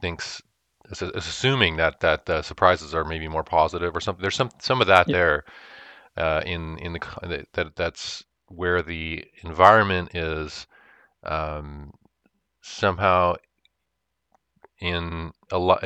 thinks 0.00 0.42
is, 0.90 1.02
is, 1.02 1.26
assuming 1.26 1.76
that 1.76 2.00
that 2.00 2.24
the 2.24 2.40
surprises 2.42 2.94
are 2.94 3.04
maybe 3.04 3.28
more 3.28 3.44
positive 3.44 3.94
or 3.94 4.00
something. 4.00 4.22
There's 4.22 4.34
some 4.34 4.50
some 4.60 4.80
of 4.80 4.86
that 4.86 5.08
yeah. 5.08 5.16
there 5.16 5.44
uh, 6.16 6.42
in 6.46 6.78
in 6.78 6.94
the 6.94 7.44
that 7.52 7.76
that's 7.76 8.24
where 8.48 8.80
the 8.82 9.24
environment 9.42 10.14
is 10.14 10.66
um, 11.26 11.92
somehow 12.62 13.36
in 14.80 15.32
a 15.50 15.58
lot 15.58 15.84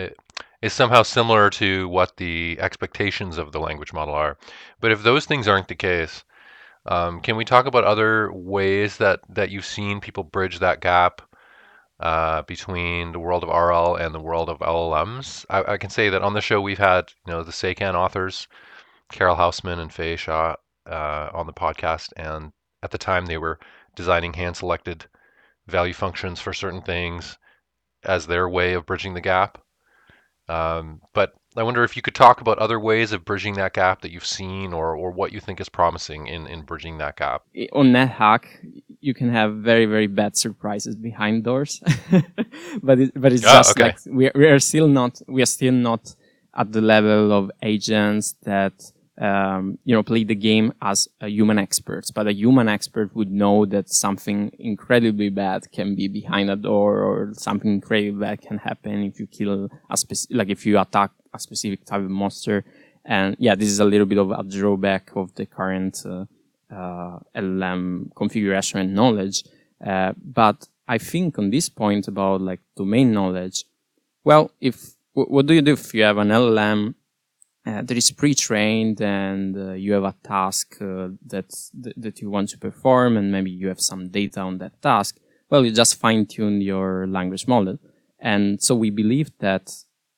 is 0.62 0.72
somehow 0.72 1.02
similar 1.02 1.48
to 1.48 1.88
what 1.88 2.16
the 2.16 2.58
expectations 2.60 3.38
of 3.38 3.52
the 3.52 3.60
language 3.60 3.92
model 3.92 4.14
are. 4.14 4.36
But 4.80 4.92
if 4.92 5.02
those 5.02 5.24
things 5.24 5.48
aren't 5.48 5.68
the 5.68 5.74
case, 5.74 6.24
um, 6.86 7.20
can 7.20 7.36
we 7.36 7.44
talk 7.44 7.66
about 7.66 7.84
other 7.84 8.32
ways 8.32 8.98
that, 8.98 9.20
that 9.28 9.50
you've 9.50 9.64
seen 9.64 10.00
people 10.00 10.24
bridge 10.24 10.58
that 10.58 10.80
gap 10.80 11.22
uh, 11.98 12.42
between 12.42 13.12
the 13.12 13.18
world 13.18 13.44
of 13.44 13.50
RL 13.50 13.96
and 13.96 14.14
the 14.14 14.20
world 14.20 14.48
of 14.48 14.58
LLMs? 14.58 15.44
I, 15.50 15.72
I, 15.72 15.76
can 15.78 15.90
say 15.90 16.08
that 16.10 16.22
on 16.22 16.34
the 16.34 16.40
show 16.40 16.60
we've 16.60 16.78
had 16.78 17.12
you 17.26 17.32
know 17.32 17.42
the 17.42 17.52
SAYCAN 17.52 17.94
authors, 17.94 18.48
Karol 19.12 19.36
Hausman 19.36 19.78
and 19.78 19.92
Fei 19.92 20.16
Xia, 20.16 20.56
uh, 20.86 21.30
on 21.32 21.46
the 21.46 21.52
podcast, 21.52 22.12
and 22.16 22.52
at 22.82 22.90
the 22.90 22.98
time 22.98 23.26
they 23.26 23.36
were 23.36 23.58
designing 23.94 24.32
hand-selected 24.32 25.06
value 25.70 25.94
functions 25.94 26.40
for 26.40 26.52
certain 26.52 26.82
things 26.82 27.38
as 28.04 28.26
their 28.26 28.48
way 28.48 28.74
of 28.74 28.86
bridging 28.86 29.14
the 29.14 29.20
gap. 29.20 29.58
Um, 30.48 31.00
but 31.14 31.34
I 31.56 31.62
wonder 31.62 31.84
if 31.84 31.96
you 31.96 32.02
could 32.02 32.14
talk 32.14 32.40
about 32.40 32.58
other 32.58 32.78
ways 32.78 33.12
of 33.12 33.24
bridging 33.24 33.54
that 33.54 33.72
gap 33.72 34.02
that 34.02 34.10
you've 34.10 34.26
seen 34.26 34.72
or, 34.72 34.96
or 34.96 35.10
what 35.10 35.32
you 35.32 35.40
think 35.40 35.60
is 35.60 35.68
promising 35.68 36.26
in, 36.26 36.46
in 36.46 36.62
bridging 36.62 36.98
that 36.98 37.16
gap. 37.16 37.42
On 37.72 37.92
NetHack, 37.92 38.44
you 39.00 39.14
can 39.14 39.30
have 39.30 39.56
very, 39.56 39.86
very 39.86 40.06
bad 40.06 40.36
surprises 40.36 40.96
behind 40.96 41.44
doors. 41.44 41.82
but 42.82 43.00
it, 43.00 43.12
but 43.14 43.32
it's 43.32 43.44
oh, 43.44 43.52
just 43.52 43.70
okay. 43.72 43.84
like 43.84 43.98
we, 44.06 44.30
we 44.34 44.46
are 44.46 44.58
still 44.58 44.88
not, 44.88 45.20
we 45.28 45.42
are 45.42 45.46
still 45.46 45.72
not 45.72 46.14
at 46.56 46.72
the 46.72 46.80
level 46.80 47.32
of 47.32 47.50
agents 47.62 48.34
that 48.42 48.74
um, 49.20 49.78
you 49.84 49.94
know, 49.94 50.02
play 50.02 50.24
the 50.24 50.34
game 50.34 50.72
as 50.80 51.06
a 51.20 51.28
human 51.28 51.58
experts, 51.58 52.10
but 52.10 52.26
a 52.26 52.32
human 52.32 52.68
expert 52.68 53.14
would 53.14 53.30
know 53.30 53.66
that 53.66 53.90
something 53.90 54.50
incredibly 54.58 55.28
bad 55.28 55.70
can 55.72 55.94
be 55.94 56.08
behind 56.08 56.50
a 56.50 56.56
door 56.56 57.00
or 57.02 57.34
something 57.34 57.70
incredibly 57.70 58.18
bad 58.18 58.40
can 58.40 58.56
happen 58.56 59.02
if 59.02 59.20
you 59.20 59.26
kill 59.26 59.68
a 59.90 59.96
specific, 59.96 60.36
like 60.36 60.48
if 60.48 60.64
you 60.64 60.78
attack 60.78 61.10
a 61.34 61.38
specific 61.38 61.84
type 61.84 62.00
of 62.00 62.10
monster. 62.10 62.64
And 63.04 63.36
yeah, 63.38 63.54
this 63.54 63.68
is 63.68 63.78
a 63.78 63.84
little 63.84 64.06
bit 64.06 64.18
of 64.18 64.30
a 64.30 64.42
drawback 64.42 65.14
of 65.14 65.34
the 65.34 65.44
current, 65.44 66.02
uh, 66.06 66.24
uh, 66.74 67.18
LLM 67.36 68.14
configuration 68.14 68.80
and 68.80 68.94
knowledge. 68.94 69.44
Uh, 69.84 70.14
but 70.16 70.66
I 70.88 70.96
think 70.96 71.38
on 71.38 71.50
this 71.50 71.68
point 71.68 72.08
about 72.08 72.40
like 72.40 72.60
domain 72.74 73.12
knowledge, 73.12 73.64
well, 74.24 74.50
if, 74.62 74.94
what 75.12 75.44
do 75.44 75.52
you 75.52 75.62
do 75.62 75.72
if 75.72 75.92
you 75.92 76.04
have 76.04 76.16
an 76.16 76.28
LLM 76.28 76.94
uh, 77.66 77.82
that 77.82 77.96
is 77.96 78.10
pre-trained 78.10 79.00
and 79.00 79.56
uh, 79.56 79.72
you 79.72 79.92
have 79.92 80.04
a 80.04 80.14
task 80.24 80.76
uh, 80.80 81.08
that 81.26 81.50
th- 81.82 81.96
that 81.96 82.20
you 82.20 82.30
want 82.30 82.48
to 82.48 82.58
perform 82.58 83.16
and 83.16 83.30
maybe 83.30 83.50
you 83.50 83.68
have 83.68 83.80
some 83.80 84.08
data 84.08 84.40
on 84.40 84.58
that 84.58 84.80
task 84.80 85.18
well 85.50 85.64
you 85.64 85.70
just 85.70 85.96
fine-tune 85.96 86.60
your 86.60 87.06
language 87.06 87.46
model 87.46 87.78
and 88.18 88.62
so 88.62 88.74
we 88.74 88.90
believe 88.90 89.30
that 89.38 89.70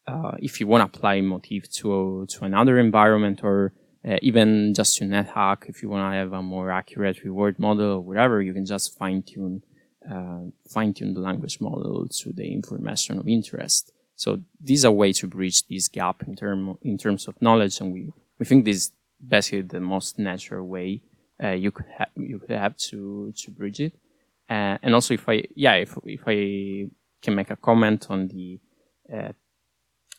uh, 0.07 0.33
if 0.39 0.61
you 0.61 0.67
want 0.67 0.81
to 0.81 0.99
apply 0.99 1.21
motif 1.21 1.71
to 1.71 2.27
to 2.29 2.45
another 2.45 2.79
environment 2.79 3.41
or 3.43 3.73
uh, 4.09 4.17
even 4.21 4.75
just 4.75 4.97
to 4.99 5.05
NetHack, 5.05 5.69
if 5.69 5.83
you 5.83 5.89
want 5.89 6.13
to 6.13 6.17
have 6.17 6.33
a 6.33 6.43
more 6.43 6.71
accurate 6.71 7.23
reward 7.23 7.59
model 7.59 7.93
or 7.93 8.01
whatever, 8.01 8.43
you 8.43 8.53
can 8.53 8.67
just 8.67 8.99
fine 8.99 9.23
tune 9.23 9.63
uh, 10.11 10.41
fine 10.69 10.93
tune 10.93 11.15
the 11.15 11.21
language 11.21 11.61
model 11.61 12.09
to 12.09 12.33
the 12.33 12.53
information 12.53 13.19
of 13.19 13.29
interest. 13.29 13.93
So 14.23 14.39
these 14.61 14.85
are 14.85 14.93
ways 14.93 15.19
to 15.19 15.27
bridge 15.27 15.67
this 15.67 15.89
gap 15.89 16.23
in 16.29 16.37
term 16.37 16.79
in 16.83 16.97
terms 16.97 17.27
of 17.27 17.35
knowledge, 17.43 17.81
and 17.81 17.93
we 17.93 18.03
we 18.39 18.47
think 18.47 18.65
this 18.65 18.77
is 18.77 18.93
basically 19.35 19.63
the 19.63 19.81
most 19.81 20.17
natural 20.17 20.65
way 20.65 21.03
uh, 21.43 21.57
you 21.65 21.73
could 21.73 21.91
have 21.99 22.13
you 22.15 22.39
could 22.39 22.57
have 22.65 22.77
to 22.89 23.33
to 23.37 23.51
bridge 23.51 23.81
it. 23.81 23.95
Uh, 24.49 24.79
and 24.85 24.95
also, 24.95 25.15
if 25.15 25.29
I 25.29 25.43
yeah, 25.57 25.75
if 25.75 25.99
if 26.05 26.23
I 26.25 26.89
can 27.21 27.35
make 27.35 27.51
a 27.51 27.57
comment 27.57 28.07
on 28.11 28.29
the 28.29 28.61
uh, 29.13 29.33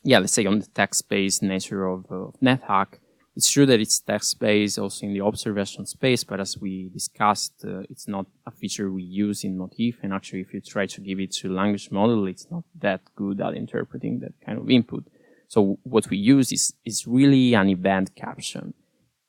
yeah, 0.04 0.20
let's 0.20 0.34
say 0.34 0.45
on 0.47 0.60
the 0.60 0.68
text-based 0.68 1.41
nature 1.41 1.86
of, 1.88 2.06
of 2.12 2.36
NetHack, 2.41 2.99
it's 3.36 3.49
true 3.49 3.65
that 3.65 3.79
it's 3.79 3.99
text-based 3.99 4.77
also 4.77 5.05
in 5.07 5.13
the 5.13 5.21
observation 5.21 5.86
space, 5.86 6.23
but 6.23 6.39
as 6.39 6.57
we 6.57 6.89
discussed, 6.89 7.65
uh, 7.65 7.79
it's 7.89 8.07
not 8.07 8.27
a 8.45 8.51
feature 8.51 8.91
we 8.91 9.03
use 9.03 9.43
in 9.43 9.57
Motif. 9.57 9.97
And 10.03 10.13
actually, 10.13 10.41
if 10.41 10.53
you 10.53 10.61
try 10.61 10.86
to 10.86 11.01
give 11.01 11.19
it 11.19 11.31
to 11.34 11.51
language 11.51 11.89
model, 11.89 12.27
it's 12.27 12.47
not 12.51 12.63
that 12.79 13.01
good 13.15 13.41
at 13.41 13.55
interpreting 13.55 14.19
that 14.19 14.34
kind 14.45 14.59
of 14.59 14.69
input. 14.69 15.07
So 15.47 15.79
what 15.84 16.09
we 16.09 16.17
use 16.17 16.51
is, 16.51 16.73
is 16.86 17.07
really 17.07 17.55
an 17.55 17.69
event 17.69 18.15
caption. 18.15 18.75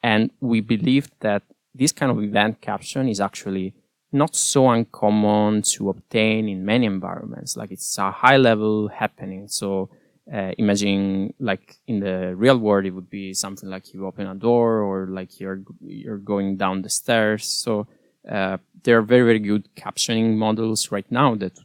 And 0.02 0.30
we 0.40 0.61
believe 0.61 1.11
that 1.20 1.42
this 1.74 1.92
kind 1.92 2.12
of 2.12 2.22
event 2.22 2.61
caption 2.61 3.09
is 3.09 3.20
actually 3.20 3.74
not 4.12 4.36
so 4.36 4.68
uncommon 4.70 5.62
to 5.62 5.88
obtain 5.88 6.48
in 6.48 6.64
many 6.64 6.86
environments. 6.86 7.57
Like 7.57 7.72
it's 7.72 7.98
a 7.98 8.11
high 8.11 8.36
level 8.36 8.88
happening. 8.88 9.48
So 9.48 9.88
uh, 10.33 10.53
imagine 10.57 11.35
like 11.39 11.77
in 11.87 12.01
the 12.01 12.35
real 12.37 12.59
world, 12.59 12.87
it 12.87 12.91
would 12.91 13.11
be 13.11 13.35
something 13.35 13.68
like 13.68 13.93
you 13.93 14.07
open 14.07 14.27
a 14.27 14.35
door 14.35 14.81
or 14.81 15.07
like 15.07 15.39
you're 15.39 15.62
you're 15.81 16.18
going 16.18 16.57
down 16.57 16.83
the 16.83 16.89
stairs. 16.89 17.47
So 17.47 17.87
uh, 18.31 18.59
there 18.83 18.99
are 18.99 19.03
very 19.03 19.25
very 19.25 19.39
good 19.39 19.68
captioning 19.77 20.37
models 20.37 20.91
right 20.91 21.11
now 21.11 21.35
that 21.37 21.59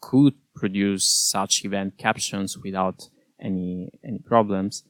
could 0.00 0.34
produce 0.54 1.06
such 1.06 1.64
event 1.64 1.98
captions 1.98 2.58
without 2.58 3.08
any 3.40 3.90
any 4.04 4.18
problems. 4.18 4.84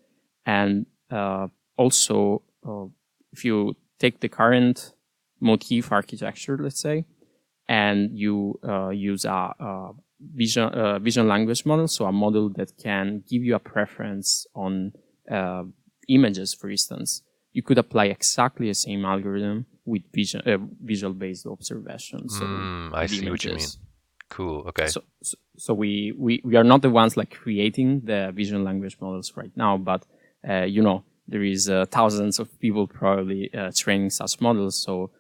And 0.47 0.87
uh, 1.11 1.49
also, 1.77 2.43
uh, 2.66 2.87
if 3.33 3.45
you 3.45 3.77
take 3.99 4.21
the 4.21 4.29
current 4.29 4.95
motif 5.41 5.93
architecture, 5.93 6.57
let's 6.59 6.81
say, 6.81 7.05
and 7.68 8.18
you 8.18 8.59
uh, 8.66 8.89
use 8.89 9.25
a, 9.25 9.55
a 9.59 9.93
vision 10.21 10.68
uh, 10.68 10.99
vision 10.99 11.29
language 11.29 11.64
model, 11.64 11.89
so 11.89 12.07
a 12.07 12.12
model 12.12 12.51
that 12.51 12.77
can 12.77 13.23
give 13.29 13.43
you 13.43 13.55
a 13.55 13.59
preference 13.59 14.47
on 14.55 14.93
uh, 15.31 15.64
images, 16.09 16.55
for 16.55 16.71
instance. 16.71 17.23
You 17.53 17.62
could 17.62 17.79
apply 17.79 18.07
exactly 18.07 18.68
the 18.68 18.75
same 18.75 19.05
algorithm 19.05 19.66
with 19.85 20.03
vision 20.14 20.43
uh, 20.47 20.59
visual 20.83 21.14
based 21.14 21.47
observations. 21.47 22.39
So 22.39 22.45
mm, 22.45 22.95
I 22.95 23.07
see 23.07 23.27
images. 23.27 23.31
what 23.31 23.45
you 23.45 23.55
mean. 23.57 23.68
Cool. 24.29 24.64
Okay. 24.68 24.87
So, 24.87 25.03
so, 25.23 25.37
so, 25.57 25.75
we, 25.75 26.14
we 26.16 26.41
we 26.45 26.55
are 26.57 26.64
not 26.64 26.83
the 26.83 26.91
ones 26.91 27.16
like 27.16 27.31
creating 27.31 28.03
the 28.05 28.31
vision 28.33 28.62
language 28.62 28.97
models 29.01 29.33
right 29.37 29.51
now, 29.57 29.77
but 29.77 30.07
uh, 30.49 30.62
you 30.62 30.83
know 30.83 31.03
there 31.27 31.43
is 31.43 31.68
uh, 31.68 31.87
thousands 31.91 32.39
of 32.39 32.47
people 32.61 32.87
probably 32.87 33.53
uh, 33.53 33.73
training 33.75 34.11
such 34.11 34.41
models. 34.41 34.81
So 34.81 35.11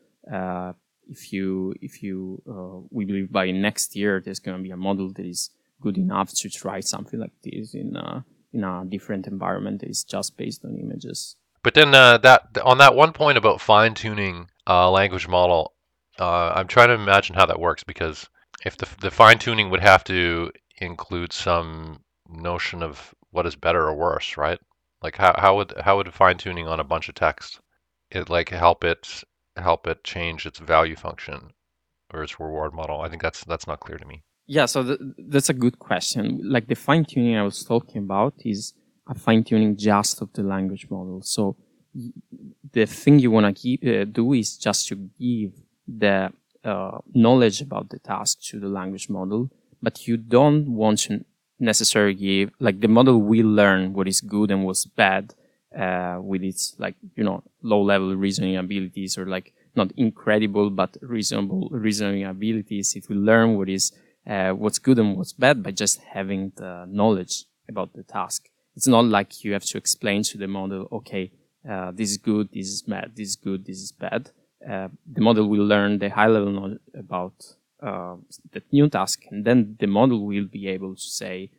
if 1.10 1.32
you 1.32 1.74
if 1.80 2.02
you 2.02 2.40
uh, 2.48 2.86
we 2.90 3.04
believe 3.04 3.30
by 3.32 3.50
next 3.50 3.96
year 3.96 4.22
there's 4.24 4.38
going 4.38 4.56
to 4.56 4.62
be 4.62 4.70
a 4.70 4.76
model 4.76 5.12
that 5.12 5.26
is 5.26 5.50
good 5.80 5.98
enough 5.98 6.32
to 6.32 6.48
try 6.48 6.80
something 6.80 7.18
like 7.18 7.32
this 7.42 7.74
in 7.74 7.96
a, 7.96 8.24
in 8.52 8.64
a 8.64 8.84
different 8.86 9.26
environment 9.26 9.80
that 9.80 9.88
is 9.88 10.04
just 10.04 10.36
based 10.36 10.64
on 10.64 10.76
images. 10.76 11.36
But 11.62 11.74
then 11.74 11.94
uh, 11.94 12.18
that 12.18 12.58
on 12.64 12.78
that 12.78 12.94
one 12.94 13.12
point 13.12 13.38
about 13.38 13.60
fine 13.60 13.94
tuning 13.94 14.48
uh, 14.66 14.90
language 14.90 15.28
model, 15.28 15.74
uh, 16.18 16.52
I'm 16.54 16.68
trying 16.68 16.88
to 16.88 16.94
imagine 16.94 17.34
how 17.34 17.46
that 17.46 17.60
works 17.60 17.84
because 17.84 18.28
if 18.64 18.76
the 18.76 18.88
the 19.00 19.10
fine 19.10 19.38
tuning 19.38 19.70
would 19.70 19.80
have 19.80 20.04
to 20.04 20.52
include 20.78 21.32
some 21.32 22.00
notion 22.28 22.82
of 22.82 23.14
what 23.30 23.46
is 23.46 23.56
better 23.56 23.82
or 23.88 23.94
worse, 23.94 24.36
right? 24.36 24.60
Like 25.02 25.16
how 25.16 25.34
how 25.36 25.56
would 25.56 25.74
how 25.80 25.96
would 25.96 26.12
fine 26.14 26.38
tuning 26.38 26.68
on 26.68 26.80
a 26.80 26.84
bunch 26.84 27.08
of 27.08 27.14
text 27.14 27.60
it 28.10 28.28
like 28.28 28.48
help 28.48 28.84
it 28.84 29.22
help 29.60 29.86
it 29.86 30.04
change 30.04 30.46
its 30.46 30.58
value 30.58 30.96
function 30.96 31.52
or 32.12 32.22
its 32.22 32.38
reward 32.40 32.72
model? 32.74 33.00
I 33.00 33.08
think 33.08 33.22
that's 33.22 33.44
that's 33.44 33.66
not 33.66 33.80
clear 33.80 33.98
to 33.98 34.04
me. 34.06 34.22
Yeah, 34.46 34.66
so 34.66 34.82
th- 34.82 35.00
that's 35.28 35.48
a 35.48 35.54
good 35.54 35.78
question. 35.78 36.40
Like 36.44 36.66
the 36.66 36.74
fine 36.74 37.04
tuning 37.04 37.36
I 37.36 37.42
was 37.42 37.62
talking 37.64 37.98
about 38.02 38.34
is 38.44 38.74
a 39.08 39.14
fine 39.14 39.44
tuning 39.44 39.76
just 39.76 40.20
of 40.22 40.32
the 40.32 40.42
language 40.42 40.88
model. 40.90 41.22
So 41.22 41.56
the 42.72 42.86
thing 42.86 43.18
you 43.18 43.30
want 43.30 43.56
to 43.56 44.00
uh, 44.02 44.04
do 44.04 44.32
is 44.32 44.56
just 44.56 44.88
to 44.88 44.96
give 45.18 45.52
the 45.86 46.32
uh, 46.64 46.98
knowledge 47.14 47.60
about 47.60 47.90
the 47.90 47.98
task 47.98 48.42
to 48.42 48.60
the 48.60 48.68
language 48.68 49.08
model 49.08 49.50
but 49.82 50.06
you 50.06 50.16
don't 50.16 50.68
want 50.68 50.98
to 50.98 51.24
necessarily 51.58 52.14
give 52.14 52.50
like 52.60 52.80
the 52.80 52.88
model 52.88 53.20
will 53.20 53.46
learn 53.46 53.92
what 53.92 54.06
is 54.06 54.20
good 54.20 54.50
and 54.50 54.64
what's 54.64 54.84
bad 54.84 55.34
uh, 55.76 56.18
with 56.20 56.42
its 56.42 56.74
like 56.78 56.96
you 57.14 57.24
know 57.24 57.42
low 57.62 57.82
level 57.82 58.14
reasoning 58.14 58.56
abilities 58.56 59.16
or 59.16 59.26
like 59.26 59.52
not 59.76 59.92
incredible 59.96 60.70
but 60.70 60.96
reasonable 61.00 61.68
reasoning 61.70 62.24
abilities. 62.24 62.94
It 62.96 63.08
will 63.08 63.18
learn 63.18 63.56
what 63.56 63.68
is 63.68 63.92
uh, 64.26 64.50
what's 64.50 64.78
good 64.78 64.98
and 64.98 65.16
what's 65.16 65.32
bad 65.32 65.62
by 65.62 65.70
just 65.70 66.00
having 66.00 66.52
the 66.56 66.86
knowledge 66.88 67.44
about 67.68 67.92
the 67.94 68.02
task. 68.02 68.48
It's 68.76 68.86
not 68.86 69.04
like 69.04 69.44
you 69.44 69.52
have 69.52 69.64
to 69.64 69.78
explain 69.78 70.22
to 70.24 70.38
the 70.38 70.46
model, 70.46 70.88
okay, 70.92 71.32
uh, 71.68 71.90
this 71.92 72.10
is 72.10 72.16
good, 72.18 72.48
this 72.52 72.68
is 72.68 72.82
bad, 72.82 73.12
this 73.16 73.28
is 73.30 73.36
good, 73.36 73.64
this 73.64 73.78
is 73.78 73.92
bad. 73.92 74.30
Uh, 74.68 74.88
the 75.10 75.20
model 75.20 75.48
will 75.48 75.64
learn 75.64 75.98
the 75.98 76.10
high 76.10 76.26
level 76.26 76.52
knowledge 76.52 76.80
about 76.94 77.34
uh, 77.82 78.16
the 78.52 78.62
new 78.72 78.88
task, 78.88 79.24
and 79.30 79.44
then 79.44 79.76
the 79.80 79.86
model 79.86 80.26
will 80.26 80.46
be 80.46 80.68
able 80.68 80.94
to 80.94 81.00
say, 81.00 81.50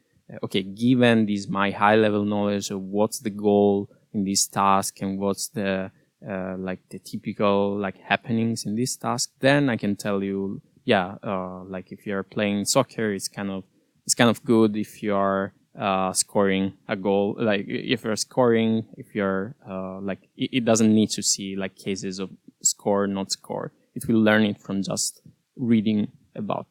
okay, 0.44 0.64
given 0.64 1.26
this 1.26 1.48
my 1.48 1.72
high 1.72 1.96
level 1.96 2.24
knowledge 2.24 2.70
of 2.70 2.82
what's 2.82 3.20
the 3.20 3.30
goal 3.30 3.90
in 4.14 4.24
this 4.24 4.48
task 4.48 5.02
and 5.02 5.20
what's 5.20 5.48
the 5.50 5.92
uh, 6.28 6.56
like 6.58 6.80
the 6.90 7.00
typical 7.00 7.76
like 7.78 7.98
happenings 7.98 8.66
in 8.66 8.76
this 8.76 8.96
task, 8.96 9.32
then 9.40 9.70
I 9.70 9.78
can 9.78 9.96
tell 9.96 10.24
you, 10.24 10.62
yeah, 10.86 11.16
uh, 11.24 11.64
like 11.64 11.92
if 11.92 12.06
you're 12.06 12.24
playing 12.24 12.66
soccer, 12.66 13.12
it's 13.12 13.28
kind 13.28 13.50
of 13.50 13.64
it's 14.06 14.14
kind 14.14 14.30
of 14.30 14.44
good 14.44 14.78
if 14.78 15.02
you 15.02 15.16
are 15.16 15.54
uh, 15.80 16.14
scoring 16.14 16.74
a 16.88 16.96
goal. 16.96 17.36
Like 17.40 17.66
if 17.68 18.04
you're 18.04 18.16
scoring, 18.16 18.86
if 18.98 19.16
you're 19.16 19.56
uh, 19.68 20.00
like 20.00 20.30
it, 20.38 20.50
it, 20.54 20.66
doesn't 20.66 20.94
need 20.94 21.10
to 21.12 21.24
see 21.24 21.56
like 21.56 21.76
cases 21.76 22.20
of 22.20 22.30
score 22.62 23.08
not 23.08 23.32
score. 23.32 23.72
It 23.96 24.08
will 24.08 24.22
learn 24.22 24.44
it 24.46 24.62
from 24.62 24.84
just 24.84 25.22
reading 25.56 26.12
about 26.36 26.68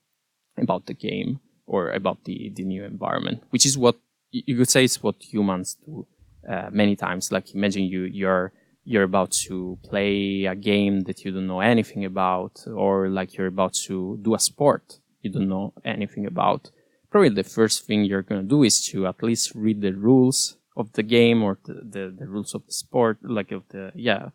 about 0.59 0.87
the 0.87 0.95
game 0.95 1.41
or 1.67 1.91
about 1.91 2.25
the 2.25 2.53
the 2.55 2.65
new 2.65 2.85
environment, 2.85 3.43
which 3.51 3.67
is 3.67 3.77
what 3.77 3.97
you 4.31 4.57
could 4.57 4.71
say 4.71 4.85
is 4.85 5.03
what 5.03 5.17
humans 5.21 5.77
do 5.85 6.07
uh, 6.49 6.69
many 6.71 6.97
times. 6.97 7.33
Like 7.33 7.55
imagine 7.55 7.85
you 7.85 8.03
you're 8.03 8.53
you're 8.85 9.05
about 9.05 9.31
to 9.31 9.79
play 9.85 10.47
a 10.47 10.55
game 10.55 11.01
that 11.03 11.25
you 11.25 11.31
don't 11.33 11.47
know 11.47 11.61
anything 11.61 12.05
about, 12.05 12.65
or 12.67 13.09
like 13.09 13.37
you're 13.37 13.47
about 13.47 13.75
to 13.75 14.19
do 14.23 14.35
a 14.35 14.39
sport 14.39 15.01
you 15.23 15.31
don't 15.31 15.49
know 15.49 15.73
anything 15.85 16.27
about. 16.27 16.71
Probably 17.11 17.29
the 17.29 17.45
first 17.45 17.87
thing 17.87 18.05
you're 18.05 18.23
going 18.23 18.43
to 18.43 18.49
do 18.49 18.63
is 18.63 18.85
to 18.89 19.07
at 19.07 19.23
least 19.23 19.53
read 19.55 19.81
the 19.81 19.93
rules 19.93 20.57
of 20.77 20.93
the 20.93 21.03
game 21.03 21.43
or 21.43 21.59
the, 21.65 21.75
the, 21.75 22.17
the 22.17 22.27
rules 22.27 22.55
of 22.55 22.67
the 22.67 22.73
sport, 22.73 23.19
like 23.23 23.53
of 23.53 23.65
the, 23.69 23.93
yeah, 23.95 24.29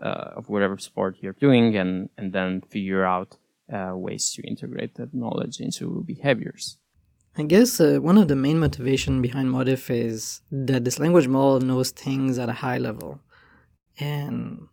uh, 0.00 0.30
of 0.36 0.48
whatever 0.48 0.78
sport 0.78 1.16
you're 1.20 1.34
doing, 1.34 1.76
and, 1.76 2.08
and 2.16 2.32
then 2.32 2.62
figure 2.62 3.04
out 3.04 3.36
uh, 3.72 3.92
ways 3.94 4.32
to 4.32 4.42
integrate 4.46 4.94
that 4.94 5.12
knowledge 5.12 5.60
into 5.60 6.04
behaviors. 6.06 6.78
I 7.36 7.44
guess 7.44 7.80
uh, 7.80 7.98
one 8.00 8.18
of 8.18 8.28
the 8.28 8.36
main 8.36 8.58
motivation 8.58 9.22
behind 9.22 9.50
Motif 9.50 9.88
is 9.88 10.42
that 10.50 10.84
this 10.84 10.98
language 10.98 11.28
model 11.28 11.60
knows 11.60 11.90
things 11.90 12.38
at 12.38 12.48
a 12.48 12.54
high 12.54 12.78
level. 12.78 13.20
And 13.98 14.66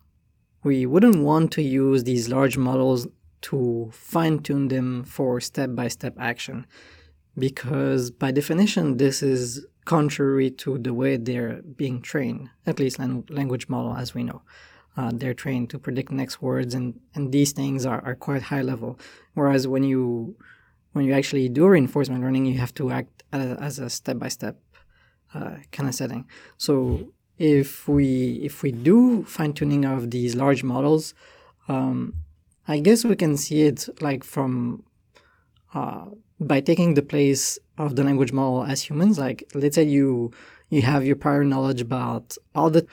we 0.63 0.85
wouldn't 0.85 1.23
want 1.23 1.51
to 1.53 1.61
use 1.61 2.03
these 2.03 2.29
large 2.29 2.57
models 2.57 3.07
to 3.41 3.89
fine 3.93 4.39
tune 4.39 4.69
them 4.69 5.03
for 5.03 5.39
step 5.39 5.75
by 5.75 5.87
step 5.87 6.15
action 6.19 6.65
because, 7.37 8.09
by 8.09 8.31
definition, 8.31 8.97
this 8.97 9.21
is 9.21 9.65
contrary 9.85 10.49
to 10.49 10.79
the 10.79 10.93
way 10.93 11.15
they're 11.15 11.61
being 11.61 12.01
trained, 12.01 12.49
at 12.65 12.79
least 12.79 12.97
language 12.99 13.69
model 13.69 13.95
as 13.95 14.15
we 14.15 14.23
know. 14.23 14.41
Uh, 14.97 15.11
they're 15.13 15.35
trained 15.35 15.69
to 15.69 15.77
predict 15.77 16.11
next 16.11 16.41
words, 16.41 16.73
and, 16.73 16.99
and 17.13 17.31
these 17.31 17.51
things 17.51 17.85
are, 17.85 18.03
are 18.03 18.15
quite 18.15 18.41
high 18.41 18.63
level. 18.63 18.99
Whereas 19.35 19.67
when 19.67 19.83
you 19.83 20.35
when 20.97 21.05
you 21.05 21.13
actually 21.13 21.47
do 21.47 21.67
reinforcement 21.67 22.21
learning, 22.23 22.45
you 22.47 22.57
have 22.57 22.73
to 22.73 22.91
act 22.91 23.23
as 23.31 23.79
a 23.79 23.89
step 23.89 24.19
by 24.19 24.27
step 24.27 24.57
kind 25.71 25.87
of 25.89 25.95
setting. 25.95 26.25
So 26.57 27.11
if 27.37 27.87
we 27.87 28.39
if 28.43 28.63
we 28.63 28.71
do 28.71 29.23
fine 29.23 29.53
tuning 29.53 29.85
of 29.85 30.11
these 30.11 30.35
large 30.35 30.63
models, 30.63 31.13
um, 31.67 32.13
I 32.67 32.79
guess 32.79 33.05
we 33.05 33.15
can 33.15 33.37
see 33.37 33.61
it 33.63 33.87
like 34.01 34.23
from 34.23 34.83
uh, 35.73 36.05
by 36.39 36.61
taking 36.61 36.95
the 36.95 37.01
place 37.01 37.59
of 37.77 37.95
the 37.95 38.03
language 38.03 38.33
model 38.33 38.63
as 38.63 38.81
humans. 38.81 39.19
Like 39.19 39.43
let's 39.53 39.75
say 39.75 39.83
you 39.83 40.31
you 40.69 40.81
have 40.81 41.05
your 41.05 41.15
prior 41.15 41.43
knowledge 41.43 41.81
about 41.81 42.35
all 42.55 42.69
the 42.69 42.87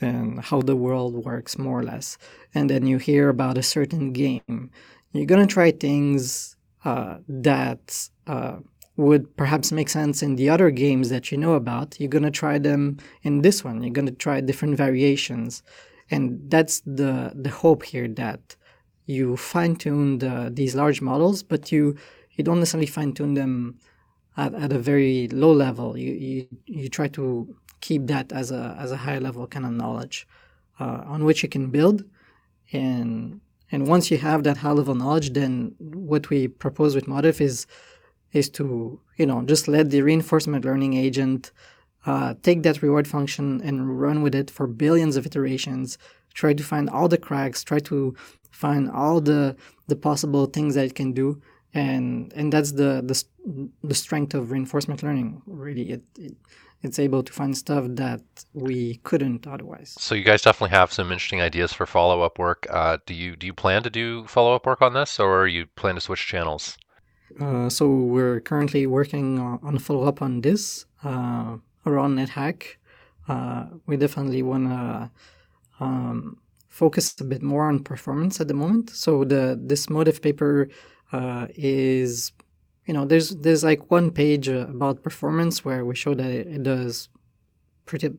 and 0.00 0.40
how 0.40 0.60
the 0.60 0.76
world 0.76 1.14
works 1.24 1.56
more 1.56 1.80
or 1.80 1.82
less, 1.82 2.18
and 2.54 2.68
then 2.68 2.86
you 2.86 2.98
hear 2.98 3.30
about 3.30 3.56
a 3.56 3.62
certain 3.62 4.12
game. 4.12 4.70
You're 5.12 5.24
gonna 5.26 5.46
try 5.46 5.70
things 5.70 6.55
uh, 6.86 7.18
that 7.28 7.84
uh, 8.28 8.58
would 8.96 9.24
perhaps 9.36 9.72
make 9.72 9.88
sense 9.88 10.22
in 10.22 10.36
the 10.36 10.48
other 10.48 10.70
games 10.70 11.08
that 11.08 11.24
you 11.30 11.36
know 11.36 11.54
about, 11.54 11.98
you're 11.98 12.16
going 12.16 12.30
to 12.32 12.38
try 12.42 12.56
them 12.58 12.96
in 13.22 13.42
this 13.42 13.64
one. 13.64 13.82
You're 13.82 13.98
going 14.00 14.12
to 14.14 14.14
try 14.26 14.40
different 14.40 14.76
variations. 14.76 15.64
And 16.12 16.22
that's 16.48 16.82
the, 17.00 17.32
the 17.34 17.50
hope 17.50 17.82
here 17.82 18.08
that 18.22 18.54
you 19.06 19.36
fine 19.36 19.74
tune 19.74 20.18
the, 20.18 20.50
these 20.58 20.76
large 20.76 21.00
models, 21.02 21.42
but 21.42 21.72
you, 21.72 21.96
you 22.36 22.44
don't 22.44 22.60
necessarily 22.60 22.86
fine 22.86 23.12
tune 23.12 23.34
them 23.34 23.78
at, 24.36 24.54
at 24.54 24.72
a 24.72 24.78
very 24.78 25.26
low 25.42 25.52
level. 25.52 25.98
You, 25.98 26.12
you, 26.12 26.48
you 26.66 26.88
try 26.88 27.08
to 27.08 27.52
keep 27.80 28.06
that 28.06 28.30
as 28.30 28.52
a, 28.52 28.76
as 28.78 28.92
a 28.92 28.96
high 28.96 29.18
level 29.18 29.44
kind 29.48 29.66
of 29.66 29.72
knowledge 29.72 30.26
uh, 30.78 31.02
on 31.06 31.24
which 31.24 31.42
you 31.42 31.48
can 31.48 31.70
build. 31.70 32.04
And, 32.72 33.40
and 33.72 33.88
once 33.88 34.10
you 34.10 34.18
have 34.18 34.44
that 34.44 34.58
high 34.58 34.72
level 34.72 34.94
knowledge, 34.94 35.32
then 35.32 35.74
what 35.78 36.30
we 36.30 36.48
propose 36.48 36.94
with 36.94 37.08
Motif 37.08 37.40
is 37.40 37.66
is 38.32 38.48
to 38.50 39.00
you 39.16 39.26
know 39.26 39.42
just 39.42 39.68
let 39.68 39.90
the 39.90 40.02
reinforcement 40.02 40.64
learning 40.64 40.94
agent 40.94 41.52
uh, 42.06 42.34
take 42.42 42.62
that 42.62 42.82
reward 42.82 43.08
function 43.08 43.60
and 43.62 44.00
run 44.00 44.22
with 44.22 44.34
it 44.34 44.50
for 44.50 44.66
billions 44.66 45.16
of 45.16 45.26
iterations 45.26 45.98
try 46.34 46.52
to 46.52 46.62
find 46.62 46.90
all 46.90 47.08
the 47.08 47.18
cracks 47.18 47.64
try 47.64 47.78
to 47.78 48.14
find 48.50 48.90
all 48.90 49.20
the 49.20 49.56
the 49.88 49.96
possible 49.96 50.46
things 50.46 50.74
that 50.74 50.84
it 50.84 50.94
can 50.94 51.12
do 51.12 51.40
and 51.76 52.32
and 52.34 52.52
that's 52.52 52.72
the 52.72 53.02
the, 53.04 53.24
the 53.84 53.94
strength 53.94 54.34
of 54.34 54.50
reinforcement 54.50 55.02
learning 55.02 55.42
really 55.46 55.90
it, 55.90 56.04
it 56.18 56.34
it's 56.82 56.98
able 56.98 57.22
to 57.22 57.32
find 57.32 57.56
stuff 57.56 57.84
that 57.88 58.20
we 58.52 59.00
couldn't 59.02 59.46
otherwise. 59.46 59.94
So 59.98 60.14
you 60.14 60.22
guys 60.22 60.42
definitely 60.42 60.76
have 60.76 60.92
some 60.92 61.10
interesting 61.10 61.40
ideas 61.40 61.72
for 61.72 61.86
follow 61.86 62.22
up 62.22 62.38
work. 62.38 62.66
Uh, 62.70 62.98
do 63.06 63.14
you 63.14 63.34
do 63.36 63.46
you 63.46 63.54
plan 63.54 63.82
to 63.82 63.90
do 63.90 64.24
follow 64.26 64.54
up 64.54 64.66
work 64.66 64.82
on 64.82 64.92
this, 64.94 65.18
or 65.18 65.48
you 65.48 65.66
plan 65.76 65.94
to 65.94 66.00
switch 66.00 66.26
channels? 66.26 66.76
Uh, 67.40 67.68
so 67.68 67.88
we're 67.88 68.40
currently 68.40 68.86
working 68.86 69.38
on 69.38 69.74
a 69.76 69.80
follow 69.80 70.06
up 70.06 70.22
on 70.22 70.42
this 70.42 70.86
uh, 71.02 71.56
around 71.86 72.16
NetHack. 72.16 72.76
Uh, 73.26 73.66
we 73.86 73.96
definitely 73.96 74.42
want 74.42 74.68
to 74.68 75.10
um, 75.80 76.38
focus 76.68 77.14
a 77.20 77.24
bit 77.24 77.42
more 77.42 77.68
on 77.68 77.82
performance 77.82 78.40
at 78.40 78.48
the 78.48 78.54
moment. 78.54 78.90
So 78.90 79.24
the 79.24 79.58
this 79.60 79.90
Motif 79.90 80.20
paper 80.20 80.68
uh, 81.12 81.46
is, 81.54 82.32
you 82.86 82.94
know, 82.94 83.04
there's 83.04 83.30
there's 83.36 83.64
like 83.64 83.90
one 83.90 84.10
page 84.10 84.48
uh, 84.48 84.66
about 84.68 85.02
performance 85.02 85.64
where 85.64 85.84
we 85.84 85.94
show 85.94 86.14
that 86.14 86.30
it, 86.30 86.46
it 86.46 86.62
does 86.62 87.08
pretty 87.84 88.10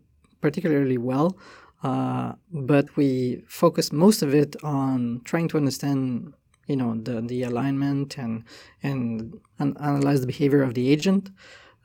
particularly 0.42 0.98
well. 0.98 1.38
Uh, 1.84 2.34
but 2.52 2.96
we 2.98 3.44
focus 3.48 3.92
most 3.92 4.22
of 4.22 4.34
it 4.34 4.56
on 4.64 5.22
trying 5.26 5.48
to 5.48 5.58
understand 5.58 6.34
you 6.68 6.76
know 6.76 6.96
the 6.96 7.22
the 7.22 7.44
alignment 7.44 8.18
and 8.18 8.44
and, 8.84 9.40
and 9.60 9.78
analyze 9.80 10.22
the 10.22 10.28
behavior 10.28 10.64
of 10.64 10.74
the 10.74 10.92
agent. 10.92 11.30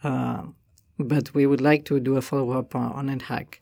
Uh, 0.02 0.42
but 0.98 1.32
we 1.34 1.46
would 1.46 1.60
like 1.60 1.84
to 1.86 2.00
do 2.00 2.16
a 2.16 2.22
follow 2.22 2.50
up 2.50 2.74
on, 2.74 2.92
on 2.92 3.06
NetHack 3.08 3.60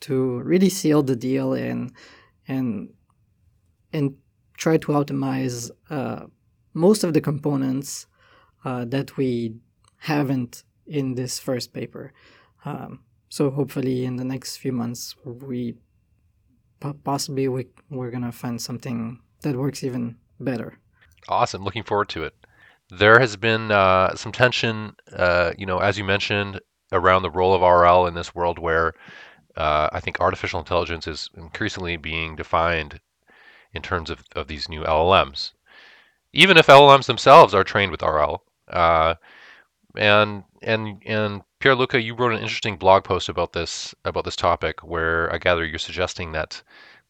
to 0.00 0.40
really 0.40 0.68
seal 0.68 1.02
the 1.02 1.16
deal 1.16 1.52
and 1.52 1.92
and 2.48 2.92
and 3.92 4.16
try 4.56 4.76
to 4.76 4.88
optimize 4.92 5.70
uh, 5.88 6.26
most 6.72 7.04
of 7.04 7.14
the 7.14 7.20
components 7.20 8.06
uh, 8.64 8.84
that 8.86 9.16
we 9.16 9.56
haven't 9.98 10.64
in 10.86 11.14
this 11.14 11.38
first 11.38 11.72
paper. 11.72 12.12
Um, 12.64 13.00
so 13.28 13.50
hopefully 13.50 14.04
in 14.04 14.16
the 14.16 14.24
next 14.24 14.56
few 14.56 14.72
months 14.72 15.14
we 15.24 15.76
possibly 17.04 17.48
we, 17.48 17.66
we're 17.90 18.10
gonna 18.10 18.32
find 18.32 18.60
something 18.60 19.20
that 19.42 19.56
works 19.56 19.84
even 19.84 20.16
better. 20.38 20.78
Awesome. 21.28 21.62
Looking 21.62 21.84
forward 21.84 22.08
to 22.10 22.24
it. 22.24 22.34
There 22.90 23.20
has 23.20 23.36
been 23.36 23.70
uh, 23.70 24.16
some 24.16 24.32
tension, 24.32 24.96
uh, 25.12 25.52
you 25.56 25.66
know, 25.66 25.78
as 25.78 25.96
you 25.96 26.04
mentioned, 26.04 26.60
around 26.92 27.22
the 27.22 27.30
role 27.30 27.54
of 27.54 27.62
RL 27.62 28.06
in 28.06 28.14
this 28.14 28.34
world 28.34 28.58
where 28.58 28.94
uh, 29.56 29.88
I 29.92 30.00
think 30.00 30.20
artificial 30.20 30.58
intelligence 30.58 31.06
is 31.06 31.30
increasingly 31.36 31.96
being 31.96 32.34
defined 32.34 33.00
in 33.72 33.82
terms 33.82 34.10
of, 34.10 34.24
of 34.34 34.48
these 34.48 34.68
new 34.68 34.82
LLMs. 34.82 35.52
Even 36.32 36.56
if 36.56 36.66
LLMs 36.66 37.06
themselves 37.06 37.54
are 37.54 37.64
trained 37.64 37.90
with 37.90 38.02
RL. 38.02 38.42
Uh, 38.68 39.14
and 39.96 40.44
and 40.62 41.02
and 41.04 41.42
Pierluca, 41.60 42.02
you 42.02 42.14
wrote 42.14 42.32
an 42.32 42.40
interesting 42.40 42.76
blog 42.76 43.04
post 43.04 43.28
about 43.28 43.52
this 43.52 43.94
about 44.04 44.24
this 44.24 44.36
topic 44.36 44.80
where 44.80 45.32
I 45.32 45.38
gather 45.38 45.64
you're 45.64 45.78
suggesting 45.78 46.32
that 46.32 46.62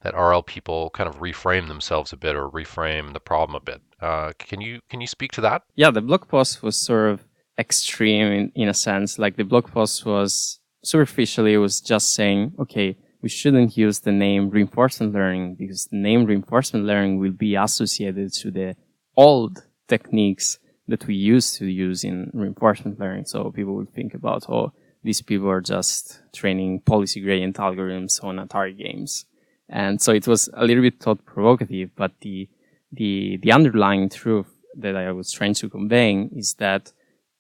that 0.03 0.15
RL 0.15 0.43
people 0.43 0.91
kind 0.91 1.09
of 1.09 1.21
reframe 1.21 1.69
themselves 1.69 2.13
a 2.13 2.17
bit 2.17 2.35
or 2.35 2.49
reframe 2.49 3.13
the 3.13 3.21
problem 3.21 3.55
a 3.55 3.61
bit. 3.61 3.83
Uh, 4.01 4.33
can 4.39 4.61
you 4.61 4.81
can 4.89 5.01
you 5.01 5.07
speak 5.07 5.33
to 5.33 5.41
that? 5.43 5.63
Yeah, 5.77 5.91
the 5.91 6.01
blog 6.01 6.27
post 6.29 6.63
was 6.63 6.77
sort 6.77 7.11
of 7.11 7.25
extreme 7.59 8.27
in, 8.27 8.53
in 8.55 8.69
a 8.69 8.75
sense. 8.75 9.19
Like 9.19 9.37
the 9.37 9.45
blog 9.45 9.71
post 9.71 10.07
was 10.07 10.61
superficially 10.83 11.53
it 11.53 11.59
was 11.59 11.81
just 11.81 12.15
saying, 12.15 12.55
okay, 12.59 12.97
we 13.23 13.29
shouldn't 13.29 13.77
use 13.77 14.01
the 14.01 14.13
name 14.13 14.49
reinforcement 14.49 15.13
learning 15.13 15.57
because 15.57 15.85
the 15.87 15.97
name 15.99 16.25
reinforcement 16.25 16.87
learning 16.87 17.19
will 17.19 17.33
be 17.33 17.55
associated 17.55 18.33
to 18.33 18.51
the 18.51 18.77
old 19.21 19.65
techniques 19.87 20.59
that 20.89 21.07
we 21.07 21.15
used 21.15 21.57
to 21.59 21.67
use 21.67 22.05
in 22.05 22.31
reinforcement 22.33 22.99
learning. 22.99 23.27
So 23.27 23.51
people 23.51 23.75
would 23.75 23.93
think 23.93 24.15
about, 24.15 24.49
oh, 24.49 24.73
these 25.05 25.21
people 25.23 25.49
are 25.49 25.61
just 25.61 26.21
training 26.33 26.81
policy 26.81 27.21
gradient 27.21 27.57
algorithms 27.57 28.23
on 28.25 28.37
Atari 28.37 28.77
games. 28.77 29.27
And 29.69 30.01
so 30.01 30.13
it 30.13 30.27
was 30.27 30.49
a 30.55 30.65
little 30.65 30.83
bit 30.83 31.01
thought 31.01 31.25
provocative, 31.25 31.91
but 31.97 32.13
the, 32.21 32.49
the, 32.93 33.39
the 33.43 33.53
underlying 33.53 34.09
truth 34.09 34.51
that 34.79 34.97
I 34.97 35.13
was 35.13 35.31
trying 35.31 35.55
to 35.55 35.69
convey 35.69 36.29
is 36.35 36.55
that 36.55 36.93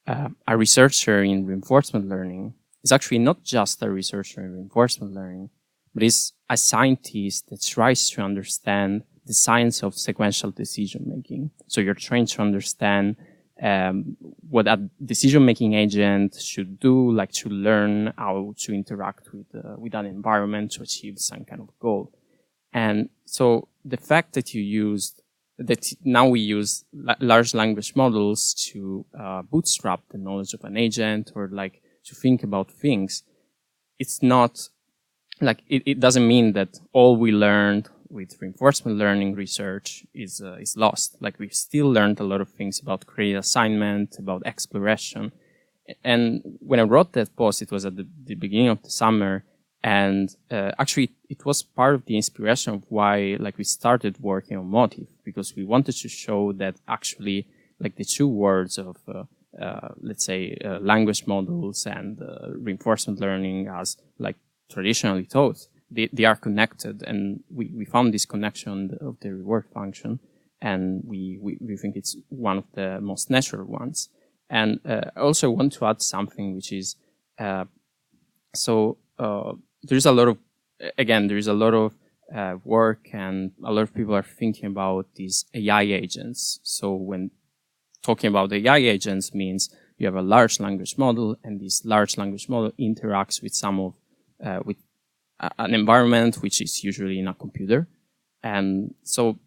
uh, 0.06 0.28
a 0.46 0.56
researcher 0.56 1.22
in 1.22 1.46
reinforcement 1.46 2.08
learning 2.08 2.54
is 2.84 2.92
actually 2.92 3.18
not 3.18 3.42
just 3.42 3.82
a 3.82 3.90
researcher 3.90 4.42
in 4.44 4.52
reinforcement 4.52 5.14
learning, 5.14 5.50
but 5.94 6.02
is 6.02 6.32
a 6.48 6.56
scientist 6.56 7.48
that 7.48 7.62
tries 7.62 8.10
to 8.10 8.22
understand 8.22 9.02
the 9.26 9.34
science 9.34 9.82
of 9.82 9.94
sequential 9.94 10.50
decision 10.50 11.04
making. 11.06 11.50
So 11.66 11.80
you're 11.80 11.94
trying 11.94 12.26
to 12.26 12.42
understand 12.42 13.16
um, 13.62 14.16
what 14.48 14.66
a 14.66 14.88
decision 15.04 15.44
making 15.44 15.74
agent 15.74 16.40
should 16.40 16.80
do, 16.80 17.12
like 17.12 17.32
to 17.32 17.48
learn 17.50 18.12
how 18.16 18.54
to 18.58 18.72
interact 18.72 19.32
with 19.32 19.46
uh, 19.54 19.74
with 19.76 19.94
an 19.94 20.06
environment 20.06 20.72
to 20.72 20.82
achieve 20.82 21.18
some 21.18 21.44
kind 21.44 21.60
of 21.60 21.68
goal. 21.78 22.12
And 22.72 23.10
so 23.26 23.68
the 23.84 23.96
fact 23.96 24.32
that 24.34 24.54
you 24.54 24.62
used 24.62 25.22
that 25.58 25.92
now 26.04 26.26
we 26.26 26.40
use 26.40 26.84
la- 26.94 27.16
large 27.20 27.52
language 27.54 27.94
models 27.94 28.54
to 28.54 29.04
uh, 29.18 29.42
bootstrap 29.42 30.00
the 30.10 30.18
knowledge 30.18 30.54
of 30.54 30.64
an 30.64 30.76
agent 30.76 31.32
or 31.34 31.48
like 31.52 31.82
to 32.04 32.14
think 32.14 32.42
about 32.42 32.70
things, 32.70 33.24
it's 33.98 34.22
not 34.22 34.68
like 35.42 35.62
it, 35.68 35.82
it 35.84 36.00
doesn't 36.00 36.26
mean 36.26 36.54
that 36.54 36.80
all 36.92 37.16
we 37.16 37.30
learned 37.30 37.88
with 38.10 38.40
reinforcement 38.40 38.98
learning 38.98 39.34
research 39.34 40.04
is 40.14 40.40
uh, 40.40 40.56
is 40.60 40.76
lost. 40.76 41.16
Like 41.20 41.38
we've 41.38 41.54
still 41.54 41.90
learned 41.90 42.20
a 42.20 42.24
lot 42.24 42.40
of 42.40 42.50
things 42.50 42.80
about 42.80 43.06
credit 43.06 43.36
assignment, 43.36 44.18
about 44.18 44.42
exploration. 44.44 45.32
And 46.04 46.42
when 46.60 46.80
I 46.80 46.84
wrote 46.84 47.12
that 47.14 47.34
post, 47.36 47.62
it 47.62 47.72
was 47.72 47.84
at 47.84 47.96
the, 47.96 48.06
the 48.24 48.36
beginning 48.36 48.68
of 48.68 48.82
the 48.82 48.90
summer, 48.90 49.44
and 49.82 50.34
uh, 50.50 50.72
actually 50.78 51.10
it 51.28 51.44
was 51.44 51.62
part 51.62 51.94
of 51.94 52.04
the 52.04 52.16
inspiration 52.16 52.74
of 52.74 52.84
why 52.88 53.36
like 53.40 53.56
we 53.56 53.64
started 53.64 54.20
working 54.20 54.56
on 54.56 54.66
motif 54.66 55.08
because 55.24 55.56
we 55.56 55.64
wanted 55.64 55.96
to 55.96 56.08
show 56.08 56.52
that 56.52 56.76
actually 56.86 57.46
like 57.78 57.96
the 57.96 58.04
two 58.04 58.28
words 58.28 58.76
of 58.78 58.96
uh, 59.08 59.24
uh, 59.60 59.88
let's 60.00 60.24
say 60.24 60.56
uh, 60.64 60.78
language 60.80 61.26
models 61.26 61.86
and 61.86 62.20
uh, 62.22 62.50
reinforcement 62.54 63.20
learning 63.20 63.68
as 63.68 63.96
like 64.18 64.36
traditionally 64.70 65.24
taught 65.24 65.66
they, 65.90 66.08
they 66.12 66.24
are 66.24 66.36
connected 66.36 67.02
and 67.02 67.42
we, 67.50 67.72
we 67.74 67.84
found 67.84 68.14
this 68.14 68.26
connection 68.26 68.96
of 69.00 69.18
the 69.20 69.32
reward 69.32 69.66
function 69.72 70.20
and 70.62 71.02
we, 71.04 71.38
we, 71.40 71.58
we 71.60 71.76
think 71.76 71.96
it's 71.96 72.16
one 72.28 72.58
of 72.58 72.64
the 72.74 73.00
most 73.00 73.30
natural 73.30 73.66
ones. 73.66 74.08
And 74.48 74.80
uh, 74.84 75.02
i 75.16 75.20
also 75.20 75.50
want 75.50 75.72
to 75.74 75.86
add 75.86 76.02
something 76.02 76.56
which 76.56 76.72
is 76.72 76.96
uh, 77.38 77.64
so 78.54 78.98
uh, 79.18 79.52
there's 79.82 80.06
a 80.06 80.12
lot 80.12 80.28
of 80.28 80.38
again 80.98 81.28
there's 81.28 81.46
a 81.46 81.52
lot 81.52 81.74
of 81.74 81.94
uh, 82.34 82.56
work 82.64 83.08
and 83.12 83.52
a 83.64 83.72
lot 83.72 83.82
of 83.82 83.94
people 83.94 84.14
are 84.14 84.22
thinking 84.22 84.66
about 84.66 85.06
these 85.16 85.46
ai 85.54 85.82
agents. 85.82 86.60
So 86.62 86.94
when 86.94 87.30
talking 88.02 88.28
about 88.28 88.52
ai 88.52 88.78
agents 88.78 89.34
means 89.34 89.70
you 89.98 90.06
have 90.06 90.16
a 90.16 90.22
large 90.22 90.60
language 90.60 90.96
model 90.96 91.36
and 91.44 91.60
this 91.60 91.84
large 91.84 92.16
language 92.16 92.48
model 92.48 92.72
interacts 92.78 93.42
with 93.42 93.54
some 93.54 93.80
of 93.80 93.94
uh, 94.44 94.60
with 94.64 94.76
an 95.58 95.74
environment 95.74 96.36
which 96.36 96.60
is 96.60 96.84
usually 96.84 97.18
in 97.18 97.28
a 97.28 97.34
computer. 97.34 97.88
And 98.42 98.94
so 99.02 99.38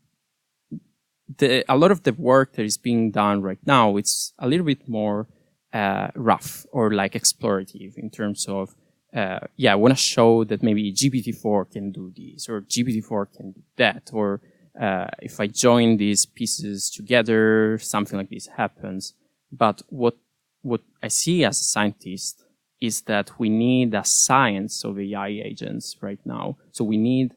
the, 1.37 1.63
a 1.71 1.77
lot 1.77 1.91
of 1.91 2.03
the 2.03 2.13
work 2.13 2.53
that 2.53 2.63
is 2.63 2.77
being 2.77 3.11
done 3.11 3.41
right 3.41 3.59
now, 3.65 3.97
it's 3.97 4.33
a 4.39 4.47
little 4.47 4.65
bit 4.65 4.87
more 4.87 5.27
uh, 5.73 6.09
rough 6.15 6.65
or 6.71 6.91
like 6.91 7.13
explorative 7.13 7.97
in 7.97 8.09
terms 8.09 8.45
of, 8.47 8.75
uh, 9.15 9.39
yeah, 9.55 9.73
I 9.73 9.75
want 9.75 9.95
to 9.95 10.01
show 10.01 10.43
that 10.45 10.63
maybe 10.63 10.91
GPT-4 10.91 11.71
can 11.71 11.91
do 11.91 12.11
this 12.15 12.49
or 12.49 12.61
GPT-4 12.61 13.33
can 13.35 13.51
do 13.51 13.61
that. 13.77 14.09
Or 14.13 14.41
uh, 14.79 15.07
if 15.21 15.39
I 15.39 15.47
join 15.47 15.97
these 15.97 16.25
pieces 16.25 16.89
together, 16.89 17.77
something 17.79 18.17
like 18.17 18.29
this 18.29 18.47
happens. 18.47 19.13
But 19.51 19.81
what, 19.89 20.17
what 20.61 20.81
I 21.01 21.07
see 21.09 21.45
as 21.45 21.59
a 21.59 21.63
scientist 21.63 22.42
is 22.83 23.03
that 23.03 23.31
we 23.39 23.47
need 23.47 23.93
a 23.95 24.03
science 24.03 24.83
of 24.83 24.99
AI 24.99 25.29
agents 25.49 25.95
right 26.01 26.19
now. 26.25 26.57
So 26.73 26.83
we 26.83 26.97
need 26.97 27.33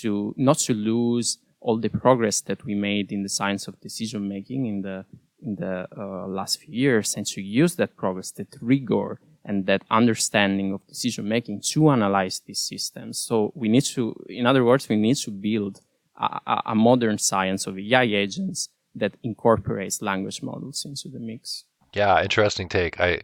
to 0.00 0.34
not 0.36 0.58
to 0.66 0.74
lose 0.74 1.38
all 1.60 1.78
the 1.78 1.88
progress 1.88 2.40
that 2.42 2.64
we 2.64 2.74
made 2.74 3.12
in 3.12 3.22
the 3.22 3.28
science 3.28 3.68
of 3.68 3.80
decision 3.80 4.28
making 4.28 4.66
in 4.66 4.82
the 4.82 5.04
in 5.40 5.54
the 5.54 5.86
uh, 5.96 6.26
last 6.26 6.58
few 6.60 6.74
years, 6.74 7.14
and 7.14 7.24
to 7.24 7.40
use 7.40 7.76
that 7.76 7.96
progress, 7.96 8.32
that 8.32 8.56
rigor, 8.60 9.20
and 9.44 9.66
that 9.66 9.82
understanding 9.88 10.72
of 10.72 10.84
decision 10.88 11.28
making 11.28 11.62
to 11.72 11.90
analyze 11.90 12.40
these 12.44 12.58
systems. 12.58 13.18
So 13.18 13.52
we 13.54 13.68
need 13.68 13.84
to, 13.94 14.16
in 14.28 14.46
other 14.46 14.64
words, 14.64 14.88
we 14.88 14.96
need 14.96 15.16
to 15.18 15.30
build 15.30 15.80
a, 16.16 16.62
a 16.66 16.74
modern 16.74 17.18
science 17.18 17.68
of 17.68 17.78
AI 17.78 18.02
agents 18.02 18.68
that 18.96 19.14
incorporates 19.22 20.02
language 20.02 20.42
models 20.42 20.84
into 20.84 21.08
the 21.08 21.20
mix. 21.20 21.64
Yeah, 21.94 22.20
interesting 22.20 22.68
take. 22.68 22.98
I 23.00 23.20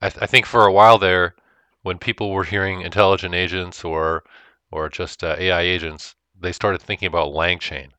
I, 0.00 0.08
th- 0.08 0.22
I 0.22 0.26
think 0.26 0.46
for 0.46 0.64
a 0.64 0.72
while 0.72 0.96
there, 0.96 1.34
when 1.82 1.98
people 1.98 2.30
were 2.30 2.44
hearing 2.44 2.80
intelligent 2.80 3.34
agents 3.34 3.84
or 3.84 4.24
or 4.70 4.88
just 4.88 5.22
uh, 5.22 5.36
AI 5.38 5.60
agents, 5.60 6.14
they 6.34 6.52
started 6.52 6.80
thinking 6.80 7.08
about 7.08 7.34
LangChain 7.34 7.90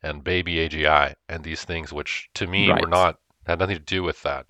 and 0.00 0.22
Baby 0.22 0.60
AGI 0.60 1.16
and 1.28 1.42
these 1.42 1.64
things, 1.64 1.92
which 1.92 2.28
to 2.34 2.46
me 2.46 2.70
Right. 2.70 2.74
were 2.74 2.86
not 2.86 3.18
had 3.46 3.58
nothing 3.58 3.76
to 3.76 3.82
do 3.82 4.04
with 4.04 4.22
that. 4.22 4.46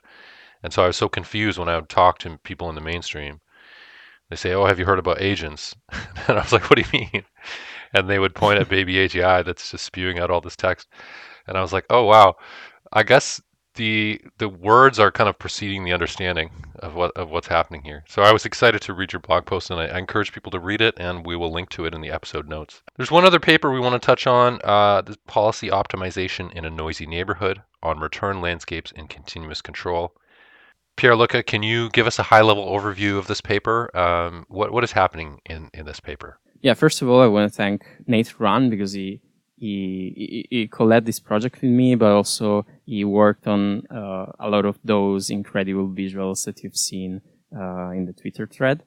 And 0.63 0.73
so 0.73 0.85
I 0.85 0.89
was 0.89 0.97
so 0.97 1.09
confused 1.09 1.59
when 1.59 1.69
I 1.71 1.77
would 1.77 1.89
talk 1.89 2.19
to 2.21 2.39
people 2.39 2.69
in 2.69 2.75
the 2.77 2.81
mainstream. 2.83 3.41
They 4.29 4.37
say, 4.37 4.53
"Oh, 4.53 4.67
have 4.67 4.79
you 4.79 4.85
heard 4.85 4.99
about 4.99 5.21
agents?" 5.23 5.75
and 6.29 6.39
I 6.39 6.43
was 6.43 6.53
like, 6.53 6.69
"What 6.69 6.77
do 6.79 6.83
you 6.93 7.09
mean?" 7.13 7.25
And 7.95 8.09
they 8.11 8.19
would 8.19 8.35
point 8.35 8.61
at 8.61 8.69
Baby 8.69 8.99
AGI 8.99 9.43
that's 9.43 9.71
just 9.71 9.85
spewing 9.85 10.19
out 10.19 10.31
all 10.31 10.41
this 10.43 10.57
text, 10.57 10.89
and 11.47 11.57
I 11.59 11.63
was 11.63 11.73
like, 11.73 11.87
"Oh 11.91 12.05
wow, 12.05 12.37
I 12.93 13.05
guess 13.05 13.41
the 13.77 14.21
the 14.39 14.49
words 14.49 14.99
are 15.01 15.13
kind 15.13 15.29
of 15.31 15.39
preceding 15.39 15.85
the 15.85 15.93
understanding 15.95 16.51
of 16.85 16.95
what 16.95 17.12
of 17.16 17.30
what's 17.30 17.49
happening 17.49 17.82
here. 17.82 18.05
So 18.09 18.22
I 18.22 18.32
was 18.32 18.45
excited 18.45 18.82
to 18.82 18.95
read 18.95 19.12
your 19.12 19.20
blog 19.20 19.47
post, 19.47 19.70
and 19.70 19.80
I, 19.80 19.87
I 19.87 19.99
encourage 19.99 20.32
people 20.32 20.53
to 20.53 20.61
read 20.61 20.80
it, 20.80 20.95
and 20.99 21.26
we 21.26 21.37
will 21.37 21.53
link 21.53 21.70
to 21.70 21.87
it 21.87 21.95
in 21.95 22.01
the 22.01 22.11
episode 22.11 22.49
notes. 22.49 22.82
There's 22.97 23.11
one 23.11 23.24
other 23.24 23.41
paper 23.41 23.72
we 23.72 23.80
want 23.80 24.01
to 24.01 24.07
touch 24.07 24.26
on: 24.26 24.61
uh, 24.64 25.03
the 25.03 25.16
policy 25.26 25.68
optimization 25.70 26.53
in 26.53 26.64
a 26.64 26.70
noisy 26.70 27.07
neighborhood 27.07 27.62
on 27.82 27.99
return 27.99 28.41
landscapes 28.41 28.93
in 28.93 29.09
continuous 29.09 29.62
control. 29.62 30.14
Pierluca, 30.97 31.45
can 31.45 31.62
you 31.62 31.91
give 31.91 32.07
us 32.07 32.20
a 32.20 32.22
high-level 32.22 32.64
overview 32.64 33.18
of 33.18 33.26
this 33.26 33.41
paper? 33.41 33.95
Um, 33.97 34.45
what 34.49 34.72
what 34.72 34.85
is 34.85 34.93
happening 34.93 35.41
in 35.47 35.70
in 35.74 35.87
this 35.87 36.01
paper? 36.01 36.39
Yeah, 36.61 36.74
first 36.74 37.03
of 37.03 37.09
all, 37.09 37.20
I 37.20 37.26
want 37.26 37.51
to 37.51 37.57
thank 37.57 37.85
Nate 38.07 38.39
Rahn 38.39 38.70
because 38.70 38.93
he 38.93 39.20
he 39.57 40.47
he, 40.51 40.59
he 40.59 40.69
co-led 40.69 41.07
this 41.07 41.21
project 41.21 41.57
with 41.63 41.71
me, 41.71 41.95
but 41.95 42.13
also 42.13 42.67
he 42.87 43.05
worked 43.05 43.47
on 43.47 43.87
uh, 43.91 44.27
a 44.39 44.49
lot 44.49 44.65
of 44.65 44.79
those 44.85 45.31
incredible 45.31 45.89
visuals 45.89 46.45
that 46.45 46.63
you've 46.63 46.77
seen 46.77 47.21
uh, 47.57 47.91
in 47.91 48.07
the 48.07 48.13
Twitter 48.13 48.47
thread. 48.47 48.83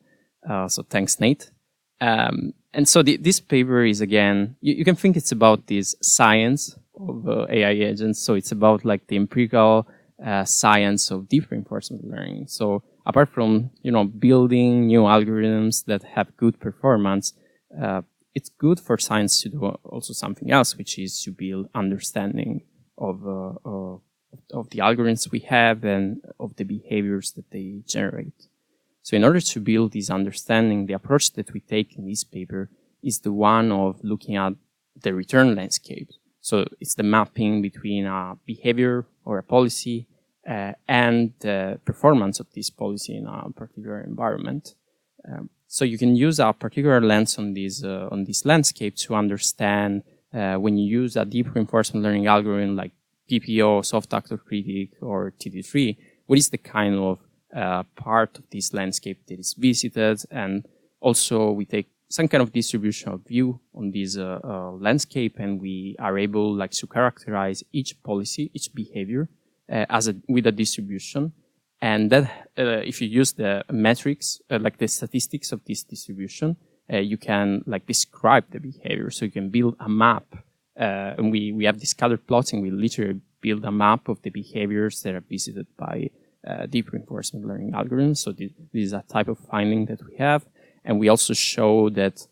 Uh, 0.47 0.67
so 0.67 0.83
thanks, 0.83 1.19
Nate. 1.19 1.51
Um, 1.99 2.53
and 2.73 2.87
so 2.87 3.01
the, 3.01 3.17
this 3.17 3.39
paper 3.39 3.83
is 3.83 4.01
again, 4.01 4.55
you, 4.61 4.75
you, 4.75 4.85
can 4.85 4.95
think 4.95 5.17
it's 5.17 5.31
about 5.31 5.65
this 5.65 5.95
science 6.01 6.77
of 6.99 7.27
uh, 7.27 7.47
AI 7.49 7.71
agents. 7.71 8.23
So 8.23 8.35
it's 8.35 8.51
about 8.51 8.85
like 8.85 9.07
the 9.07 9.15
empirical 9.15 9.87
uh, 10.23 10.45
science 10.45 11.09
of 11.11 11.27
deep 11.27 11.49
reinforcement 11.49 12.05
learning. 12.05 12.47
So 12.47 12.83
apart 13.05 13.29
from 13.29 13.71
you 13.81 13.91
know 13.91 14.03
building 14.03 14.87
new 14.87 15.01
algorithms 15.01 15.85
that 15.85 16.03
have 16.03 16.35
good 16.37 16.59
performance, 16.59 17.33
uh, 17.81 18.01
it's 18.37 18.49
good 18.49 18.79
for 18.79 18.95
science 18.99 19.41
to 19.41 19.49
do 19.49 19.59
also 19.95 20.13
something 20.13 20.49
else, 20.51 20.77
which 20.77 20.93
is 20.99 21.13
to 21.23 21.31
build 21.31 21.63
understanding 21.73 22.53
of, 23.07 23.15
uh, 23.25 23.97
of, 24.59 24.69
the 24.69 24.79
algorithms 24.87 25.31
we 25.31 25.39
have 25.39 25.83
and 25.83 26.21
of 26.39 26.55
the 26.57 26.63
behaviors 26.63 27.31
that 27.31 27.49
they 27.49 27.67
generate. 27.95 28.39
So 29.01 29.15
in 29.15 29.23
order 29.23 29.41
to 29.53 29.59
build 29.59 29.93
this 29.93 30.11
understanding, 30.19 30.85
the 30.85 30.93
approach 30.93 31.33
that 31.33 31.51
we 31.51 31.61
take 31.61 31.97
in 31.97 32.05
this 32.05 32.23
paper 32.23 32.69
is 33.01 33.21
the 33.21 33.33
one 33.33 33.71
of 33.71 34.03
looking 34.03 34.35
at 34.35 34.53
the 35.03 35.15
return 35.15 35.55
landscape. 35.55 36.09
So 36.41 36.55
it's 36.79 36.95
the 36.95 37.09
mapping 37.15 37.63
between 37.63 38.05
a 38.05 38.37
behavior 38.45 39.07
or 39.25 39.39
a 39.39 39.43
policy 39.55 40.07
uh, 40.47 40.73
and 40.87 41.33
the 41.39 41.79
performance 41.85 42.39
of 42.39 42.47
this 42.53 42.69
policy 42.69 43.17
in 43.17 43.25
a 43.25 43.49
particular 43.49 43.99
environment. 44.01 44.75
Um, 45.27 45.49
so 45.67 45.85
you 45.85 45.97
can 45.97 46.15
use 46.15 46.39
a 46.39 46.53
particular 46.53 47.01
lens 47.01 47.37
on 47.37 47.53
this 47.53 47.83
uh, 47.83 48.07
on 48.11 48.23
this 48.23 48.45
landscape 48.45 48.95
to 48.95 49.15
understand 49.15 50.03
uh, 50.33 50.55
when 50.55 50.77
you 50.77 51.01
use 51.01 51.15
a 51.15 51.25
deep 51.25 51.53
reinforcement 51.53 52.03
learning 52.03 52.27
algorithm 52.27 52.75
like 52.75 52.91
PPO, 53.29 53.85
soft 53.85 54.13
actor 54.13 54.37
critic, 54.37 54.91
or 55.01 55.33
TD3, 55.39 55.97
what 56.27 56.39
is 56.39 56.49
the 56.49 56.57
kind 56.57 56.95
of 56.95 57.19
uh, 57.55 57.83
part 57.95 58.37
of 58.37 58.49
this 58.51 58.73
landscape 58.73 59.25
that 59.27 59.39
is 59.39 59.53
visited, 59.53 60.23
and 60.31 60.65
also 61.01 61.51
we 61.51 61.65
take 61.65 61.87
some 62.09 62.27
kind 62.27 62.41
of 62.41 62.53
distribution 62.53 63.11
of 63.11 63.25
view 63.27 63.59
on 63.73 63.91
this 63.91 64.17
uh, 64.17 64.39
uh, 64.43 64.71
landscape, 64.71 65.35
and 65.39 65.61
we 65.61 65.95
are 65.99 66.17
able 66.17 66.53
like 66.53 66.71
to 66.71 66.87
characterize 66.87 67.63
each 67.73 68.01
policy, 68.03 68.49
each 68.53 68.73
behavior 68.73 69.27
uh, 69.69 69.85
as 69.89 70.07
a 70.07 70.15
with 70.29 70.47
a 70.47 70.51
distribution 70.51 71.33
and 71.81 72.11
that, 72.11 72.23
uh, 72.57 72.81
if 72.85 73.01
you 73.01 73.07
use 73.07 73.33
the 73.33 73.63
metrics, 73.71 74.41
uh, 74.49 74.59
like 74.59 74.77
the 74.77 74.87
statistics 74.87 75.51
of 75.51 75.63
this 75.65 75.83
distribution, 75.83 76.57
uh, 76.91 76.97
you 76.97 77.17
can 77.17 77.63
like 77.65 77.85
describe 77.85 78.45
the 78.51 78.59
behavior. 78.59 79.09
So 79.11 79.25
you 79.25 79.31
can 79.31 79.49
build 79.49 79.75
a 79.79 79.89
map. 79.89 80.25
And 80.75 81.31
we, 81.31 81.51
we 81.51 81.65
have 81.65 81.79
this 81.79 81.89
scattered 81.89 82.27
plotting. 82.27 82.61
We 82.61 82.69
literally 82.69 83.19
build 83.41 83.65
a 83.65 83.71
map 83.71 84.07
of 84.09 84.21
the 84.21 84.29
behaviors 84.29 85.01
that 85.01 85.15
are 85.15 85.21
visited 85.21 85.67
by 85.75 86.09
uh, 86.47 86.65
deep 86.67 86.91
reinforcement 86.91 87.45
learning 87.45 87.71
algorithms. 87.71 88.17
So 88.17 88.31
this 88.31 88.51
is 88.73 88.93
a 88.93 89.03
type 89.07 89.27
of 89.27 89.39
finding 89.39 89.85
that 89.87 90.05
we 90.07 90.15
have. 90.17 90.45
And 90.85 90.99
we 90.99 91.09
also 91.09 91.33
show 91.33 91.89
that 91.89 92.27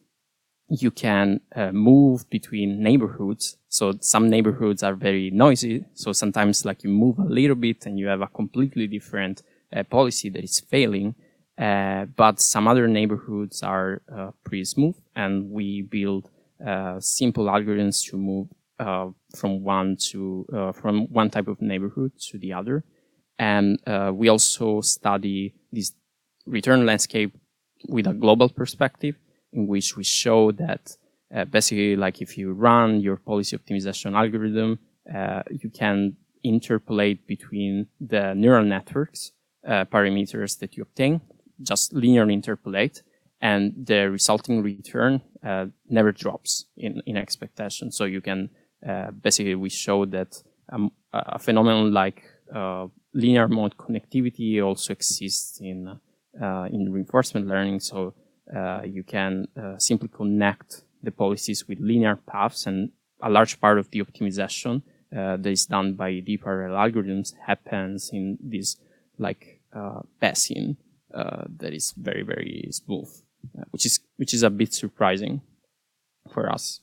you 0.69 0.89
can 0.91 1.41
uh, 1.55 1.71
move 1.71 2.29
between 2.29 2.81
neighborhoods. 2.81 3.57
So 3.69 3.93
some 4.01 4.29
neighborhoods 4.29 4.81
are 4.83 4.95
very 4.95 5.29
noisy. 5.29 5.85
So 5.93 6.11
sometimes 6.11 6.65
like 6.65 6.83
you 6.83 6.89
move 6.89 7.19
a 7.19 7.23
little 7.23 7.55
bit 7.55 7.85
and 7.85 7.99
you 7.99 8.07
have 8.07 8.21
a 8.21 8.27
completely 8.27 8.87
different 8.87 9.43
uh, 9.75 9.83
policy 9.83 10.29
that 10.29 10.43
is 10.43 10.59
failing. 10.59 11.15
Uh, 11.57 12.05
but 12.05 12.41
some 12.41 12.67
other 12.67 12.87
neighborhoods 12.87 13.63
are 13.63 14.01
uh, 14.13 14.31
pretty 14.43 14.65
smooth 14.65 14.95
and 15.15 15.49
we 15.51 15.83
build 15.83 16.29
uh, 16.65 16.99
simple 16.99 17.45
algorithms 17.45 18.03
to 18.09 18.17
move 18.17 18.47
uh, 18.79 19.07
from 19.35 19.63
one 19.63 19.95
to 19.95 20.45
from 20.73 21.07
one 21.13 21.29
type 21.29 21.47
of 21.47 21.61
neighborhood 21.61 22.11
to 22.19 22.37
the 22.37 22.51
other. 22.51 22.83
And 23.39 23.79
we 24.13 24.27
also 24.29 24.81
study 24.81 25.53
this 25.71 25.93
return 26.45 26.85
landscape 26.85 27.37
with 27.87 28.07
a 28.07 28.13
global 28.13 28.49
perspective 28.49 29.15
in 29.55 29.67
which 29.67 29.95
we 29.97 30.03
show 30.03 30.51
that 30.51 30.97
uh, 31.33 31.45
basically, 31.45 31.95
like 31.95 32.21
if 32.21 32.37
you 32.37 32.53
run 32.53 32.99
your 32.99 33.17
policy 33.17 33.57
optimization 33.57 34.13
algorithm, 34.15 34.77
uh, 35.13 35.41
you 35.49 35.69
can 35.69 36.15
interpolate 36.43 37.25
between 37.25 37.87
the 37.99 38.33
neural 38.35 38.63
networks 38.63 39.31
uh, 39.67 39.85
parameters 39.85 40.59
that 40.59 40.77
you 40.77 40.83
obtain, 40.83 41.21
just 41.63 41.93
linear 41.93 42.25
interpolate, 42.27 43.01
and 43.41 43.73
the 43.87 44.09
resulting 44.09 44.61
return 44.61 45.21
uh, 45.43 45.65
never 45.89 46.11
drops 46.11 46.65
in, 46.77 47.01
in 47.05 47.17
expectation. 47.17 47.91
So 47.91 48.05
you 48.05 48.21
can 48.21 48.49
uh, 48.87 49.11
basically 49.11 49.55
we 49.55 49.69
show 49.69 50.05
that 50.05 50.43
um, 50.71 50.91
a 51.13 51.39
phenomenon 51.39 51.91
like 51.91 52.23
linear 53.13 53.47
mode 53.47 53.75
connectivity 53.77 54.63
also 54.63 54.93
exists 54.93 55.59
in 55.59 55.99
in 56.71 56.91
reinforcement 56.91 57.47
learning. 57.47 57.79
So 57.79 58.13
you 58.83 59.03
can 59.03 59.47
uh, 59.57 59.77
simply 59.77 60.09
connect 60.09 60.81
the 61.03 61.11
policies 61.11 61.67
with 61.67 61.79
linear 61.79 62.15
paths 62.15 62.65
and 62.65 62.91
a 63.21 63.29
large 63.29 63.59
part 63.59 63.79
of 63.79 63.89
the 63.91 64.01
optimization 64.01 64.81
uh, 65.15 65.37
that 65.37 65.49
is 65.49 65.65
done 65.65 65.93
by 65.93 66.19
deep 66.19 66.45
RL 66.45 66.75
algorithms 66.75 67.33
happens 67.45 68.09
in 68.11 68.37
this 68.41 68.77
like 69.17 69.61
uh, 69.73 70.01
uh, 70.21 71.43
that 71.57 71.73
is 71.73 71.93
very 71.97 72.23
very 72.23 72.67
smooth, 72.71 73.09
uh, 73.57 73.63
which 73.71 73.85
is 73.85 73.99
which 74.17 74.33
is 74.33 74.43
a 74.43 74.49
bit 74.49 74.73
surprising 74.73 75.41
for 76.33 76.51
us. 76.51 76.81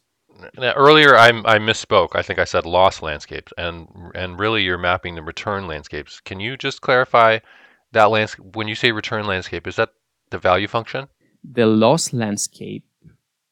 Now, 0.57 0.73
earlier, 0.73 1.15
I, 1.17 1.29
I 1.29 1.59
misspoke. 1.59 2.11
I 2.15 2.23
think 2.23 2.39
I 2.39 2.45
said 2.45 2.65
loss 2.65 3.03
landscapes, 3.03 3.53
and 3.59 3.89
and 4.15 4.39
really, 4.39 4.63
you're 4.63 4.79
mapping 4.79 5.15
the 5.15 5.23
return 5.23 5.67
landscapes. 5.67 6.21
Can 6.21 6.41
you 6.41 6.57
just 6.57 6.81
clarify 6.81 7.41
that 7.93 8.11
landscape? 8.11 8.57
When 8.57 8.69
you 8.69 8.75
say 8.75 8.93
return 8.93 9.27
landscape, 9.27 9.67
is 9.67 9.77
that 9.77 9.91
the 10.31 10.39
value 10.39 10.69
function? 10.69 11.09
The 11.45 11.67
loss 11.67 12.13
landscape 12.13 12.85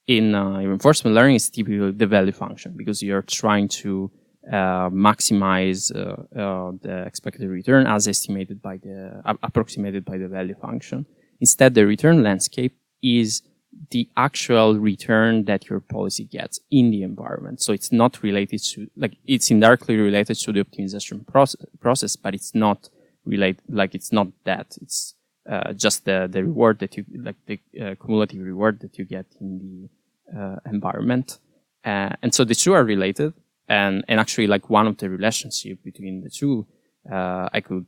in 0.06 0.34
uh, 0.34 0.58
reinforcement 0.58 1.14
learning 1.14 1.36
is 1.36 1.48
typically 1.50 1.92
the 1.92 2.06
value 2.06 2.32
function 2.32 2.74
because 2.76 3.02
you're 3.02 3.22
trying 3.22 3.68
to 3.68 4.10
uh, 4.50 4.88
maximize 4.90 5.94
uh, 5.94 6.38
uh 6.38 6.72
the 6.82 7.02
expected 7.06 7.48
return 7.48 7.86
as 7.86 8.08
estimated 8.08 8.60
by 8.62 8.76
the 8.78 9.22
approximated 9.42 10.04
by 10.04 10.16
the 10.16 10.26
value 10.26 10.54
function. 10.54 11.06
Instead, 11.40 11.74
the 11.74 11.86
return 11.86 12.22
landscape 12.22 12.74
is 13.02 13.42
the 13.90 14.08
actual 14.16 14.78
return 14.78 15.44
that 15.44 15.68
your 15.68 15.80
policy 15.80 16.24
gets 16.24 16.60
in 16.70 16.90
the 16.90 17.02
environment. 17.02 17.60
So 17.62 17.72
it's 17.72 17.92
not 17.92 18.22
related 18.22 18.62
to 18.72 18.88
like 18.96 19.16
it's 19.26 19.50
indirectly 19.50 19.96
related 19.96 20.36
to 20.40 20.52
the 20.52 20.64
optimization 20.64 21.26
process, 21.26 21.64
process 21.78 22.16
but 22.16 22.34
it's 22.34 22.54
not 22.54 22.88
related 23.24 23.62
like 23.68 23.94
it's 23.94 24.12
not 24.12 24.28
that. 24.44 24.76
It's 24.80 25.14
uh, 25.48 25.72
just 25.72 26.04
the, 26.04 26.28
the 26.30 26.44
reward 26.44 26.78
that 26.80 26.96
you 26.96 27.04
like 27.16 27.36
the 27.46 27.60
uh, 27.80 27.94
cumulative 27.94 28.42
reward 28.42 28.80
that 28.80 28.98
you 28.98 29.04
get 29.04 29.26
in 29.40 29.58
the 29.58 30.38
uh, 30.38 30.56
environment. 30.66 31.38
Uh, 31.84 32.10
and 32.22 32.34
so 32.34 32.44
the 32.44 32.54
two 32.54 32.72
are 32.72 32.84
related. 32.84 33.32
And 33.68 34.04
and 34.08 34.18
actually 34.18 34.48
like 34.48 34.68
one 34.68 34.86
of 34.88 34.96
the 34.98 35.08
relationship 35.08 35.82
between 35.84 36.22
the 36.22 36.28
two 36.28 36.66
uh, 37.10 37.48
i 37.52 37.60
could 37.60 37.86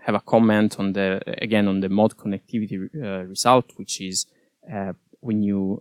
have 0.00 0.16
a 0.16 0.20
comment 0.20 0.80
on 0.80 0.92
the 0.94 1.22
again 1.40 1.68
on 1.68 1.78
the 1.78 1.88
mode 1.88 2.16
connectivity 2.16 2.76
result 3.28 3.70
which 3.76 4.00
is 4.00 4.26
when 5.20 5.44
you 5.44 5.80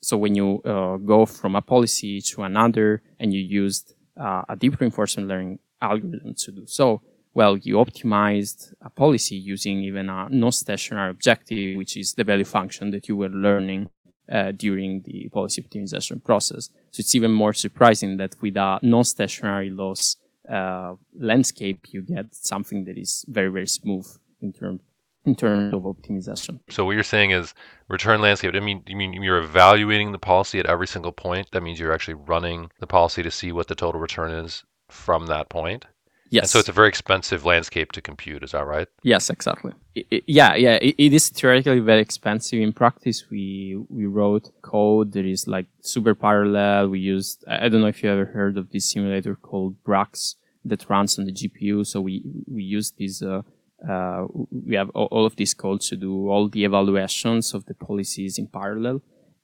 so 0.00 0.16
when 0.16 0.34
you 0.34 0.62
go 1.04 1.26
from 1.26 1.54
a 1.54 1.60
policy 1.60 2.22
to 2.22 2.42
another 2.42 3.02
and 3.18 3.34
you 3.34 3.40
used 3.40 3.94
a 4.16 4.56
deep 4.58 4.80
reinforcement 4.80 5.28
learning 5.28 5.58
algorithm 5.82 6.32
to 6.34 6.50
do 6.50 6.66
so 6.66 7.02
well, 7.34 7.56
you 7.56 7.76
optimized 7.76 8.72
a 8.82 8.90
policy 8.90 9.36
using 9.36 9.82
even 9.82 10.08
a 10.08 10.28
non-stationary 10.28 11.10
objective, 11.10 11.76
which 11.76 11.96
is 11.96 12.14
the 12.14 12.24
value 12.24 12.44
function 12.44 12.90
that 12.90 13.08
you 13.08 13.16
were 13.16 13.28
learning 13.28 13.88
uh, 14.30 14.52
during 14.52 15.02
the 15.02 15.28
policy 15.32 15.62
optimization 15.62 16.22
process. 16.22 16.70
So 16.90 17.00
it's 17.00 17.14
even 17.14 17.32
more 17.32 17.52
surprising 17.52 18.16
that 18.18 18.34
with 18.40 18.56
a 18.56 18.78
non-stationary 18.82 19.70
loss 19.70 20.16
uh, 20.48 20.94
landscape, 21.18 21.86
you 21.90 22.02
get 22.02 22.34
something 22.34 22.84
that 22.84 22.98
is 22.98 23.24
very, 23.28 23.48
very 23.48 23.68
smooth 23.68 24.06
in 24.40 24.52
terms 24.52 24.80
in 25.26 25.34
terms 25.34 25.74
of 25.74 25.82
optimization. 25.82 26.60
So 26.70 26.84
what 26.86 26.92
you're 26.92 27.02
saying 27.02 27.32
is 27.32 27.52
return 27.88 28.22
landscape. 28.22 28.54
I 28.54 28.60
mean, 28.60 28.82
you 28.86 28.96
mean 28.96 29.12
you're 29.22 29.38
evaluating 29.38 30.12
the 30.12 30.18
policy 30.18 30.58
at 30.58 30.64
every 30.64 30.86
single 30.86 31.12
point. 31.12 31.50
That 31.52 31.62
means 31.62 31.78
you're 31.78 31.92
actually 31.92 32.14
running 32.14 32.70
the 32.80 32.86
policy 32.86 33.22
to 33.22 33.30
see 33.30 33.52
what 33.52 33.68
the 33.68 33.74
total 33.74 34.00
return 34.00 34.30
is 34.30 34.64
from 34.88 35.26
that 35.26 35.50
point. 35.50 35.84
Yes. 36.30 36.44
And 36.44 36.50
so 36.50 36.58
it's 36.60 36.68
a 36.68 36.72
very 36.72 36.88
expensive 36.88 37.44
landscape 37.44 37.90
to 37.92 38.00
compute. 38.00 38.44
Is 38.44 38.52
that 38.52 38.64
right? 38.64 38.86
Yes, 39.02 39.30
exactly. 39.30 39.72
It, 39.96 40.06
it, 40.10 40.24
yeah, 40.28 40.54
yeah. 40.54 40.78
It, 40.80 40.94
it 40.96 41.12
is 41.12 41.28
theoretically 41.28 41.80
very 41.80 42.00
expensive. 42.00 42.60
In 42.60 42.72
practice, 42.72 43.28
we 43.30 43.76
we 43.88 44.06
wrote 44.06 44.50
code 44.62 45.12
that 45.12 45.26
is 45.26 45.48
like 45.48 45.66
super 45.80 46.14
parallel. 46.14 46.88
We 46.88 47.00
used 47.00 47.44
I 47.48 47.68
don't 47.68 47.80
know 47.80 47.88
if 47.88 48.02
you 48.02 48.10
ever 48.10 48.26
heard 48.26 48.56
of 48.56 48.70
this 48.70 48.90
simulator 48.90 49.34
called 49.34 49.82
Brax 49.82 50.36
that 50.64 50.88
runs 50.88 51.18
on 51.18 51.24
the 51.24 51.32
GPU. 51.32 51.84
So 51.84 52.00
we 52.00 52.22
we 52.46 52.62
use 52.62 52.92
this. 52.92 53.22
Uh, 53.22 53.42
uh, 53.88 54.26
we 54.50 54.76
have 54.76 54.90
all 54.90 55.24
of 55.24 55.36
these 55.36 55.54
codes 55.54 55.88
to 55.88 55.96
do 55.96 56.28
all 56.28 56.48
the 56.48 56.64
evaluations 56.64 57.54
of 57.54 57.64
the 57.64 57.74
policies 57.74 58.38
in 58.38 58.46
parallel 58.46 59.00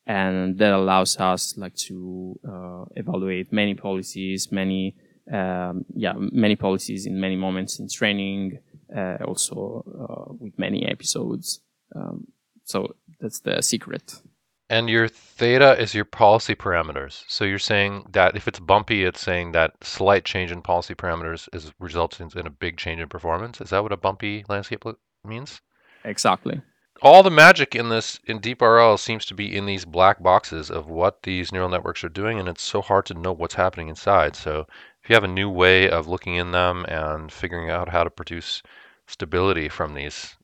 and 0.07 0.59
that 0.59 0.73
allows 0.73 1.17
us 1.17 1.57
like 1.57 1.75
to 1.75 2.39
uh, 2.47 2.85
evaluate 2.97 3.51
many 3.51 3.75
policies 3.75 4.53
many 4.53 4.95
um, 5.33 5.85
yeah, 5.95 6.15
many 6.17 6.57
policies 6.57 7.07
in 7.07 7.21
many 7.21 7.37
moments 7.37 7.79
in 7.79 7.89
training, 7.89 8.59
uh, 8.95 9.17
also 9.25 9.85
uh, 9.87 10.35
with 10.39 10.59
many 10.59 10.87
episodes. 10.87 11.61
Um, 11.95 12.29
so 12.65 12.95
that's 13.21 13.41
the 13.41 13.63
secret. 13.63 14.21
And 14.69 14.89
your 14.89 15.07
theta 15.07 15.81
is 15.81 15.95
your 15.95 16.05
policy 16.05 16.57
parameters. 16.57 17.25
So 17.29 17.45
you're 17.45 17.61
saying 17.61 18.07
that 18.11 18.37
if 18.37 18.49
it's 18.49 18.59
bumpy, 18.59 19.05
it's 19.05 19.21
saying 19.21 19.53
that 19.53 19.73
slight 19.83 20.25
change 20.25 20.51
in 20.51 20.61
policy 20.61 20.95
parameters 20.95 21.49
is 21.53 21.73
resulting 21.79 22.31
in 22.35 22.47
a 22.47 22.51
big 22.51 22.77
change 22.77 23.01
in 23.01 23.09
performance. 23.09 23.61
Is 23.61 23.71
that 23.71 23.83
what 23.83 23.93
a 23.93 23.97
bumpy 23.97 24.45
landscape 24.49 24.85
means? 25.25 25.61
Exactly 26.05 26.61
all 27.03 27.23
the 27.23 27.31
magic 27.31 27.75
in 27.75 27.89
this 27.89 28.19
in 28.27 28.41
DeepRL 28.41 28.99
seems 28.99 29.27
to 29.27 29.35
be 29.35 29.55
in 29.55 29.67
these 29.67 29.85
black 29.85 30.23
boxes 30.23 30.71
of 30.71 30.89
what 30.89 31.23
these 31.23 31.53
neural 31.53 31.69
networks 31.69 32.03
are 32.03 32.09
doing, 32.09 32.39
and 32.39 32.49
it's 32.49 32.63
so 32.63 32.81
hard 32.81 33.07
to 33.07 33.15
know 33.15 33.33
what's 33.33 33.55
happening 33.55 33.89
inside. 33.89 34.35
So 34.35 34.67
if 35.07 35.11
you 35.11 35.15
have 35.15 35.23
a 35.23 35.29
new 35.29 35.49
way 35.49 35.89
of 35.89 36.09
looking 36.09 36.35
in 36.35 36.51
them 36.51 36.85
and 36.87 37.31
figuring 37.31 37.71
out 37.71 37.89
how 37.89 38.03
to 38.03 38.11
produce 38.11 38.61
stability 39.07 39.69
from 39.69 39.95
these 39.95 40.35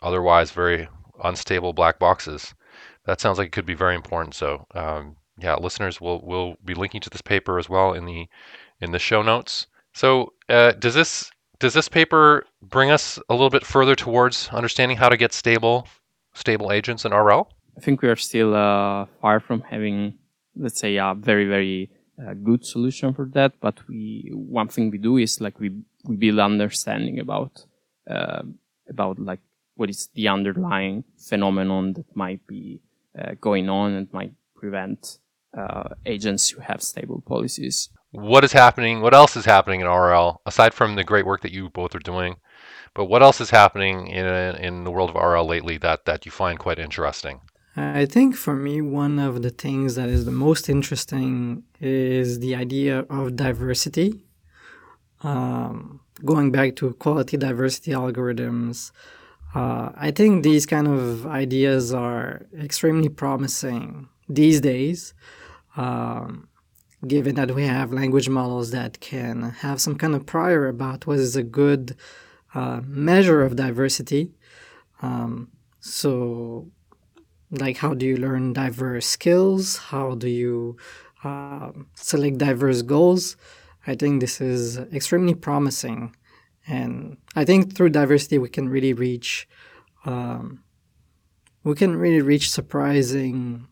otherwise 0.00 0.52
very 0.52 0.88
unstable 1.22 1.74
black 1.74 1.98
boxes, 1.98 2.54
that 3.04 3.20
sounds 3.20 3.36
like 3.36 3.48
it 3.48 3.52
could 3.52 3.66
be 3.66 3.74
very 3.74 3.94
important. 3.94 4.34
So 4.34 4.66
um, 4.74 5.16
yeah, 5.38 5.54
listeners 5.56 6.00
will 6.00 6.22
will 6.22 6.56
be 6.64 6.72
linking 6.72 7.02
to 7.02 7.10
this 7.10 7.20
paper 7.20 7.58
as 7.58 7.68
well 7.68 7.92
in 7.92 8.06
the 8.06 8.26
in 8.80 8.92
the 8.92 8.98
show 8.98 9.20
notes. 9.20 9.66
So 9.92 10.32
uh, 10.48 10.72
does 10.72 10.94
this 10.94 11.30
does 11.58 11.74
this 11.74 11.90
paper 11.90 12.46
bring 12.62 12.90
us 12.90 13.18
a 13.28 13.34
little 13.34 13.50
bit 13.50 13.66
further 13.66 13.94
towards 13.94 14.48
understanding 14.48 14.96
how 14.96 15.10
to 15.10 15.18
get 15.18 15.34
stable 15.34 15.86
stable 16.32 16.72
agents 16.72 17.04
in 17.04 17.12
RL? 17.12 17.52
I 17.76 17.80
think 17.80 18.00
we 18.00 18.08
are 18.08 18.16
still 18.16 18.54
uh, 18.54 19.04
far 19.20 19.40
from 19.40 19.60
having, 19.60 20.14
let's 20.56 20.80
say, 20.80 20.96
a 20.96 21.14
very, 21.14 21.46
very 21.46 21.90
uh, 22.20 22.34
good 22.34 22.64
solution 22.64 23.14
for 23.14 23.26
that. 23.32 23.52
But 23.60 23.86
we, 23.88 24.30
one 24.32 24.68
thing 24.68 24.90
we 24.90 24.98
do 24.98 25.16
is 25.16 25.40
like 25.40 25.58
we, 25.58 25.70
we 26.04 26.16
build 26.16 26.38
understanding 26.38 27.18
about, 27.18 27.64
uh, 28.08 28.42
about 28.88 29.18
like 29.18 29.40
what 29.76 29.90
is 29.90 30.08
the 30.14 30.28
underlying 30.28 31.04
phenomenon 31.18 31.94
that 31.94 32.14
might 32.14 32.46
be 32.46 32.80
uh, 33.18 33.32
going 33.40 33.68
on 33.68 33.92
and 33.92 34.12
might 34.12 34.32
prevent 34.54 35.18
uh, 35.56 35.90
agents 36.06 36.50
who 36.50 36.60
have 36.60 36.82
stable 36.82 37.22
policies. 37.26 37.88
What 38.12 38.44
is 38.44 38.52
happening? 38.52 39.00
What 39.00 39.14
else 39.14 39.36
is 39.36 39.44
happening 39.44 39.80
in 39.80 39.86
RL 39.86 40.40
aside 40.44 40.74
from 40.74 40.96
the 40.96 41.04
great 41.04 41.26
work 41.26 41.42
that 41.42 41.52
you 41.52 41.68
both 41.70 41.94
are 41.94 42.00
doing? 42.00 42.36
But 42.94 43.04
what 43.04 43.22
else 43.22 43.40
is 43.40 43.50
happening 43.50 44.08
in 44.08 44.26
in 44.26 44.84
the 44.84 44.90
world 44.90 45.10
of 45.10 45.16
RL 45.16 45.46
lately 45.46 45.78
that 45.78 46.04
that 46.06 46.26
you 46.26 46.32
find 46.32 46.58
quite 46.58 46.78
interesting? 46.78 47.40
I 47.76 48.04
think 48.04 48.34
for 48.34 48.56
me, 48.56 48.80
one 48.80 49.18
of 49.18 49.42
the 49.42 49.50
things 49.50 49.94
that 49.94 50.08
is 50.08 50.24
the 50.24 50.32
most 50.32 50.68
interesting 50.68 51.62
is 51.80 52.40
the 52.40 52.56
idea 52.56 53.00
of 53.08 53.36
diversity. 53.36 54.24
Um, 55.22 56.00
going 56.24 56.50
back 56.50 56.76
to 56.76 56.92
quality 56.94 57.36
diversity 57.36 57.92
algorithms, 57.92 58.90
uh, 59.54 59.90
I 59.96 60.10
think 60.10 60.42
these 60.42 60.66
kind 60.66 60.88
of 60.88 61.26
ideas 61.26 61.92
are 61.92 62.46
extremely 62.58 63.08
promising 63.08 64.08
these 64.28 64.60
days, 64.60 65.14
um, 65.76 66.48
given 67.06 67.36
that 67.36 67.52
we 67.54 67.64
have 67.66 67.92
language 67.92 68.28
models 68.28 68.72
that 68.72 69.00
can 69.00 69.42
have 69.60 69.80
some 69.80 69.96
kind 69.96 70.14
of 70.14 70.26
prior 70.26 70.66
about 70.68 71.06
what 71.06 71.18
is 71.18 71.36
a 71.36 71.42
good 71.42 71.96
uh, 72.54 72.80
measure 72.84 73.42
of 73.42 73.56
diversity. 73.56 74.32
Um, 75.02 75.50
so, 75.80 76.68
like, 77.50 77.78
how 77.78 77.94
do 77.94 78.06
you 78.06 78.16
learn 78.16 78.52
diverse 78.52 79.06
skills? 79.06 79.76
How 79.76 80.14
do 80.14 80.28
you 80.28 80.76
uh, 81.24 81.72
select 81.94 82.38
diverse 82.38 82.82
goals? 82.82 83.36
I 83.86 83.94
think 83.94 84.20
this 84.20 84.40
is 84.40 84.78
extremely 84.78 85.34
promising. 85.34 86.14
And 86.66 87.16
I 87.34 87.44
think 87.44 87.74
through 87.74 87.90
diversity, 87.90 88.38
we 88.38 88.48
can 88.48 88.68
really 88.68 88.92
reach, 88.92 89.48
um, 90.04 90.62
we 91.64 91.74
can 91.74 91.96
really 91.96 92.20
reach 92.20 92.50
surprising 92.50 93.66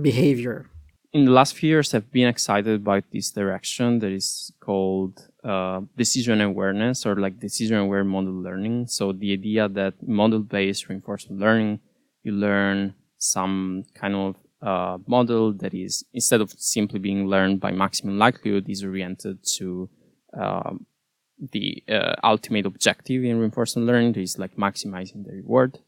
behavior. 0.00 0.68
In 1.12 1.26
the 1.26 1.30
last 1.30 1.54
few 1.54 1.68
years, 1.68 1.94
I've 1.94 2.10
been 2.10 2.28
excited 2.28 2.74
about 2.74 3.04
this 3.12 3.30
direction 3.30 3.98
that 4.00 4.10
is 4.10 4.50
called 4.60 5.28
uh, 5.44 5.82
decision 5.96 6.40
awareness 6.40 7.04
or 7.04 7.16
like 7.16 7.38
decision 7.38 7.76
aware 7.76 8.02
model 8.02 8.32
learning. 8.32 8.86
So 8.86 9.12
the 9.12 9.32
idea 9.32 9.68
that 9.68 9.94
model 10.06 10.40
based 10.40 10.88
reinforcement 10.88 11.40
learning, 11.40 11.80
you 12.22 12.32
learn 12.32 12.94
some 13.22 13.84
kind 13.94 14.14
of 14.16 14.36
uh, 14.62 14.98
model 15.06 15.52
that 15.52 15.72
is 15.74 16.04
instead 16.12 16.40
of 16.40 16.52
simply 16.58 16.98
being 16.98 17.26
learned 17.26 17.60
by 17.60 17.70
maximum 17.70 18.18
likelihood 18.18 18.68
is 18.68 18.82
oriented 18.82 19.38
to 19.44 19.88
um, 20.36 20.86
the 21.52 21.82
uh, 21.88 22.14
ultimate 22.24 22.66
objective 22.66 23.24
in 23.24 23.38
reinforcement 23.38 23.86
learning 23.86 24.14
is 24.16 24.38
like 24.38 24.56
maximizing 24.56 25.24
the 25.24 25.32
reward. 25.32 25.78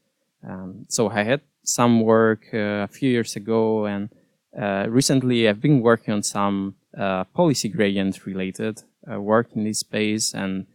Um, 0.47 0.85
so 0.87 1.09
I 1.09 1.23
had 1.23 1.41
some 1.63 2.01
work 2.01 2.47
uh, 2.53 2.83
a 2.83 2.87
few 2.87 3.09
years 3.09 3.35
ago, 3.35 3.85
and 3.85 4.09
uh, 4.57 4.85
recently 4.89 5.49
I've 5.49 5.61
been 5.61 5.81
working 5.81 6.13
on 6.13 6.23
some 6.23 6.75
uh, 6.97 7.25
policy 7.25 7.67
gradient 7.67 8.25
related 8.25 8.83
uh, 9.11 9.19
work 9.19 9.49
in 9.55 9.63
this 9.65 9.79
space, 9.79 10.33
and 10.33 10.67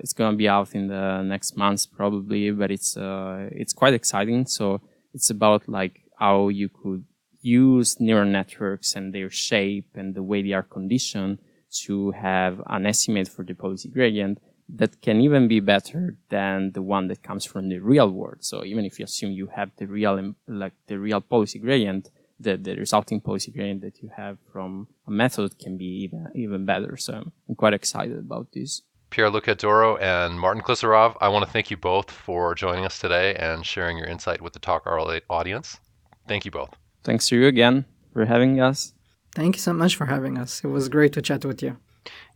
it's 0.00 0.12
going 0.12 0.32
to 0.32 0.36
be 0.36 0.48
out 0.48 0.74
in 0.74 0.88
the 0.88 1.22
next 1.22 1.56
months 1.56 1.86
probably. 1.86 2.50
But 2.50 2.70
it's 2.70 2.96
it's 2.98 3.72
quite 3.72 3.94
exciting. 3.94 4.46
So 4.46 4.80
it's 5.14 5.30
about 5.30 5.68
like 5.68 6.02
how 6.18 6.48
you 6.48 6.68
could 6.68 7.04
use 7.40 8.00
neural 8.00 8.28
networks 8.28 8.94
and 8.94 9.14
their 9.14 9.30
shape 9.30 9.90
and 9.94 10.14
the 10.14 10.22
way 10.22 10.42
they 10.42 10.52
are 10.52 10.62
conditioned 10.62 11.38
to 11.70 12.10
have 12.12 12.60
an 12.66 12.86
estimate 12.86 13.28
for 13.28 13.44
the 13.44 13.54
policy 13.54 13.88
gradient 13.88 14.38
that 14.68 15.00
can 15.00 15.20
even 15.20 15.48
be 15.48 15.60
better 15.60 16.16
than 16.28 16.72
the 16.72 16.82
one 16.82 17.08
that 17.08 17.22
comes 17.22 17.44
from 17.44 17.68
the 17.68 17.78
real 17.78 18.10
world. 18.10 18.38
So 18.40 18.64
even 18.64 18.84
if 18.84 18.98
you 18.98 19.04
assume 19.04 19.32
you 19.32 19.48
have 19.54 19.70
the 19.76 19.86
real, 19.86 20.34
like 20.46 20.74
the 20.88 20.98
real 20.98 21.20
policy 21.20 21.58
gradient, 21.58 22.10
the, 22.38 22.56
the 22.56 22.76
resulting 22.76 23.20
policy 23.20 23.50
gradient 23.50 23.80
that 23.80 24.02
you 24.02 24.10
have 24.16 24.38
from 24.52 24.88
a 25.06 25.10
method 25.10 25.58
can 25.58 25.76
be 25.78 25.86
even, 26.04 26.28
even 26.34 26.66
better. 26.66 26.96
So 26.96 27.14
I'm 27.48 27.54
quite 27.54 27.72
excited 27.74 28.18
about 28.18 28.48
this. 28.52 28.82
Pierluca 29.10 29.56
D'Oro 29.56 29.96
and 29.96 30.38
Martin 30.38 30.62
Klissarov, 30.62 31.16
I 31.20 31.28
want 31.28 31.44
to 31.44 31.50
thank 31.50 31.70
you 31.70 31.76
both 31.76 32.10
for 32.10 32.54
joining 32.54 32.84
us 32.84 32.98
today 32.98 33.34
and 33.34 33.64
sharing 33.64 33.96
your 33.96 34.06
insight 34.06 34.40
with 34.40 34.52
the 34.52 34.58
Talk 34.58 34.86
RL 34.86 35.20
audience. 35.30 35.78
Thank 36.26 36.44
you 36.44 36.50
both. 36.50 36.74
Thanks 37.04 37.28
to 37.28 37.36
you 37.36 37.46
again 37.46 37.86
for 38.12 38.24
having 38.26 38.60
us. 38.60 38.92
Thank 39.34 39.56
you 39.56 39.60
so 39.60 39.72
much 39.72 39.96
for 39.96 40.06
having 40.06 40.36
us. 40.36 40.62
It 40.64 40.68
was 40.68 40.88
great 40.88 41.12
to 41.14 41.22
chat 41.22 41.44
with 41.44 41.62
you. 41.62 41.76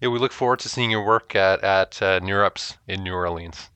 Yeah, 0.01 0.09
we 0.09 0.19
look 0.19 0.33
forward 0.33 0.61
to 0.61 0.69
seeing 0.69 0.91
your 0.91 1.05
work 1.05 1.35
at, 1.35 1.63
at 1.63 2.01
uh, 2.03 2.21
NeurIPS 2.21 2.77
in 2.89 3.03
New 3.03 3.15
Orleans. 3.15 3.71